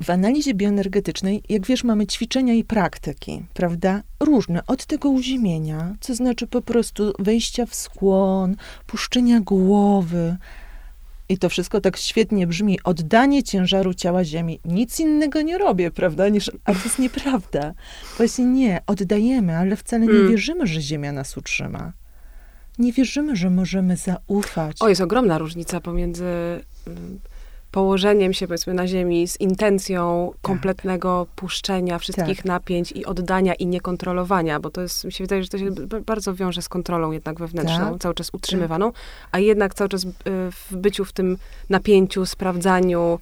w 0.00 0.10
analizie 0.10 0.54
bioenergetycznej, 0.54 1.42
jak 1.48 1.66
wiesz, 1.66 1.84
mamy 1.84 2.06
ćwiczenia 2.06 2.54
i 2.54 2.64
praktyki, 2.64 3.44
prawda? 3.54 4.02
Różne, 4.20 4.66
od 4.66 4.86
tego 4.86 5.08
uziemienia, 5.10 5.96
co 6.00 6.14
znaczy 6.14 6.46
po 6.46 6.62
prostu 6.62 7.12
wejścia 7.18 7.66
w 7.66 7.74
skłon, 7.74 8.56
puszczenia 8.86 9.40
głowy, 9.40 10.36
i 11.28 11.38
to 11.38 11.48
wszystko 11.48 11.80
tak 11.80 11.96
świetnie 11.96 12.46
brzmi, 12.46 12.78
oddanie 12.84 13.42
ciężaru 13.42 13.94
ciała 13.94 14.24
ziemi. 14.24 14.60
Nic 14.64 15.00
innego 15.00 15.42
nie 15.42 15.58
robię, 15.58 15.90
prawda, 15.90 16.28
niż, 16.28 16.50
a 16.64 16.74
to 16.74 16.78
jest 16.84 16.98
nieprawda. 16.98 17.74
Właśnie 18.16 18.44
nie, 18.44 18.80
oddajemy, 18.86 19.56
ale 19.56 19.76
wcale 19.76 20.06
nie 20.06 20.12
hmm. 20.12 20.30
wierzymy, 20.30 20.66
że 20.66 20.80
ziemia 20.80 21.12
nas 21.12 21.36
utrzyma. 21.36 21.92
nie 22.78 22.92
wierzymy, 22.92 23.36
że 23.36 23.50
możemy 23.50 23.96
zaufać. 23.96 24.76
O, 24.80 24.88
jest 24.88 25.00
ogromna 25.00 25.38
różnica 25.38 25.80
pomiędzy 25.80 26.24
mm, 26.86 27.18
położeniem 27.70 28.32
się, 28.32 28.46
powiedzmy, 28.46 28.74
na 28.74 28.86
ziemi 28.86 29.28
z 29.28 29.40
intencją 29.40 30.30
Tak. 30.32 30.40
kompletnego 30.42 31.26
puszczenia 31.36 31.98
wszystkich 31.98 32.44
napięć 32.44 32.92
i 32.92 33.04
oddania 33.04 33.54
i 33.54 33.66
niekontrolowania, 33.66 34.60
bo 34.60 34.70
to 34.70 34.80
jest, 34.80 35.04
mi 35.04 35.12
się 35.12 35.24
wydaje, 35.24 35.42
że 35.42 35.48
to 35.48 35.58
się 35.58 35.70
bardzo 36.06 36.34
wiąże 36.34 36.62
z 36.62 36.68
kontrolą 36.68 37.12
jednak 37.12 37.38
wewnętrzną, 37.38 37.92
Tak. 37.92 38.02
cały 38.02 38.14
czas 38.14 38.30
utrzymywaną, 38.32 38.92
a 39.32 39.38
jednak 39.38 39.74
cały 39.74 39.88
czas 39.88 40.04
y, 40.04 40.08
w 40.50 40.76
byciu 40.76 41.04
w 41.04 41.12
tym 41.12 41.36
napięciu, 41.70 42.26
sprawdzaniu 42.26 43.18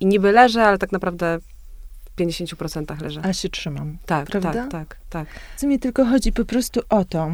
i 0.00 0.06
niby 0.06 0.32
leżę, 0.32 0.64
ale 0.64 0.78
tak 0.78 0.92
naprawdę 0.92 1.38
w 2.04 2.16
50% 2.20 3.02
leżę. 3.02 3.20
A 3.24 3.32
się 3.32 3.48
trzymam. 3.48 3.98
tak, 4.06 4.26
prawda? 4.26 4.52
tak, 4.52 4.70
tak, 4.70 4.96
tak. 5.10 5.28
Co 5.56 5.66
mi 5.66 5.78
tylko 5.78 6.04
chodzi 6.04 6.32
po 6.32 6.44
prostu 6.44 6.80
o 6.88 7.04
to, 7.04 7.30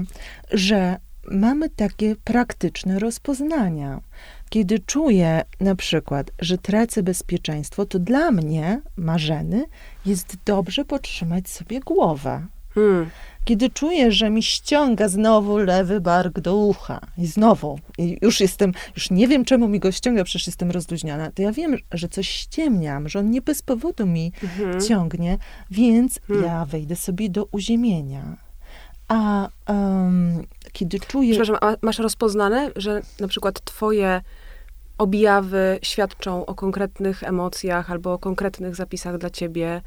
że 0.50 0.96
mamy 1.30 1.70
takie 1.70 2.16
praktyczne 2.24 2.98
rozpoznania. 2.98 4.00
Kiedy 4.48 4.78
czuję 4.78 5.42
na 5.60 5.74
przykład, 5.74 6.30
że 6.38 6.58
tracę 6.58 7.02
bezpieczeństwo, 7.02 7.86
to 7.86 7.98
dla 7.98 8.30
mnie, 8.30 8.80
Marzeny, 8.96 9.64
jest 10.06 10.36
dobrze 10.44 10.84
podtrzymać 10.84 11.48
sobie 11.48 11.80
głowę. 11.80 12.46
Hmm. 12.74 13.10
Kiedy 13.44 13.70
czuję, 13.70 14.12
że 14.12 14.30
mi 14.30 14.42
ściąga 14.42 15.08
znowu 15.08 15.56
lewy 15.56 16.00
bark 16.00 16.40
do 16.40 16.56
ucha 16.56 17.00
i 17.18 17.26
znowu, 17.26 17.78
i 17.98 18.18
już 18.22 18.40
jestem, 18.40 18.72
już 18.96 19.10
nie 19.10 19.28
wiem 19.28 19.44
czemu 19.44 19.68
mi 19.68 19.78
go 19.80 19.92
ściąga, 19.92 20.24
przecież 20.24 20.46
jestem 20.46 20.70
rozluźniona, 20.70 21.30
to 21.30 21.42
ja 21.42 21.52
wiem, 21.52 21.76
że 21.92 22.08
coś 22.08 22.28
ściemniam, 22.28 23.08
że 23.08 23.18
on 23.18 23.30
nie 23.30 23.42
bez 23.42 23.62
powodu 23.62 24.06
mi 24.06 24.32
Mhm. 24.42 24.80
ciągnie, 24.80 25.38
więc 25.70 26.20
Hmm. 26.28 26.46
ja 26.46 26.64
wejdę 26.64 26.96
sobie 26.96 27.28
do 27.28 27.48
uziemienia. 27.52 28.36
A 29.08 29.48
em, 29.66 30.42
kiedy 30.72 31.00
czuję, 31.00 31.30
Przepraszam, 31.30 31.56
a 31.60 31.76
masz 31.82 31.98
rozpoznane, 31.98 32.70
że 32.76 33.00
na 33.20 33.28
przykład 33.28 33.60
twoje 33.64 34.20
objawy 34.98 35.78
świadczą 35.82 36.46
o 36.46 36.54
konkretnych 36.54 37.22
emocjach 37.22 37.90
albo 37.90 38.12
o 38.12 38.18
konkretnych 38.18 38.74
zapisach 38.74 39.18
dla 39.18 39.30
ciebie 39.30 39.80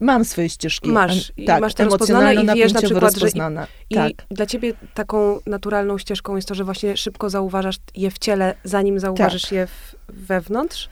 mam 0.00 0.24
swoje 0.24 0.48
ścieżki, 0.48 0.90
Masz, 0.90 1.32
tak, 1.46 1.60
masz 1.60 1.74
to 1.74 1.84
rozpoznane 1.84 2.34
i 2.34 2.46
wiesz 2.46 2.72
na 2.72 2.82
przykład, 2.82 3.12
że 3.14 3.18
i- 3.18 3.22
rozpoznane. 3.22 3.66
i 3.90 3.94
tak. 3.94 4.12
dla 4.30 4.46
ciebie 4.46 4.72
taką 4.94 5.38
naturalną 5.46 5.98
ścieżką 5.98 6.36
jest 6.36 6.48
to, 6.48 6.54
że 6.54 6.64
właśnie 6.64 6.96
szybko 6.96 7.30
zauważasz 7.30 7.76
je 7.94 8.10
w 8.10 8.18
ciele, 8.18 8.54
zanim 8.64 9.00
zauważysz 9.00 9.42
Tak. 9.42 9.52
je 9.52 9.66
w, 9.66 9.94
wewnątrz? 10.08 10.88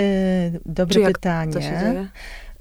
Y, 0.00 0.60
dobre 0.66 1.06
pytanie. 1.06 2.08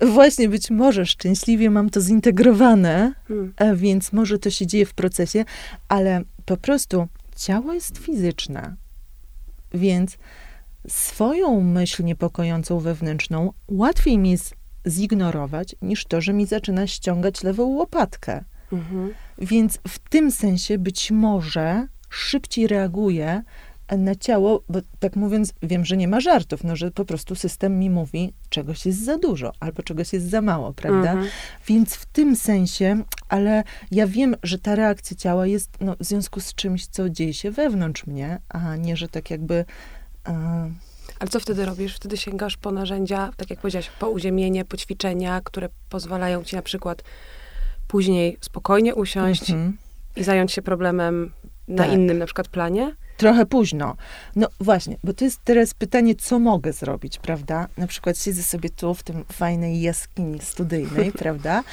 Właśnie 0.05 0.49
być 0.49 0.71
może 0.71 1.05
szczęśliwie 1.05 1.69
mam 1.69 1.89
to 1.89 2.01
zintegrowane, 2.01 3.13
Hmm. 3.27 3.53
e, 3.57 3.75
więc 3.75 4.13
może 4.13 4.39
to 4.39 4.49
się 4.49 4.67
dzieje 4.67 4.85
w 4.85 4.93
procesie, 4.93 5.45
ale 5.87 6.21
po 6.45 6.57
prostu 6.57 7.07
ciało 7.35 7.73
jest 7.73 7.97
fizyczne, 7.97 8.75
więc 9.73 10.17
swoją 10.87 11.61
myśl 11.61 12.03
niepokojącą 12.03 12.79
wewnętrzną 12.79 13.53
łatwiej 13.67 14.17
mi 14.17 14.31
jest 14.31 14.55
zignorować, 14.87 15.75
niż 15.81 16.05
to, 16.05 16.21
że 16.21 16.33
mi 16.33 16.45
zaczyna 16.45 16.87
ściągać 16.87 17.43
lewą 17.43 17.63
łopatkę. 17.63 18.43
Mhm. 18.71 19.13
Więc 19.37 19.79
w 19.87 19.99
tym 19.99 20.31
sensie 20.31 20.77
być 20.77 21.11
może 21.11 21.87
szybciej 22.09 22.67
reaguję 22.67 23.43
na 23.97 24.15
ciało, 24.15 24.63
bo 24.69 24.79
tak 24.99 25.15
mówiąc, 25.15 25.53
wiem, 25.63 25.85
że 25.85 25.97
nie 25.97 26.07
ma 26.07 26.19
żartów, 26.19 26.63
no, 26.63 26.75
że 26.75 26.91
po 26.91 27.05
prostu 27.05 27.35
system 27.35 27.79
mi 27.79 27.89
mówi, 27.89 28.33
czegoś 28.49 28.85
jest 28.85 29.05
za 29.05 29.17
dużo 29.17 29.51
albo 29.59 29.83
czegoś 29.83 30.13
jest 30.13 30.29
za 30.29 30.41
mało, 30.41 30.73
prawda? 30.73 31.11
Mhm. 31.11 31.27
Więc 31.67 31.95
w 31.95 32.05
tym 32.05 32.35
sensie, 32.35 33.03
ale 33.29 33.63
ja 33.91 34.07
wiem, 34.07 34.35
że 34.43 34.59
ta 34.59 34.75
reakcja 34.75 35.17
ciała 35.17 35.47
jest 35.47 35.69
no, 35.81 35.95
w 35.99 36.03
związku 36.03 36.39
z 36.39 36.53
czymś, 36.55 36.87
co 36.87 37.09
dzieje 37.09 37.33
się 37.33 37.51
wewnątrz 37.51 38.07
mnie, 38.07 38.39
a 38.49 38.75
nie, 38.75 38.97
że 38.97 39.07
tak 39.07 39.31
jakby. 39.31 39.65
e, 40.27 40.71
Ale 41.19 41.29
co 41.29 41.39
wtedy 41.39 41.65
robisz? 41.65 41.95
Wtedy 41.95 42.17
sięgasz 42.17 42.57
po 42.57 42.71
narzędzia, 42.71 43.31
tak 43.37 43.49
jak 43.49 43.59
powiedziałaś, 43.59 43.89
po 43.99 44.09
uziemienie, 44.09 44.65
po 44.65 44.77
ćwiczenia, 44.77 45.41
które 45.43 45.69
pozwalają 45.89 46.43
ci 46.43 46.55
na 46.55 46.61
przykład 46.61 47.03
później 47.87 48.37
spokojnie 48.41 48.95
usiąść 48.95 49.49
mhm. 49.49 49.77
i 50.15 50.23
zająć 50.23 50.51
się 50.51 50.61
problemem 50.61 51.31
na 51.67 51.83
Tak. 51.83 51.93
innym 51.93 52.17
na 52.17 52.25
przykład 52.25 52.47
planie? 52.47 52.95
Trochę 53.17 53.45
późno. 53.45 53.95
No 54.35 54.47
właśnie, 54.59 54.97
bo 55.03 55.13
to 55.13 55.25
jest 55.25 55.39
teraz 55.43 55.73
pytanie, 55.73 56.15
co 56.15 56.39
mogę 56.39 56.73
zrobić, 56.73 57.19
prawda? 57.19 57.67
Na 57.77 57.87
przykład 57.87 58.17
siedzę 58.17 58.43
sobie 58.43 58.69
tu 58.69 58.93
w 58.93 59.03
tym 59.03 59.25
fajnej 59.31 59.81
jaskini 59.81 60.39
studyjnej, 60.39 61.11
prawda? 61.23 61.63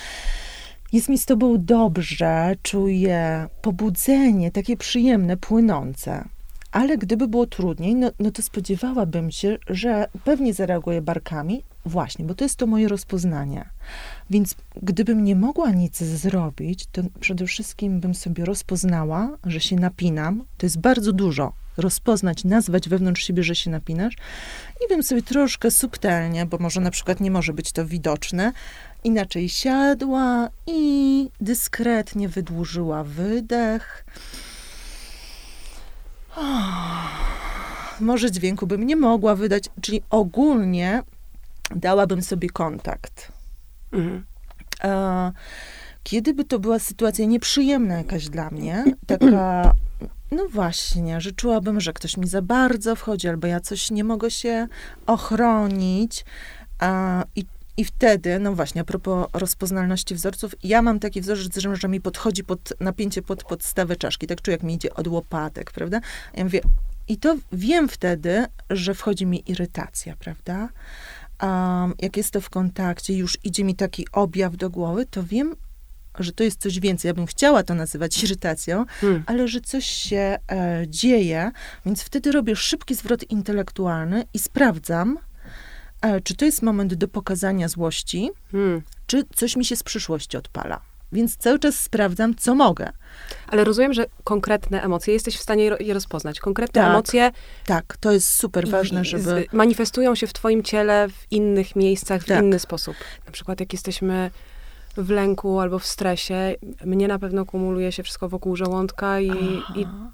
Jest 0.93 1.09
mi 1.09 1.19
z 1.19 1.27
tobą 1.27 1.55
dobrze, 1.59 2.55
czuję 2.63 3.47
pobudzenie, 3.63 4.51
takie 4.51 4.77
przyjemne, 4.77 5.37
płynące. 5.37 6.25
Ale 6.73 6.99
gdyby 6.99 7.29
było 7.29 7.47
trudniej, 7.47 7.95
no, 7.95 8.11
no 8.19 8.31
to 8.31 8.43
spodziewałabym 8.43 9.31
się, 9.31 9.59
że 9.67 10.09
pewnie 10.25 10.55
zareaguję 10.55 11.03
barkami, 11.03 11.63
właśnie, 11.85 12.25
bo 12.25 12.35
to 12.35 12.45
jest 12.45 12.57
to 12.57 12.67
moje 12.67 12.89
rozpoznanie. 12.89 13.69
Więc 14.31 14.55
gdybym 14.83 15.25
nie 15.25 15.37
mogła 15.37 15.71
nic 15.71 15.99
zrobić, 15.99 16.87
to 16.93 17.03
przede 17.21 17.47
wszystkim 17.47 18.01
bym 18.01 18.15
sobie 18.15 18.45
rozpoznała, 18.45 19.37
że 19.45 19.61
się 19.61 19.77
napinam. 19.77 20.45
To 20.59 20.67
jest 20.67 20.81
bardzo 20.81 21.13
dużo. 21.13 21.53
Rozpoznać, 21.77 22.45
nazwać 22.45 22.89
wewnątrz 22.89 23.23
siebie, 23.25 23.43
że 23.43 23.55
się 23.55 23.71
napinasz. 23.71 24.15
I 24.85 24.89
bym 24.89 25.03
sobie 25.03 25.23
troszkę 25.23 25.71
subtelnie, 25.71 26.47
bo 26.47 26.59
może 26.59 26.81
na 26.81 26.91
przykład 26.91 27.21
nie 27.21 27.31
może 27.31 27.53
być 27.53 27.73
to 27.73 27.87
widoczne, 27.87 28.53
inaczej 29.05 29.49
siadła 29.49 30.49
i 30.67 31.29
dyskretnie 31.41 32.29
wydłużyła 32.29 33.05
wydech. 33.05 34.05
Może 38.01 38.31
dźwięku 38.31 38.67
bym 38.67 38.87
nie 38.87 38.97
mogła 38.97 39.35
wydać, 39.35 39.65
czyli 39.81 40.03
ogólnie 40.11 41.03
dałabym 41.77 42.23
sobie 42.23 42.51
kontakt. 42.51 43.33
Mhm. 43.93 44.25
E, 44.85 45.33
Kiedy 46.03 46.35
by 46.35 46.45
to 46.45 46.59
była 46.59 46.79
sytuacja 46.79 47.27
nieprzyjemna 47.27 47.99
jakaś 47.99 48.29
dla 48.29 48.51
mnie, 48.51 48.85
taka, 49.07 49.73
no 50.31 50.49
właśnie, 50.49 51.21
że 51.21 51.33
czułabym, 51.33 51.81
że 51.81 51.93
ktoś 51.93 52.17
mi 52.17 52.29
za 52.29 52.43
bardzo 52.43 52.97
wchodzi, 52.97 53.29
albo 53.29 53.47
ja 53.47 53.61
coś 53.61 53.91
nie 53.91 54.05
mogę 54.05 54.31
się 54.31 54.69
ochronić. 55.07 56.25
I, 57.37 57.45
I 57.77 57.85
wtedy, 57.85 58.39
no 58.39 58.55
właśnie, 58.55 58.81
a 58.81 58.85
propos 58.85 59.29
rozpoznalności 59.33 60.15
wzorców, 60.15 60.55
ja 60.63 60.83
mam 60.83 60.99
taki 60.99 61.21
wzorzec, 61.21 61.59
że, 61.59 61.77
że 61.77 61.89
mi 61.89 62.01
podchodzi 62.01 62.45
pod 62.45 62.73
napięcie 62.81 63.23
pod 63.23 63.45
podstawę 63.45 63.97
czaszki, 63.97 64.27
tak 64.27 64.43
czuję, 64.43 64.55
jak 64.55 64.63
mi 64.63 64.75
idzie 64.75 64.95
od 64.95 65.07
łopatek, 65.09 65.71
prawda? 65.73 66.01
Ja 66.35 66.45
mówię, 66.45 66.61
i 67.09 67.17
to 67.17 67.37
wiem 67.53 67.89
wtedy, 67.89 68.47
że 68.71 68.95
wchodzi 68.95 69.27
mi 69.27 69.51
irytacja, 69.51 70.17
prawda? 70.17 70.69
Um, 71.43 71.95
jak 71.99 72.17
jest 72.17 72.31
to 72.31 72.41
w 72.41 72.51
kontakcie, 72.51 73.15
już 73.15 73.39
idzie 73.45 73.65
mi 73.65 73.75
taki 73.75 74.07
objaw 74.13 74.57
do 74.57 74.71
głowy, 74.71 75.07
to 75.07 75.23
wiem, 75.23 75.57
że 76.19 76.33
to 76.33 76.45
jest 76.45 76.61
coś 76.61 76.81
więcej. 76.81 77.09
Ja 77.09 77.15
bym 77.15 77.27
chciała 77.27 77.63
to 77.63 77.75
nazywać 77.75 78.25
irytacją, 78.25 78.85
Hmm. 79.01 79.23
ale 79.27 79.49
że 79.49 79.61
coś 79.61 79.87
się 79.87 80.39
e, 80.53 80.85
dzieje, 80.89 81.51
więc 81.87 82.03
wtedy 82.03 82.33
robię 82.33 82.57
szybki 82.57 82.95
zwrot 82.95 83.31
intelektualny 83.31 84.25
i 84.35 84.39
sprawdzam, 84.39 85.19
czy 86.25 86.37
to 86.37 86.45
jest 86.45 86.63
moment 86.63 86.95
do 86.95 87.09
pokazania 87.09 87.69
złości, 87.69 88.31
Hmm. 88.53 88.83
czy 89.07 89.25
coś 89.35 89.57
mi 89.57 89.65
się 89.65 89.77
z 89.77 89.83
przyszłości 89.83 90.37
odpala. 90.37 90.81
Więc 91.13 91.37
cały 91.37 91.59
czas 91.59 91.75
sprawdzam, 91.79 92.35
co 92.35 92.55
mogę. 92.55 92.93
Ale 93.49 93.65
rozumiem, 93.65 93.93
że 93.95 94.07
konkretne 94.25 94.83
emocje, 94.83 95.15
jesteś 95.15 95.37
w 95.37 95.41
stanie 95.43 95.65
je 95.65 95.71
ro- 95.71 95.77
je 95.81 95.95
rozpoznać. 95.95 96.41
Konkretne 96.41 96.83
Tak, 96.83 96.91
emocje 96.91 97.31
Tak, 97.67 97.97
to 98.01 98.13
jest 98.13 98.35
super 98.35 98.69
ważne, 98.69 99.05
żeby... 99.05 99.47
manifestują 99.53 100.15
się 100.15 100.27
w 100.27 100.33
twoim 100.33 100.63
ciele 100.63 101.09
w 101.09 101.27
innych 101.33 101.77
miejscach, 101.77 102.23
w 102.23 102.27
Tak. 102.27 102.43
inny 102.45 102.59
sposób. 102.59 102.95
Na 103.27 103.33
przykład 103.33 103.61
jak 103.61 103.73
jesteśmy 103.73 104.31
w 104.97 105.11
lęku 105.11 105.61
albo 105.61 105.79
w 105.79 105.87
stresie, 105.87 106.55
mnie 106.85 107.09
na 107.09 107.19
pewno 107.19 107.47
kumuluje 107.47 107.93
się 107.93 108.03
wszystko 108.03 108.29
wokół 108.29 108.57
żołądka 108.57 109.21
i, 109.21 109.63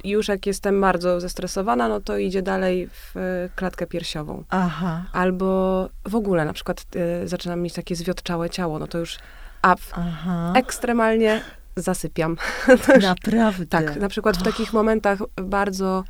i 0.04 0.10
już 0.10 0.28
jak 0.28 0.46
jestem 0.46 0.80
bardzo 0.80 1.20
zestresowana, 1.20 1.88
no 1.88 2.00
to 2.00 2.18
idzie 2.18 2.42
dalej 2.42 2.88
w 2.88 3.16
e, 3.16 3.48
klatkę 3.56 3.86
piersiową. 3.86 4.44
Aha, 4.48 5.04
Albo 5.12 5.88
w 6.04 6.14
ogóle 6.14 6.44
na 6.44 6.52
przykład 6.52 6.84
e, 6.96 7.28
zaczynam 7.28 7.60
mieć 7.60 7.74
takie 7.74 7.96
zwiotczałe 7.96 8.50
ciało, 8.50 8.78
no 8.78 8.86
to 8.86 8.98
już 8.98 9.18
w, 9.76 9.92
aha, 9.92 10.52
ekstremalnie 10.56 11.42
zasypiam. 11.76 12.36
Naprawdę. 13.02 13.66
tak, 13.66 13.96
na 13.96 14.08
przykład 14.08 14.36
w 14.36 14.42
takich 14.42 14.72
momentach 14.72 15.18
bardzo 15.36 16.04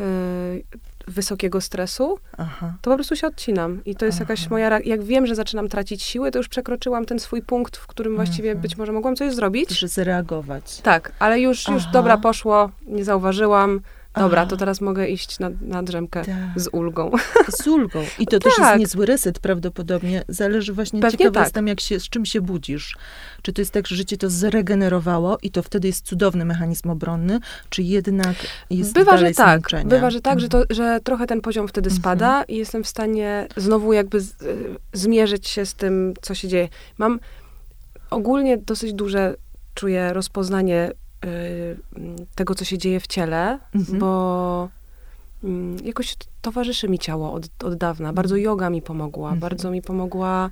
y, 0.00 0.64
wysokiego 1.06 1.60
stresu, 1.60 2.18
Aha. 2.38 2.74
to 2.82 2.90
po 2.90 2.96
prostu 2.96 3.16
się 3.16 3.26
odcinam. 3.26 3.84
I 3.84 3.96
to 3.96 4.04
jest 4.06 4.20
jakaś 4.20 4.40
Aha. 4.40 4.48
moja, 4.50 4.68
ra- 4.68 4.80
jak 4.84 5.02
wiem, 5.02 5.26
że 5.26 5.34
zaczynam 5.34 5.68
tracić 5.68 6.02
siły, 6.02 6.30
to 6.30 6.38
już 6.38 6.48
przekroczyłam 6.48 7.04
ten 7.04 7.18
swój 7.18 7.42
punkt, 7.42 7.76
w 7.76 7.86
którym 7.86 8.16
właściwie 8.16 8.48
Mhm. 8.50 8.62
być 8.62 8.76
może 8.76 8.92
mogłam 8.92 9.16
coś 9.16 9.34
zrobić. 9.34 9.70
Muszę 9.70 9.88
zareagować. 9.88 10.80
Tak, 10.80 11.12
ale 11.18 11.40
już, 11.40 11.68
już 11.68 11.82
Aha. 11.82 11.90
dobra, 11.92 12.16
poszło, 12.16 12.70
nie 12.86 13.04
zauważyłam, 13.04 13.80
dobra, 14.16 14.46
to 14.46 14.56
teraz 14.56 14.80
mogę 14.80 15.08
iść 15.08 15.38
na, 15.38 15.50
na 15.60 15.82
drzemkę 15.82 16.24
Tak. 16.24 16.34
z 16.62 16.68
ulgą. 16.72 17.10
Z 17.48 17.66
ulgą. 17.66 18.04
I 18.18 18.26
to 18.26 18.38
też 18.38 18.44
jest 18.44 18.58
Tak. 18.58 18.78
niezły 18.78 19.06
reset 19.06 19.38
prawdopodobnie. 19.38 20.22
Zależy 20.28 20.72
właśnie, 20.72 21.00
Pewnie 21.00 21.18
ciekawa 21.18 21.34
tak. 21.34 21.44
jestem, 21.46 21.66
jak 21.66 21.80
się, 21.80 22.00
z 22.00 22.08
czym 22.08 22.26
się 22.26 22.40
budzisz. 22.40 22.96
Czy 23.42 23.52
to 23.52 23.60
jest 23.60 23.72
tak, 23.72 23.86
że 23.86 23.96
życie 23.96 24.16
to 24.16 24.30
zregenerowało 24.30 25.38
i 25.42 25.50
to 25.50 25.62
wtedy 25.62 25.88
jest 25.88 26.04
cudowny 26.06 26.44
mechanizm 26.44 26.90
obronny, 26.90 27.40
czy 27.68 27.82
jednak 27.82 28.36
jest 28.70 28.92
Bywa, 28.92 29.16
że 29.16 29.30
tak. 29.30 29.68
Bywa, 29.84 30.10
że 30.10 30.20
tak, 30.20 30.40
że, 30.40 30.46
Mhm. 30.46 30.66
to, 30.68 30.74
że 30.74 31.00
trochę 31.04 31.26
ten 31.26 31.40
poziom 31.40 31.68
wtedy 31.68 31.86
Mhm. 31.90 32.02
spada 32.02 32.42
i 32.42 32.56
jestem 32.56 32.84
w 32.84 32.88
stanie 32.88 33.48
znowu 33.56 33.92
jakby 33.92 34.20
z, 34.20 34.42
y, 34.42 34.56
zmierzyć 34.92 35.48
się 35.48 35.66
z 35.66 35.74
tym, 35.74 36.14
co 36.22 36.34
się 36.34 36.48
dzieje. 36.48 36.68
Mam 36.98 37.20
ogólnie 38.10 38.56
dosyć 38.58 38.92
duże, 38.92 39.34
czuję 39.74 40.12
rozpoznanie 40.12 40.90
tego, 42.34 42.54
co 42.54 42.64
się 42.64 42.78
dzieje 42.78 43.00
w 43.00 43.06
ciele, 43.06 43.58
Mhm. 43.74 43.98
bo 43.98 44.68
mm, 45.44 45.76
jakoś 45.84 46.16
towarzyszy 46.42 46.88
mi 46.88 46.98
ciało 46.98 47.32
od, 47.32 47.64
od 47.64 47.74
dawna. 47.74 48.12
Bardzo 48.12 48.36
yoga 48.36 48.70
mi 48.70 48.82
pomogła, 48.82 49.28
Mhm. 49.28 49.40
bardzo 49.40 49.70
mi 49.70 49.82
pomogła 49.82 50.50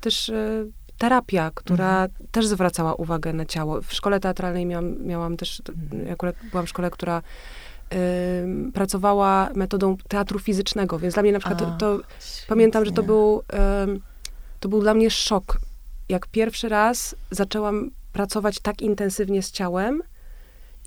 też 0.00 0.28
y, 0.28 0.66
terapia, 0.98 1.50
która 1.54 2.06
też 2.30 2.46
zwracała 2.46 2.94
uwagę 2.94 3.32
na 3.32 3.44
ciało. 3.44 3.82
W 3.82 3.92
szkole 3.92 4.20
teatralnej 4.20 4.66
miałam, 4.66 5.06
miałam 5.06 5.36
też, 5.36 5.62
Mhm. 5.68 6.12
akurat 6.12 6.36
byłam 6.50 6.66
w 6.66 6.68
szkole, 6.68 6.90
która 6.90 7.22
pracowała 8.74 9.48
metodą 9.54 9.96
teatru 10.08 10.38
fizycznego, 10.38 10.98
więc 10.98 11.14
dla 11.14 11.22
mnie 11.22 11.32
na 11.32 11.38
przykład 11.38 11.58
to, 11.58 11.66
A, 11.66 11.76
to 11.76 11.98
pamiętam, 12.48 12.84
że 12.84 12.92
to 12.92 13.02
był, 13.02 13.42
to 14.60 14.68
był 14.68 14.80
dla 14.80 14.94
mnie 14.94 15.10
szok. 15.10 15.58
Jak 16.08 16.26
pierwszy 16.26 16.68
raz 16.68 17.16
zaczęłam 17.30 17.90
pracować 18.12 18.60
tak 18.60 18.82
intensywnie 18.82 19.42
z 19.42 19.50
ciałem 19.50 20.02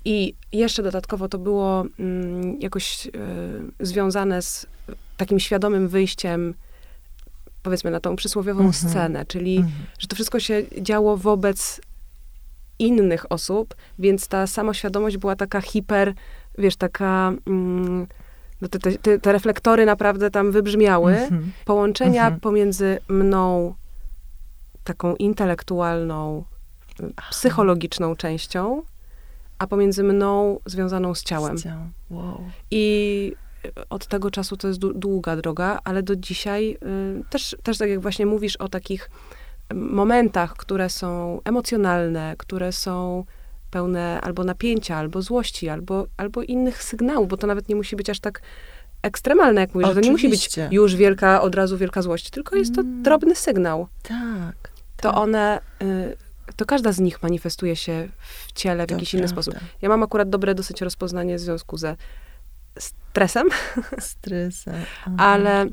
i 0.04 0.34
jeszcze 0.52 0.82
dodatkowo 0.82 1.28
to 1.28 1.38
było 1.38 1.84
mm, 1.98 2.60
jakoś 2.60 3.06
y, 3.06 3.10
związane 3.80 4.42
z 4.42 4.66
takim 5.16 5.40
świadomym 5.40 5.88
wyjściem 5.88 6.54
powiedzmy 7.62 7.90
na 7.90 8.00
tą 8.00 8.16
przysłowiową 8.16 8.64
Mhm. 8.64 8.90
scenę, 8.90 9.24
czyli 9.26 9.56
Mhm. 9.56 9.74
że 9.98 10.06
to 10.08 10.14
wszystko 10.16 10.40
się 10.40 10.62
działo 10.80 11.16
wobec 11.16 11.80
innych 12.78 13.32
osób, 13.32 13.74
więc 13.98 14.28
ta 14.28 14.46
samoświadomość 14.46 15.16
była 15.16 15.36
taka 15.36 15.60
hiper, 15.60 16.14
wiesz, 16.58 16.76
taka... 16.76 17.32
Mm, 17.46 18.06
no 18.60 18.68
te, 18.68 18.78
te, 18.78 19.18
te 19.18 19.32
reflektory 19.32 19.86
naprawdę 19.86 20.30
tam 20.30 20.52
wybrzmiały. 20.52 21.12
Mhm. 21.16 21.52
Połączenia 21.64 22.22
Mhm. 22.24 22.40
pomiędzy 22.40 22.98
mną, 23.08 23.74
taką 24.84 25.16
intelektualną, 25.16 26.44
psychologiczną 27.30 28.16
częścią, 28.16 28.82
a 29.58 29.66
pomiędzy 29.66 30.02
mną 30.02 30.60
związaną 30.66 31.14
z 31.14 31.22
ciałem. 31.22 31.56
Chciał. 31.56 31.78
Wow. 32.10 32.40
I 32.70 33.32
od 33.90 34.06
tego 34.06 34.30
czasu 34.30 34.56
to 34.56 34.68
jest 34.68 34.80
dłu- 34.80 34.94
długa 34.94 35.36
droga, 35.36 35.80
ale 35.84 36.02
do 36.02 36.16
dzisiaj 36.16 36.78
y, 37.20 37.24
też, 37.30 37.56
też 37.62 37.78
tak 37.78 37.90
jak 37.90 38.00
właśnie 38.00 38.26
mówisz 38.26 38.56
o 38.56 38.68
takich 38.68 39.10
momentach, 39.74 40.54
które 40.56 40.90
są 40.90 41.40
emocjonalne, 41.44 42.34
które 42.38 42.72
są 42.72 43.24
pełne 43.70 44.20
albo 44.20 44.44
napięcia, 44.44 44.96
albo 44.96 45.22
złości, 45.22 45.68
albo, 45.68 46.06
albo 46.16 46.42
innych 46.42 46.82
sygnałów, 46.82 47.28
bo 47.28 47.36
to 47.36 47.46
nawet 47.46 47.68
nie 47.68 47.76
musi 47.76 47.96
być 47.96 48.10
aż 48.10 48.20
tak 48.20 48.42
ekstremalne, 49.02 49.60
jak 49.60 49.74
mówisz, 49.74 49.88
że 49.88 49.94
to 49.94 50.00
nie 50.00 50.10
musi 50.10 50.28
być 50.28 50.40
Oczywiście. 50.40 50.68
już 50.70 50.96
wielka, 50.96 51.42
od 51.42 51.54
razu 51.54 51.78
wielka 51.78 52.02
złość, 52.02 52.30
tylko 52.30 52.56
jest 52.56 52.74
to 52.74 52.80
Mm. 52.80 53.02
drobny 53.02 53.34
sygnał. 53.34 53.88
Tak. 54.02 54.70
To 54.96 55.08
tak. 55.10 55.18
one, 55.18 55.60
y, 55.82 56.16
to 56.56 56.64
każda 56.66 56.92
z 56.92 57.00
nich 57.00 57.22
manifestuje 57.22 57.76
się 57.76 58.08
w 58.46 58.52
ciele 58.52 58.84
w 58.84 58.88
To 58.88 58.94
jakiś 58.94 59.14
inny 59.14 59.22
prawda. 59.22 59.42
sposób. 59.42 59.54
Ja 59.82 59.88
mam 59.88 60.02
akurat 60.02 60.30
dobre 60.30 60.54
dosyć 60.54 60.80
rozpoznanie 60.82 61.36
w 61.36 61.40
związku 61.40 61.76
ze 61.76 61.96
stresem, 62.78 63.48
Stresem. 63.98 64.74
Ale, 65.18 65.66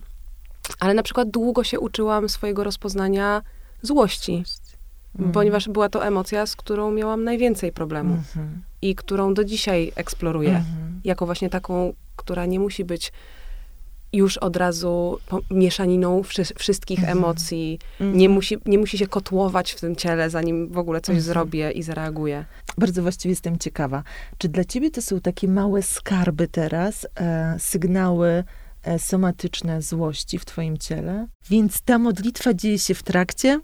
ale 0.79 0.93
na 0.93 1.03
przykład 1.03 1.29
długo 1.29 1.63
się 1.63 1.79
uczyłam 1.79 2.29
swojego 2.29 2.63
rozpoznania 2.63 3.41
złości, 3.81 4.43
Mhm. 5.15 5.31
ponieważ 5.31 5.69
była 5.69 5.89
to 5.89 6.05
emocja, 6.05 6.45
z 6.45 6.55
którą 6.55 6.91
miałam 6.91 7.23
najwięcej 7.23 7.71
problemu 7.71 8.13
Mhm. 8.13 8.61
i 8.81 8.95
którą 8.95 9.33
do 9.33 9.43
dzisiaj 9.43 9.91
eksploruję. 9.95 10.49
Mhm. 10.55 11.01
Jako 11.03 11.25
właśnie 11.25 11.49
taką, 11.49 11.93
która 12.15 12.45
nie 12.45 12.59
musi 12.59 12.85
być 12.85 13.11
już 14.13 14.37
od 14.37 14.55
razu 14.57 15.17
mieszaniną 15.51 16.23
wszy- 16.23 16.53
wszystkich 16.59 16.99
Mhm. 16.99 17.17
emocji. 17.17 17.79
Mhm. 17.99 18.17
Nie, 18.19 18.29
musi, 18.29 18.57
nie 18.65 18.77
musi 18.77 18.97
się 18.97 19.07
kotłować 19.07 19.71
w 19.71 19.79
tym 19.81 19.95
ciele, 19.95 20.29
zanim 20.29 20.67
w 20.69 20.77
ogóle 20.77 21.01
coś 21.01 21.15
Mhm. 21.15 21.25
zrobię 21.33 21.71
i 21.71 21.83
zareaguję. 21.83 22.45
Bardzo 22.77 23.01
właściwie 23.01 23.29
jestem 23.31 23.57
ciekawa. 23.59 24.03
Czy 24.37 24.49
dla 24.49 24.63
ciebie 24.63 24.91
to 24.91 25.01
są 25.01 25.19
takie 25.21 25.47
małe 25.47 25.81
skarby 25.83 26.47
teraz, 26.47 27.07
e, 27.15 27.55
sygnały 27.59 28.43
e, 28.83 28.99
somatyczne 28.99 29.81
złości 29.81 30.39
w 30.39 30.45
twoim 30.45 30.77
ciele? 30.77 31.27
Więc 31.49 31.81
ta 31.81 31.97
modlitwa 31.99 32.53
dzieje 32.53 32.79
się 32.79 32.93
w 32.95 33.03
trakcie? 33.03 33.59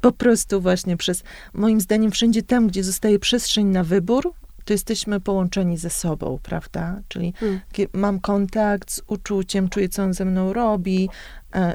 Po 0.00 0.12
prostu 0.12 0.60
właśnie 0.60 0.96
przez, 0.96 1.22
moim 1.54 1.80
zdaniem, 1.80 2.10
wszędzie 2.10 2.42
tam, 2.42 2.68
gdzie 2.68 2.84
zostaje 2.84 3.18
przestrzeń 3.18 3.66
na 3.66 3.84
wybór, 3.84 4.32
to 4.64 4.72
jesteśmy 4.72 5.20
połączeni 5.20 5.78
ze 5.78 5.90
sobą, 5.90 6.38
prawda? 6.42 7.00
Czyli 7.08 7.34
Mm. 7.42 7.60
mam 7.92 8.20
kontakt 8.20 8.90
z 8.92 9.02
uczuciem, 9.06 9.68
czuję, 9.68 9.88
co 9.88 10.02
on 10.02 10.14
ze 10.14 10.24
mną 10.24 10.52
robi. 10.52 11.08
E, 11.54 11.74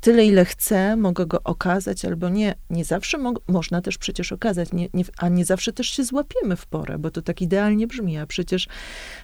tyle, 0.00 0.24
ile 0.26 0.44
chcę, 0.44 0.96
mogę 0.96 1.26
go 1.26 1.42
okazać 1.44 2.04
albo 2.04 2.28
nie. 2.28 2.54
Nie 2.70 2.84
zawsze 2.84 3.18
mo- 3.18 3.32
można 3.48 3.80
też 3.82 3.98
przecież 3.98 4.32
okazać, 4.32 4.72
nie, 4.72 4.88
nie, 4.94 5.04
a 5.18 5.28
nie 5.28 5.44
zawsze 5.44 5.72
też 5.72 5.86
się 5.88 6.04
złapiemy 6.04 6.56
w 6.56 6.66
porę, 6.66 6.98
bo 6.98 7.10
to 7.10 7.22
tak 7.22 7.42
idealnie 7.42 7.86
brzmi, 7.86 8.18
a 8.18 8.26
przecież, 8.26 8.68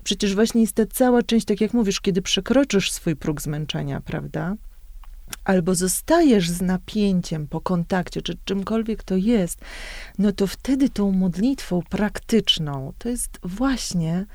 przecież 0.04 0.34
właśnie 0.34 0.60
jest 0.60 0.72
ta 0.74 0.86
cała 0.86 1.22
część, 1.22 1.46
tak 1.46 1.60
jak 1.60 1.72
mówisz, 1.74 2.00
kiedy 2.00 2.22
przekroczysz 2.22 2.92
swój 2.92 3.16
próg 3.16 3.42
zmęczenia, 3.42 4.00
prawda? 4.00 4.54
Albo 5.44 5.74
zostajesz 5.74 6.50
z 6.50 6.62
napięciem 6.62 7.48
po 7.48 7.60
kontakcie, 7.60 8.22
czy 8.22 8.38
czymkolwiek 8.44 9.02
to 9.02 9.16
jest, 9.16 9.60
no 10.18 10.32
to 10.32 10.46
wtedy 10.46 10.88
tą 10.88 11.12
modlitwą 11.12 11.82
praktyczną 11.82 12.92
to 12.98 13.08
jest 13.08 13.38
właśnie 13.42 14.26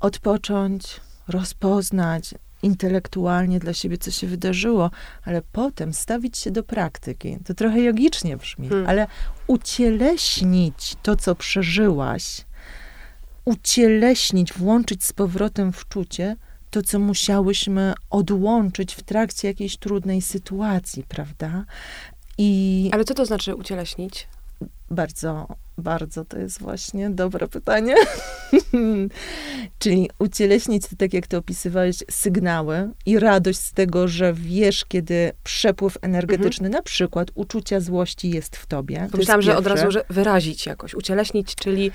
odpocząć, 0.00 1.00
rozpoznać 1.28 2.34
intelektualnie 2.62 3.58
dla 3.58 3.72
siebie, 3.72 3.98
co 3.98 4.10
się 4.10 4.26
wydarzyło, 4.26 4.90
ale 5.24 5.42
potem 5.52 5.92
stawić 5.94 6.38
się 6.38 6.50
do 6.50 6.62
praktyki. 6.62 7.38
To 7.44 7.54
trochę 7.54 7.80
jogicznie 7.80 8.36
brzmi, 8.36 8.68
Hmm. 8.68 8.88
ale 8.88 9.06
ucieleśnić 9.46 10.96
to, 11.02 11.16
co 11.16 11.34
przeżyłaś, 11.34 12.44
ucieleśnić, 13.44 14.52
włączyć 14.52 15.04
z 15.04 15.12
powrotem 15.12 15.72
w 15.72 15.88
czucie 15.88 16.36
to, 16.70 16.82
co 16.82 16.98
musiałyśmy 16.98 17.94
odłączyć 18.10 18.94
w 18.94 19.02
trakcie 19.02 19.48
jakiejś 19.48 19.76
trudnej 19.76 20.22
sytuacji, 20.22 21.04
prawda? 21.08 21.64
I 22.38 22.90
Ale 22.92 23.04
co 23.04 23.14
to 23.14 23.26
znaczy 23.26 23.54
ucieleśnić? 23.54 24.28
bardzo, 24.90 25.46
bardzo 25.78 26.24
to 26.24 26.38
jest 26.38 26.60
właśnie 26.60 27.10
dobre 27.10 27.48
pytanie. 27.48 27.94
Czyli 29.78 30.10
ucieleśnić, 30.18 30.82
tak 30.98 31.12
jak 31.12 31.26
to 31.26 31.38
opisywałeś, 31.38 31.96
sygnały 32.10 32.90
i 33.06 33.18
radość 33.18 33.58
z 33.58 33.72
tego, 33.72 34.08
że 34.08 34.32
wiesz, 34.34 34.84
kiedy 34.84 35.32
przepływ 35.44 35.98
energetyczny, 36.02 36.68
na 36.68 36.82
przykład 36.82 37.30
uczucia 37.34 37.80
złości 37.80 38.30
jest 38.30 38.56
w 38.56 38.66
tobie. 38.66 39.08
Pomyślałam, 39.12 39.42
że 39.42 39.56
od 39.56 39.66
razu 39.66 39.90
że 39.90 40.04
wyrazić 40.10 40.66
jakoś, 40.66 40.94
ucieleśnić, 40.94 41.54
czyli 41.54 41.90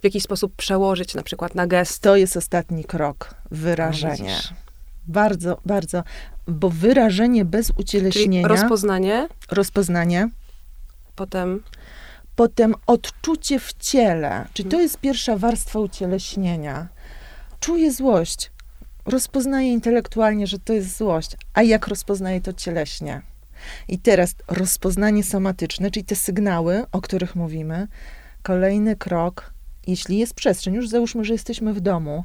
w 0.00 0.04
jakiś 0.04 0.22
sposób 0.22 0.56
przełożyć 0.56 1.14
na 1.14 1.22
przykład 1.22 1.54
na 1.54 1.66
gest. 1.66 2.02
To 2.02 2.16
jest 2.16 2.36
ostatni 2.36 2.84
krok, 2.84 3.34
wyrażenie. 3.50 4.36
Bardzo, 5.06 5.60
bardzo, 5.66 6.02
bo 6.46 6.70
wyrażenie 6.70 7.44
bez 7.44 7.66
Czyli 7.66 7.78
ucieleśnienia, 7.80 8.48
rozpoznanie, 8.48 9.28
rozpoznanie, 9.50 10.28
potem 11.16 11.62
potem 12.38 12.74
odczucie 12.86 13.58
w 13.58 13.72
ciele, 13.72 14.44
czyli 14.52 14.68
to 14.68 14.76
Mhm. 14.76 14.82
jest 14.82 14.98
pierwsza 15.00 15.36
warstwa 15.36 15.78
ucieleśnienia. 15.78 16.88
Czuję 17.60 17.92
złość, 17.92 18.50
rozpoznaję 19.06 19.72
intelektualnie, 19.72 20.46
że 20.46 20.58
to 20.58 20.72
jest 20.72 20.96
złość, 20.96 21.36
a 21.54 21.62
jak 21.62 21.86
rozpoznaję 21.88 22.40
to 22.40 22.52
cieleśnie? 22.52 23.22
I 23.88 23.98
teraz 23.98 24.34
rozpoznanie 24.48 25.24
somatyczne, 25.24 25.90
czyli 25.90 26.04
te 26.04 26.16
sygnały, 26.16 26.84
o 26.92 27.00
których 27.00 27.36
mówimy. 27.36 27.88
Kolejny 28.42 28.96
krok, 28.96 29.54
jeśli 29.86 30.18
jest 30.18 30.34
przestrzeń, 30.34 30.74
już 30.74 30.88
załóżmy, 30.88 31.24
że 31.24 31.32
jesteśmy 31.32 31.74
w 31.74 31.80
domu, 31.80 32.24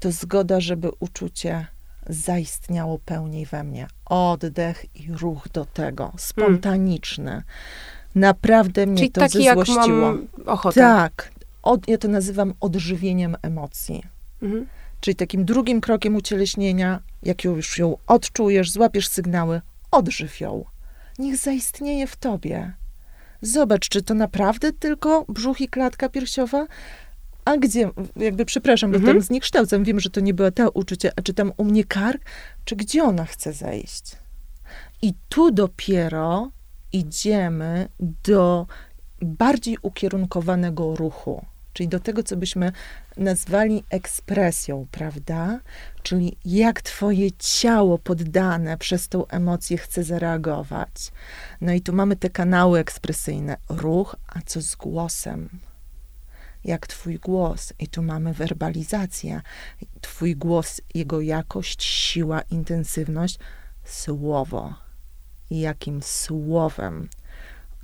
to 0.00 0.12
zgoda, 0.12 0.60
żeby 0.60 0.90
uczucie 1.00 1.66
zaistniało 2.08 2.98
pełniej 2.98 3.46
we 3.46 3.64
mnie. 3.64 3.86
Oddech 4.04 4.86
i 4.94 5.12
ruch 5.12 5.48
do 5.48 5.64
tego, 5.64 6.12
spontaniczny. 6.18 7.42
Naprawdę 8.16 8.86
mnie 8.86 8.96
czyli 8.96 9.10
to 9.10 9.20
taki 9.20 9.42
jak 9.42 9.58
zezłościło. 9.58 9.98
mam 9.98 10.26
ochotę. 10.46 10.80
Tak. 10.80 11.30
Od, 11.62 11.88
ja 11.88 11.98
to 11.98 12.08
nazywam 12.08 12.54
odżywieniem 12.60 13.36
emocji. 13.42 14.02
Mhm. 14.42 14.66
Czyli 15.00 15.14
takim 15.14 15.44
drugim 15.44 15.80
krokiem 15.80 16.16
ucieleśnienia, 16.16 17.00
jak 17.22 17.44
już 17.44 17.78
ją 17.78 17.96
odczujesz, 18.06 18.70
złapiesz 18.70 19.08
sygnały, 19.08 19.60
odżyw 19.90 20.40
ją. 20.40 20.64
Niech 21.18 21.36
zaistnieje 21.36 22.06
w 22.06 22.16
tobie. 22.16 22.72
Zobacz, 23.42 23.88
czy 23.88 24.02
to 24.02 24.14
naprawdę 24.14 24.72
tylko 24.72 25.24
brzuch 25.28 25.60
i 25.60 25.68
klatka 25.68 26.08
piersiowa, 26.08 26.66
a 27.44 27.56
gdzie, 27.56 27.90
jakby 28.16 28.44
przepraszam, 28.44 28.90
bo 28.90 28.96
Mhm. 28.96 29.16
tam 29.16 29.22
zniekształcam, 29.22 29.84
wiem, 29.84 30.00
że 30.00 30.10
to 30.10 30.20
nie 30.20 30.34
była 30.34 30.50
ta 30.50 30.68
uczucie, 30.68 31.12
a 31.16 31.22
czy 31.22 31.34
tam 31.34 31.52
u 31.56 31.64
mnie 31.64 31.84
kark, 31.84 32.22
czy 32.64 32.76
gdzie 32.76 33.04
ona 33.04 33.24
chce 33.24 33.52
zejść. 33.52 34.16
I 35.02 35.14
tu 35.28 35.50
dopiero 35.50 36.50
idziemy 36.96 37.88
do 38.24 38.66
bardziej 39.22 39.78
ukierunkowanego 39.82 40.96
ruchu, 40.96 41.44
czyli 41.72 41.88
do 41.88 42.00
tego, 42.00 42.22
co 42.22 42.36
byśmy 42.36 42.72
nazwali 43.16 43.84
ekspresją, 43.90 44.86
prawda? 44.90 45.60
Czyli 46.02 46.36
jak 46.44 46.82
twoje 46.82 47.32
ciało 47.32 47.98
poddane 47.98 48.78
przez 48.78 49.08
tą 49.08 49.26
emocję 49.26 49.78
chce 49.78 50.04
zareagować. 50.04 51.12
No 51.60 51.72
i 51.72 51.80
tu 51.80 51.92
mamy 51.92 52.16
te 52.16 52.30
kanały 52.30 52.78
ekspresyjne. 52.78 53.56
Ruch, 53.68 54.16
a 54.28 54.40
co 54.46 54.62
z 54.62 54.76
głosem? 54.76 55.48
Jak 56.64 56.86
twój 56.86 57.18
głos? 57.18 57.72
I 57.78 57.88
tu 57.88 58.02
mamy 58.02 58.34
werbalizację. 58.34 59.40
Twój 60.00 60.36
głos, 60.36 60.80
jego 60.94 61.20
jakość, 61.20 61.84
siła, 61.84 62.40
intensywność, 62.40 63.38
słowo. 63.84 64.85
Jakim 65.50 66.02
słowem 66.02 67.08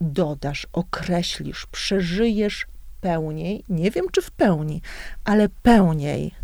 dodasz, 0.00 0.66
określisz, 0.72 1.66
przeżyjesz 1.66 2.66
pełniej, 3.00 3.64
nie 3.68 3.90
wiem 3.90 4.04
czy 4.12 4.22
w 4.22 4.30
pełni, 4.30 4.82
ale 5.24 5.48
pełniej 5.48 6.34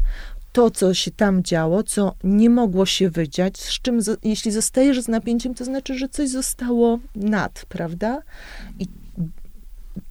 to, 0.52 0.70
co 0.70 0.94
się 0.94 1.10
tam 1.10 1.42
działo, 1.42 1.82
co 1.82 2.14
nie 2.24 2.50
mogło 2.50 2.86
się 2.86 3.10
wydziać, 3.10 3.58
z 3.58 3.80
czym, 3.80 4.00
jeśli 4.24 4.52
zostajesz 4.52 5.00
z 5.00 5.08
napięciem, 5.08 5.54
to 5.54 5.64
znaczy, 5.64 5.98
że 5.98 6.08
coś 6.08 6.28
zostało 6.28 6.98
nad, 7.14 7.64
prawda? 7.68 8.22
I 8.78 8.86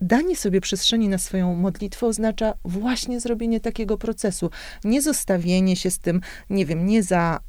danie 0.02 0.36
sobie 0.36 0.62
przestrzeni 0.62 1.10
na 1.10 1.18
swoją 1.18 1.56
modlitwę 1.56 2.06
oznacza 2.06 2.54
właśnie 2.66 3.20
zrobienie 3.20 3.60
takiego 3.60 3.98
procesu. 3.98 4.50
Nie 4.84 5.02
zostawienie 5.02 5.76
się 5.76 5.92
z 5.92 6.00
tym, 6.00 6.22
nie 6.50 6.66
wiem, 6.66 6.86
nie 6.86 7.04
za 7.04 7.40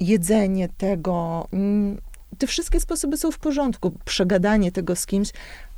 jedzenie 0.00 0.68
tego. 0.68 1.48
Te 2.38 2.46
wszystkie 2.46 2.80
sposoby 2.80 3.16
są 3.16 3.30
w 3.30 3.38
porządku. 3.38 3.92
Przegadanie 4.04 4.72
tego 4.72 4.96
z 4.96 5.06
kimś, 5.06 5.30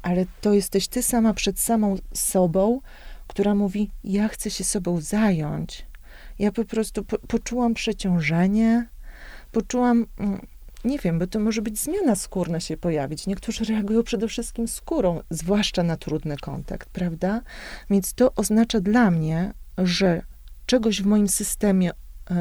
ale 0.03 0.27
to 0.41 0.55
jesteś 0.55 0.89
ty 0.89 1.03
sama 1.03 1.35
przed 1.35 1.61
samą 1.61 1.97
sobą, 2.15 2.81
która 3.27 3.55
mówi: 3.55 3.91
Ja 4.05 4.29
chcę 4.29 4.51
się 4.51 4.65
sobą 4.65 5.01
zająć. 5.01 5.87
Ja 6.39 6.53
po 6.53 6.65
prostu 6.65 7.05
po, 7.05 7.19
poczułam 7.19 7.75
przeciążenie, 7.75 8.89
poczułam. 9.53 10.07
mm, 10.19 10.47
Nie 10.85 10.99
wiem, 10.99 11.19
bo 11.19 11.27
to 11.27 11.41
może 11.41 11.63
być 11.63 11.79
zmiana 11.79 12.15
skórna 12.15 12.61
się 12.61 12.77
pojawić. 12.77 13.27
Niektórzy 13.27 13.65
reagują 13.65 14.03
przede 14.03 14.29
wszystkim 14.29 14.69
skórą, 14.69 15.21
zwłaszcza 15.31 15.83
na 15.83 15.97
trudny 15.97 16.37
kontakt, 16.37 16.89
prawda? 16.89 17.41
Więc 17.91 18.15
to 18.15 18.35
oznacza 18.35 18.81
dla 18.81 19.11
mnie, 19.11 19.53
że 19.79 20.23
czegoś 20.67 21.03
w 21.03 21.07
moim 21.07 21.29
systemie 21.29 21.91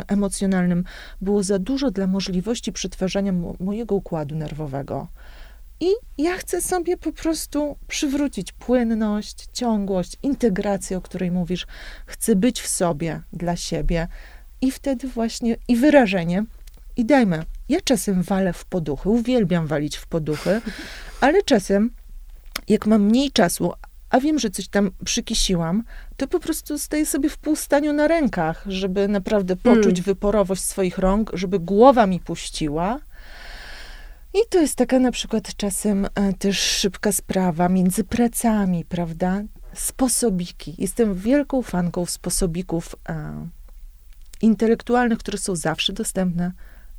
emocjonalnym 0.08 0.84
było 1.22 1.44
za 1.44 1.60
dużo 1.60 1.92
dla 1.92 2.08
możliwości 2.08 2.72
przetwarzania 2.72 3.32
mo- 3.34 3.56
mojego 3.60 3.96
układu 3.96 4.36
nerwowego. 4.36 5.08
I 5.80 5.88
ja 6.18 6.38
chcę 6.38 6.62
sobie 6.62 6.98
po 6.98 7.12
prostu 7.12 7.78
przywrócić 7.88 8.52
płynność, 8.52 9.48
ciągłość, 9.54 10.18
integrację, 10.24 10.98
o 10.98 11.02
której 11.02 11.32
mówisz. 11.32 11.68
Chcę 12.06 12.36
być 12.36 12.62
w 12.62 12.68
sobie 12.68 13.22
dla 13.34 13.56
siebie 13.56 14.08
i 14.62 14.72
wtedy 14.72 15.08
właśnie 15.08 15.58
i 15.68 15.76
wyrażenie. 15.76 16.46
I 16.98 17.06
dajmy, 17.06 17.44
ja 17.70 17.82
czasem 17.82 18.24
walę 18.24 18.54
w 18.54 18.66
poduchy, 18.66 19.10
uwielbiam 19.10 19.68
walić 19.68 19.98
w 19.98 20.08
poduchy, 20.08 20.62
ale 21.22 21.44
czasem, 21.44 21.92
jak 22.70 22.86
mam 22.86 23.02
mniej 23.02 23.32
czasu, 23.32 23.74
a 24.14 24.20
wiem, 24.20 24.40
że 24.40 24.50
coś 24.50 24.68
tam 24.68 24.92
przykisiłam, 25.06 25.84
to 26.18 26.28
po 26.28 26.40
prostu 26.40 26.80
staję 26.80 27.06
sobie 27.06 27.30
w 27.30 27.38
półstaniu 27.38 27.94
na 27.94 28.08
rękach, 28.08 28.64
żeby 28.68 29.08
naprawdę 29.08 29.56
poczuć 29.56 29.86
Mm. 30.00 30.04
wyporowość 30.04 30.64
swoich 30.64 30.98
rąk, 30.98 31.32
żeby 31.34 31.60
głowa 31.60 32.08
mi 32.08 32.20
puściła. 32.20 33.00
I 34.34 34.38
to 34.50 34.58
jest 34.60 34.76
taka 34.76 35.00
na 35.00 35.12
przykład 35.12 35.56
czasem 35.56 36.08
e, 36.16 36.34
też 36.34 36.60
szybka 36.60 37.12
sprawa 37.12 37.70
między 37.70 38.04
pracami, 38.04 38.86
prawda? 38.86 39.42
Sposobiki. 39.74 40.76
Jestem 40.78 41.16
wielką 41.16 41.62
fanką 41.62 42.06
sposobików 42.06 42.96
e, 43.10 43.48
intelektualnych, 44.42 45.20
które 45.20 45.38
są 45.38 45.56
zawsze 45.56 45.94
dostępne, 45.94 46.52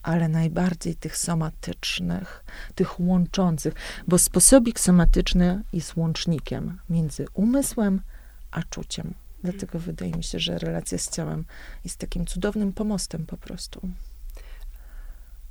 ale 0.05 0.29
najbardziej 0.29 0.95
tych 0.97 1.17
somatycznych, 1.17 2.45
tych 2.75 3.01
łączących, 3.01 3.75
bo 4.09 4.19
sposobik 4.19 4.81
somatyczny 4.81 5.63
jest 5.73 5.97
łącznikiem 5.97 6.79
między 6.91 7.27
umysłem 7.35 8.01
a 8.51 8.63
czuciem. 8.63 9.15
Dlatego 9.43 9.79
wydaje 9.79 10.13
mi 10.13 10.25
się, 10.25 10.39
że 10.39 10.59
relacja 10.59 10.99
z 10.99 11.11
ciałem 11.11 11.45
jest 11.85 11.99
takim 11.99 12.27
cudownym 12.27 12.73
pomostem 12.73 13.27
po 13.27 13.37
prostu. 13.37 13.81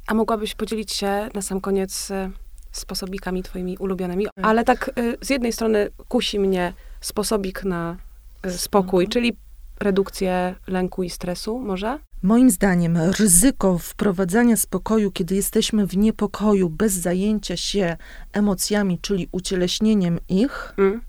A 0.08 0.14
mogłabyś 0.14 0.56
podzielić 0.56 0.92
się 0.92 1.30
na 1.34 1.42
sam 1.42 1.62
koniec 1.62 2.12
e, 2.12 2.32
sposobikami 2.72 3.44
twoimi 3.44 3.78
ulubionymi? 3.78 4.28
Ale 4.36 4.64
tak 4.64 4.92
e, 4.96 5.26
z 5.26 5.30
jednej 5.30 5.54
strony 5.54 5.90
kusi 6.08 6.40
mnie 6.40 6.74
sposobik 7.02 7.64
na 7.64 7.98
e, 8.44 8.52
spokój, 8.52 9.06
Spoko. 9.06 9.14
czyli 9.14 9.38
redukcję 9.80 10.56
lęku 10.68 11.04
i 11.04 11.10
stresu 11.10 11.60
może? 11.60 12.00
Moim 12.24 12.50
zdaniem 12.52 12.98
ryzyko 12.98 13.78
wprowadzania 13.78 14.58
spokoju, 14.58 15.12
kiedy 15.12 15.36
jesteśmy 15.36 15.88
w 15.88 15.98
niepokoju, 15.98 16.70
bez 16.70 16.94
zajęcia 16.94 17.58
się 17.58 17.98
emocjami, 18.34 19.00
czyli 19.00 19.28
ucieleśnieniem 19.32 20.20
ich, 20.30 20.74
Mm. 20.78 21.02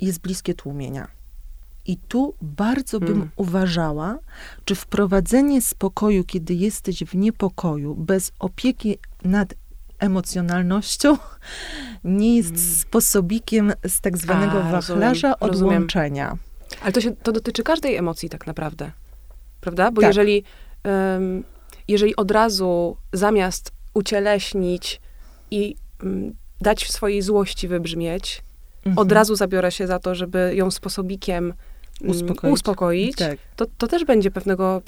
jest 0.00 0.20
bliskie 0.20 0.54
tłumienia. 0.54 1.08
I 1.86 1.96
tu 1.96 2.34
bardzo 2.42 3.00
bym 3.00 3.12
Mm. 3.12 3.30
uważała, 3.36 4.18
czy 4.64 4.74
wprowadzenie 4.74 5.62
spokoju, 5.62 6.24
kiedy 6.24 6.54
jesteś 6.54 7.04
w 7.04 7.14
niepokoju, 7.14 7.94
bez 7.94 8.32
opieki 8.38 8.98
nad 9.24 9.54
emocjonalnością, 9.98 11.18
nie 12.04 12.36
jest 12.36 12.48
Mm. 12.50 12.60
sposobikiem 12.62 13.72
z 13.88 14.00
tak 14.00 14.18
zwanego 14.18 14.52
A, 14.64 14.72
rozumiem, 14.72 15.00
wachlarza 15.00 15.34
rozumiem. 15.40 15.74
odłączenia. 15.74 16.36
Ale 16.82 16.92
to, 16.92 17.00
się, 17.00 17.16
to 17.16 17.32
dotyczy 17.32 17.62
każdej 17.62 17.96
emocji 17.96 18.28
tak 18.28 18.46
naprawdę, 18.46 18.90
prawda? 19.60 19.90
Bo 19.90 20.00
Tak. 20.00 20.08
jeżeli, 20.10 20.44
em, 20.82 21.44
jeżeli 21.88 22.16
od 22.16 22.30
razu 22.30 22.96
zamiast 23.12 23.72
ucieleśnić 23.94 25.00
i 25.50 25.76
mm, 26.02 26.34
dać 26.60 26.90
swojej 26.90 27.22
złości 27.22 27.68
wybrzmieć, 27.68 28.42
Mhm. 28.86 28.98
od 28.98 29.12
razu 29.12 29.36
zabiorę 29.36 29.72
się 29.72 29.86
za 29.86 29.98
to, 29.98 30.14
żeby 30.14 30.52
ją 30.54 30.70
sposobikiem 30.70 31.44
mm, 32.00 32.10
Uspokoić. 32.10 32.54
uspokoić 32.54 33.16
Tak. 33.16 33.38
to, 33.56 33.66
to 33.78 33.86
też 33.88 34.04
będzie 34.04 34.30
pewnego, 34.30 34.82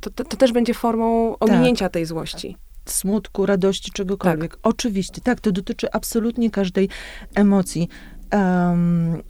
to, 0.00 0.10
to, 0.10 0.24
to 0.24 0.36
też 0.36 0.52
będzie 0.52 0.74
formą 0.74 1.36
Tak. 1.40 1.48
ominięcia 1.50 1.88
tej 1.88 2.06
złości. 2.06 2.56
smutku, 2.86 3.46
radości, 3.46 3.92
czegokolwiek. 3.92 4.58
Oczywiście, 4.62 5.20
tak, 5.20 5.40
to 5.40 5.52
dotyczy 5.52 5.92
absolutnie 5.92 6.50
każdej 6.50 6.88
emocji. 7.34 7.88
Em, 8.30 9.22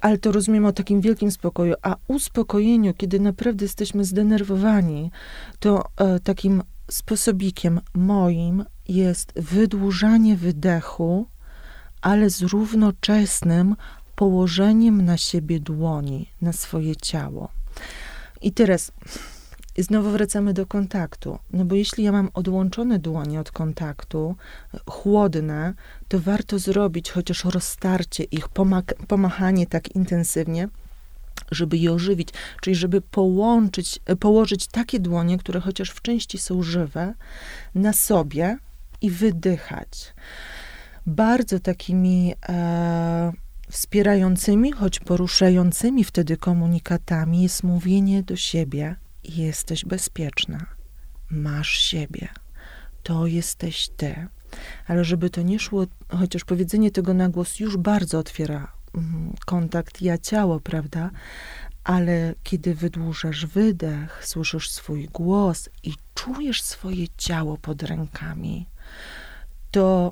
ale 0.00 0.18
to 0.18 0.32
rozumiemy 0.32 0.68
o 0.68 0.72
takim 0.72 1.00
wielkim 1.00 1.30
spokoju. 1.30 1.74
A 1.82 1.96
uspokojeniu, 2.08 2.94
kiedy 2.94 3.20
naprawdę 3.20 3.64
jesteśmy 3.64 4.04
zdenerwowani, 4.04 5.10
to 5.58 5.84
e, 5.96 6.20
takim 6.20 6.62
sposobikiem 6.90 7.80
moim 7.94 8.64
jest 8.88 9.32
wydłużanie 9.36 10.36
wydechu, 10.36 11.26
ale 12.00 12.30
z 12.30 12.42
równoczesnym 12.42 13.76
położeniem 14.14 15.04
na 15.04 15.16
siebie 15.16 15.60
dłoni, 15.60 16.28
na 16.42 16.52
swoje 16.52 16.96
ciało. 16.96 17.48
I 18.42 18.52
teraz 18.52 18.92
znowu 19.82 20.10
wracamy 20.10 20.54
do 20.54 20.66
kontaktu. 20.66 21.38
No 21.52 21.64
bo 21.64 21.74
jeśli 21.74 22.04
ja 22.04 22.12
mam 22.12 22.30
odłączone 22.34 22.98
dłonie 22.98 23.40
od 23.40 23.52
kontaktu, 23.52 24.36
chłodne, 24.86 25.74
to 26.08 26.20
warto 26.20 26.58
zrobić 26.58 27.10
chociaż 27.10 27.44
roztarcie 27.44 28.24
ich, 28.24 28.48
pomachanie 29.08 29.66
tak 29.66 29.94
intensywnie, 29.94 30.68
żeby 31.50 31.76
je 31.78 31.92
ożywić, 31.92 32.28
czyli 32.60 32.76
żeby 32.76 33.00
połączyć, 33.00 34.00
e, 34.06 34.16
położyć 34.16 34.66
takie 34.66 35.00
dłonie, 35.00 35.38
które 35.38 35.60
chociaż 35.60 35.90
w 35.90 36.02
części 36.02 36.38
są 36.38 36.62
żywe, 36.62 37.14
na 37.74 37.92
sobie 37.92 38.58
i 39.00 39.10
wydychać. 39.10 40.14
Bardzo 41.06 41.60
takimi 41.60 42.34
e, 42.48 43.32
wspierającymi, 43.70 44.72
choć 44.72 45.00
poruszającymi 45.00 46.04
wtedy 46.04 46.36
komunikatami 46.36 47.42
jest 47.42 47.62
mówienie 47.62 48.22
do 48.22 48.36
siebie: 48.36 48.96
jesteś 49.28 49.84
bezpieczna, 49.84 50.66
masz 51.30 51.70
siebie, 51.78 52.28
to 53.02 53.26
jesteś 53.26 53.88
ty. 53.88 54.26
Ale 54.86 55.04
żeby 55.04 55.30
to 55.30 55.42
nie 55.42 55.58
szło, 55.58 55.86
chociaż 56.08 56.44
powiedzenie 56.44 56.90
tego 56.90 57.14
na 57.14 57.28
głos 57.28 57.60
już 57.60 57.76
bardzo 57.76 58.18
otwiera 58.18 58.72
mm, 58.94 59.34
kontakt 59.46 60.02
ja-ciało, 60.02 60.60
prawda? 60.60 61.10
Ale 61.84 62.34
kiedy 62.42 62.74
wydłużasz 62.74 63.46
wydech, 63.46 64.26
słyszysz 64.26 64.70
swój 64.70 65.04
głos 65.06 65.68
i 65.82 65.94
czujesz 66.14 66.62
swoje 66.62 67.06
ciało 67.16 67.56
pod 67.56 67.82
rękami, 67.82 68.66
to 69.70 70.10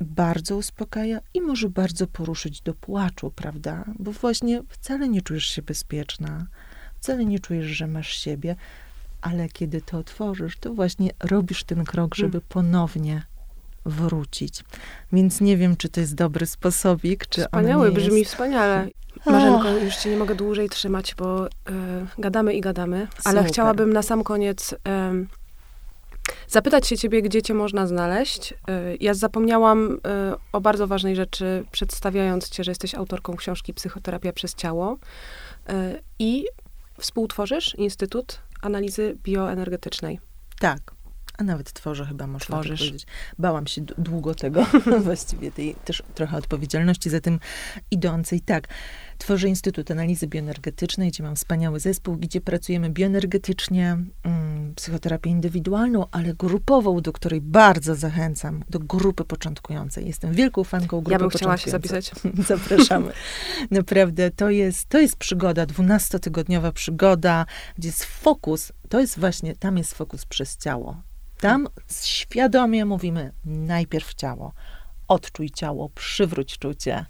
bardzo 0.00 0.56
uspokaja 0.56 1.20
i 1.34 1.40
może 1.40 1.68
bardzo 1.70 2.06
poruszyć 2.06 2.60
do 2.60 2.74
płaczu, 2.74 3.30
prawda? 3.30 3.84
Bo 3.98 4.12
właśnie 4.12 4.62
wcale 4.68 5.08
nie 5.08 5.22
czujesz 5.22 5.44
się 5.46 5.62
bezpieczna, 5.62 6.46
wcale 7.04 7.24
nie 7.24 7.40
czujesz, 7.40 7.66
że 7.66 7.86
masz 7.86 8.16
siebie, 8.16 8.56
ale 9.20 9.48
kiedy 9.48 9.80
to 9.80 9.98
otworzysz, 9.98 10.56
to 10.56 10.74
właśnie 10.74 11.10
robisz 11.20 11.64
ten 11.64 11.84
krok, 11.84 12.14
żeby 12.14 12.32
hmm. 12.32 12.48
ponownie 12.48 13.22
wrócić. 13.86 14.64
Więc 15.12 15.40
nie 15.40 15.56
wiem, 15.56 15.76
czy 15.76 15.88
to 15.88 16.00
jest 16.00 16.14
dobry 16.14 16.46
sposobik, 16.46 17.26
czy 17.26 17.40
Wspaniały, 17.40 17.92
brzmi 17.92 18.18
jest. 18.18 18.30
wspaniale. 18.30 18.88
Marzenko, 19.26 19.70
już 19.70 19.96
cię 19.96 20.10
nie 20.10 20.16
mogę 20.16 20.34
dłużej 20.34 20.68
trzymać, 20.68 21.14
bo 21.14 21.46
y, 21.46 21.50
gadamy 22.18 22.54
i 22.54 22.60
gadamy, 22.60 23.08
ale 23.24 23.38
Super. 23.38 23.52
chciałabym 23.52 23.92
na 23.92 24.02
sam 24.02 24.24
koniec 24.24 24.72
y, 24.72 24.76
zapytać 26.48 26.86
się 26.86 26.96
ciebie, 26.96 27.22
gdzie 27.22 27.42
cię 27.42 27.54
można 27.54 27.86
znaleźć. 27.86 28.52
Y, 28.52 28.56
ja 29.00 29.14
zapomniałam 29.14 29.92
y, 29.92 29.98
o 30.52 30.60
bardzo 30.60 30.86
ważnej 30.86 31.16
rzeczy, 31.16 31.64
przedstawiając 31.72 32.48
cię, 32.48 32.64
że 32.64 32.70
jesteś 32.70 32.94
autorką 32.94 33.36
książki 33.36 33.74
Psychoterapia 33.74 34.32
przez 34.32 34.54
ciało 34.54 34.92
y, 35.70 36.02
i 36.18 36.46
współtworzysz 36.98 37.74
Instytut 37.74 38.40
Analizy 38.62 39.16
Bioenergetycznej. 39.22 40.20
Tak 40.60 40.94
a 41.38 41.44
nawet 41.44 41.72
tworzę 41.72 42.06
chyba, 42.06 42.26
można 42.26 42.56
tak 42.56 42.66
powiedzieć. 42.66 43.06
Bałam 43.38 43.66
się 43.66 43.80
długo 43.80 44.34
tego, 44.34 44.66
właściwie 45.04 45.52
tej 45.52 45.74
też 45.74 46.02
trochę 46.14 46.36
odpowiedzialności 46.36 47.10
za 47.10 47.20
tym 47.20 47.40
idącej. 47.90 48.40
Tak, 48.40 48.68
tworzę 49.18 49.48
Instytut 49.48 49.90
Analizy 49.90 50.26
Bioenergetycznej, 50.26 51.08
gdzie 51.08 51.22
mam 51.22 51.36
wspaniały 51.36 51.80
zespół, 51.80 52.16
gdzie 52.16 52.40
pracujemy 52.40 52.90
bioenergetycznie, 52.90 53.96
mm, 54.22 54.74
psychoterapię 54.74 55.30
indywidualną, 55.30 56.06
ale 56.10 56.34
grupową, 56.34 57.00
do 57.00 57.12
której 57.12 57.40
bardzo 57.40 57.94
zachęcam, 57.94 58.64
do 58.70 58.78
grupy 58.78 59.24
początkującej. 59.24 60.06
Jestem 60.06 60.32
wielką 60.32 60.64
fanką 60.64 61.00
grupy 61.00 61.12
Ja 61.12 61.18
bym 61.18 61.30
chciała 61.30 61.56
się 61.56 61.70
zapisać. 61.70 62.10
Zapraszamy. 62.48 63.12
Naprawdę, 63.70 64.30
to 64.30 64.50
jest, 64.50 64.88
to 64.88 64.98
jest 64.98 65.16
przygoda, 65.16 65.66
dwunastotygodniowa 65.66 66.72
przygoda, 66.72 67.46
gdzie 67.78 67.88
jest 67.88 68.04
fokus, 68.04 68.72
to 68.88 69.00
jest 69.00 69.18
właśnie, 69.18 69.56
tam 69.56 69.78
jest 69.78 69.94
fokus 69.94 70.26
przez 70.26 70.56
ciało 70.56 71.02
tam 71.44 71.68
świadomie 72.02 72.84
mówimy 72.84 73.32
najpierw 73.44 74.14
ciało. 74.14 74.52
Odczuj 75.08 75.50
ciało, 75.50 75.88
przywróć 75.88 76.58
czucie 76.58 77.06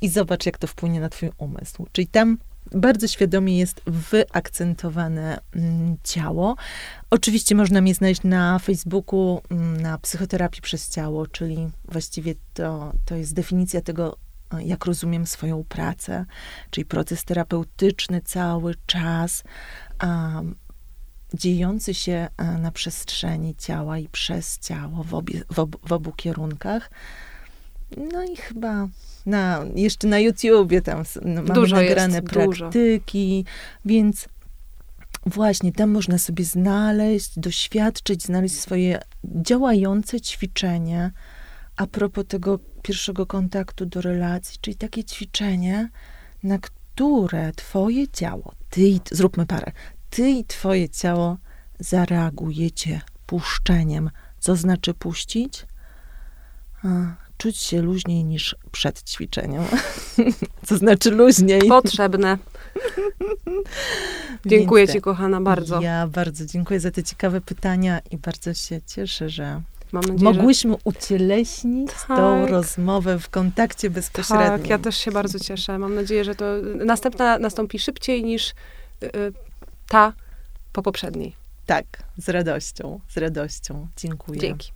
i 0.00 0.08
zobacz, 0.08 0.46
jak 0.46 0.58
to 0.58 0.66
wpłynie 0.66 1.00
na 1.00 1.08
twój 1.08 1.30
umysł. 1.38 1.86
Czyli 1.92 2.06
tam 2.06 2.38
bardzo 2.72 3.08
świadomie 3.08 3.58
jest 3.58 3.80
wyakcentowane 3.86 5.40
mm, 5.56 5.96
ciało. 6.02 6.56
Oczywiście 7.10 7.54
można 7.54 7.80
mnie 7.80 7.94
znaleźć 7.94 8.22
na 8.22 8.58
Facebooku, 8.58 9.40
mm, 9.50 9.80
na 9.80 9.98
psychoterapii 9.98 10.62
przez 10.62 10.90
ciało, 10.90 11.26
czyli 11.26 11.68
właściwie 11.84 12.34
to, 12.54 12.92
to 13.04 13.14
jest 13.14 13.34
definicja 13.34 13.80
tego, 13.80 14.16
jak 14.60 14.84
rozumiem 14.84 15.26
swoją 15.26 15.64
pracę, 15.64 16.24
czyli 16.70 16.84
proces 16.84 17.24
terapeutyczny 17.24 18.20
cały 18.20 18.74
czas. 18.86 19.44
Dziejący 21.34 21.94
się 21.94 22.28
e, 22.36 22.44
na 22.44 22.70
przestrzeni 22.70 23.54
ciała 23.54 23.98
i 23.98 24.08
przez 24.08 24.58
ciało 24.58 25.04
w, 25.04 25.14
obie, 25.14 25.40
w, 25.52 25.58
ob, 25.58 25.88
w 25.88 25.92
obu 25.92 26.12
kierunkach. 26.12 26.90
No 28.12 28.24
i 28.24 28.36
chyba 28.36 28.88
na, 29.26 29.64
jeszcze 29.74 30.06
na 30.08 30.18
YouTubie 30.18 30.82
tam 30.82 31.04
no, 31.22 31.42
mamy 31.42 31.54
dużo 31.54 31.76
nagrane 31.76 32.16
jest, 32.16 32.26
praktyki, 32.28 33.44
dużo. 33.44 33.80
więc 33.84 34.28
właśnie 35.26 35.72
tam 35.72 35.90
można 35.90 36.18
sobie 36.18 36.44
znaleźć, 36.44 37.38
doświadczyć, 37.38 38.22
znaleźć 38.22 38.60
swoje 38.60 39.00
działające 39.24 40.20
ćwiczenie 40.20 41.10
a 41.76 41.86
propos 41.86 42.24
tego 42.26 42.58
pierwszego 42.82 43.26
kontaktu 43.26 43.86
do 43.86 44.00
relacji, 44.00 44.58
czyli 44.60 44.76
takie 44.76 45.04
ćwiczenie, 45.04 45.88
na 46.42 46.58
które 46.58 47.52
twoje 47.52 48.08
ciało, 48.08 48.54
ty, 48.70 49.00
zróbmy 49.10 49.46
parę, 49.46 49.72
ty 50.14 50.30
i 50.30 50.44
twoje 50.44 50.88
ciało 50.88 51.36
zareagujecie 51.80 53.00
puszczeniem. 53.26 54.10
Co 54.38 54.56
znaczy 54.56 54.94
puścić? 54.94 55.66
Czuć 57.38 57.56
się 57.56 57.82
luźniej 57.82 58.24
niż 58.24 58.56
przed 58.72 59.02
ćwiczeniem. 59.02 59.62
Co 60.66 60.76
znaczy 60.76 61.10
luźniej? 61.10 61.62
Potrzebne. 61.68 62.38
dziękuję 64.46 64.88
Ci, 64.88 65.00
kochana, 65.00 65.40
bardzo. 65.40 65.80
Ja 65.80 66.06
bardzo 66.06 66.46
dziękuję 66.46 66.80
za 66.80 66.90
te 66.90 67.02
ciekawe 67.02 67.40
pytania 67.40 68.00
i 68.10 68.16
bardzo 68.16 68.54
się 68.54 68.80
cieszę, 68.86 69.28
że 69.28 69.60
nadzieję, 69.92 70.18
mogłyśmy 70.18 70.72
że... 70.72 70.78
ucieleśnić 70.84 71.90
tak. 71.92 72.06
tą 72.06 72.46
rozmowę 72.46 73.18
w 73.18 73.28
kontakcie 73.28 73.90
bezpośrednim. 73.90 74.58
Tak, 74.60 74.68
ja 74.68 74.78
też 74.78 74.96
się 74.96 75.10
bardzo 75.12 75.38
cieszę. 75.38 75.78
Mam 75.78 75.94
nadzieję, 75.94 76.24
że 76.24 76.34
to 76.34 76.44
następna 76.84 77.38
nastąpi 77.38 77.78
szybciej 77.78 78.24
niż 78.24 78.50
y, 79.02 79.06
y, 79.06 79.32
ta 79.94 80.12
po 80.72 80.82
poprzedniej. 80.82 81.36
Tak, 81.66 81.84
z 82.16 82.28
radością, 82.28 83.00
z 83.08 83.16
radością. 83.16 83.88
Dziękuję. 83.96 84.40
Dzięki. 84.40 84.72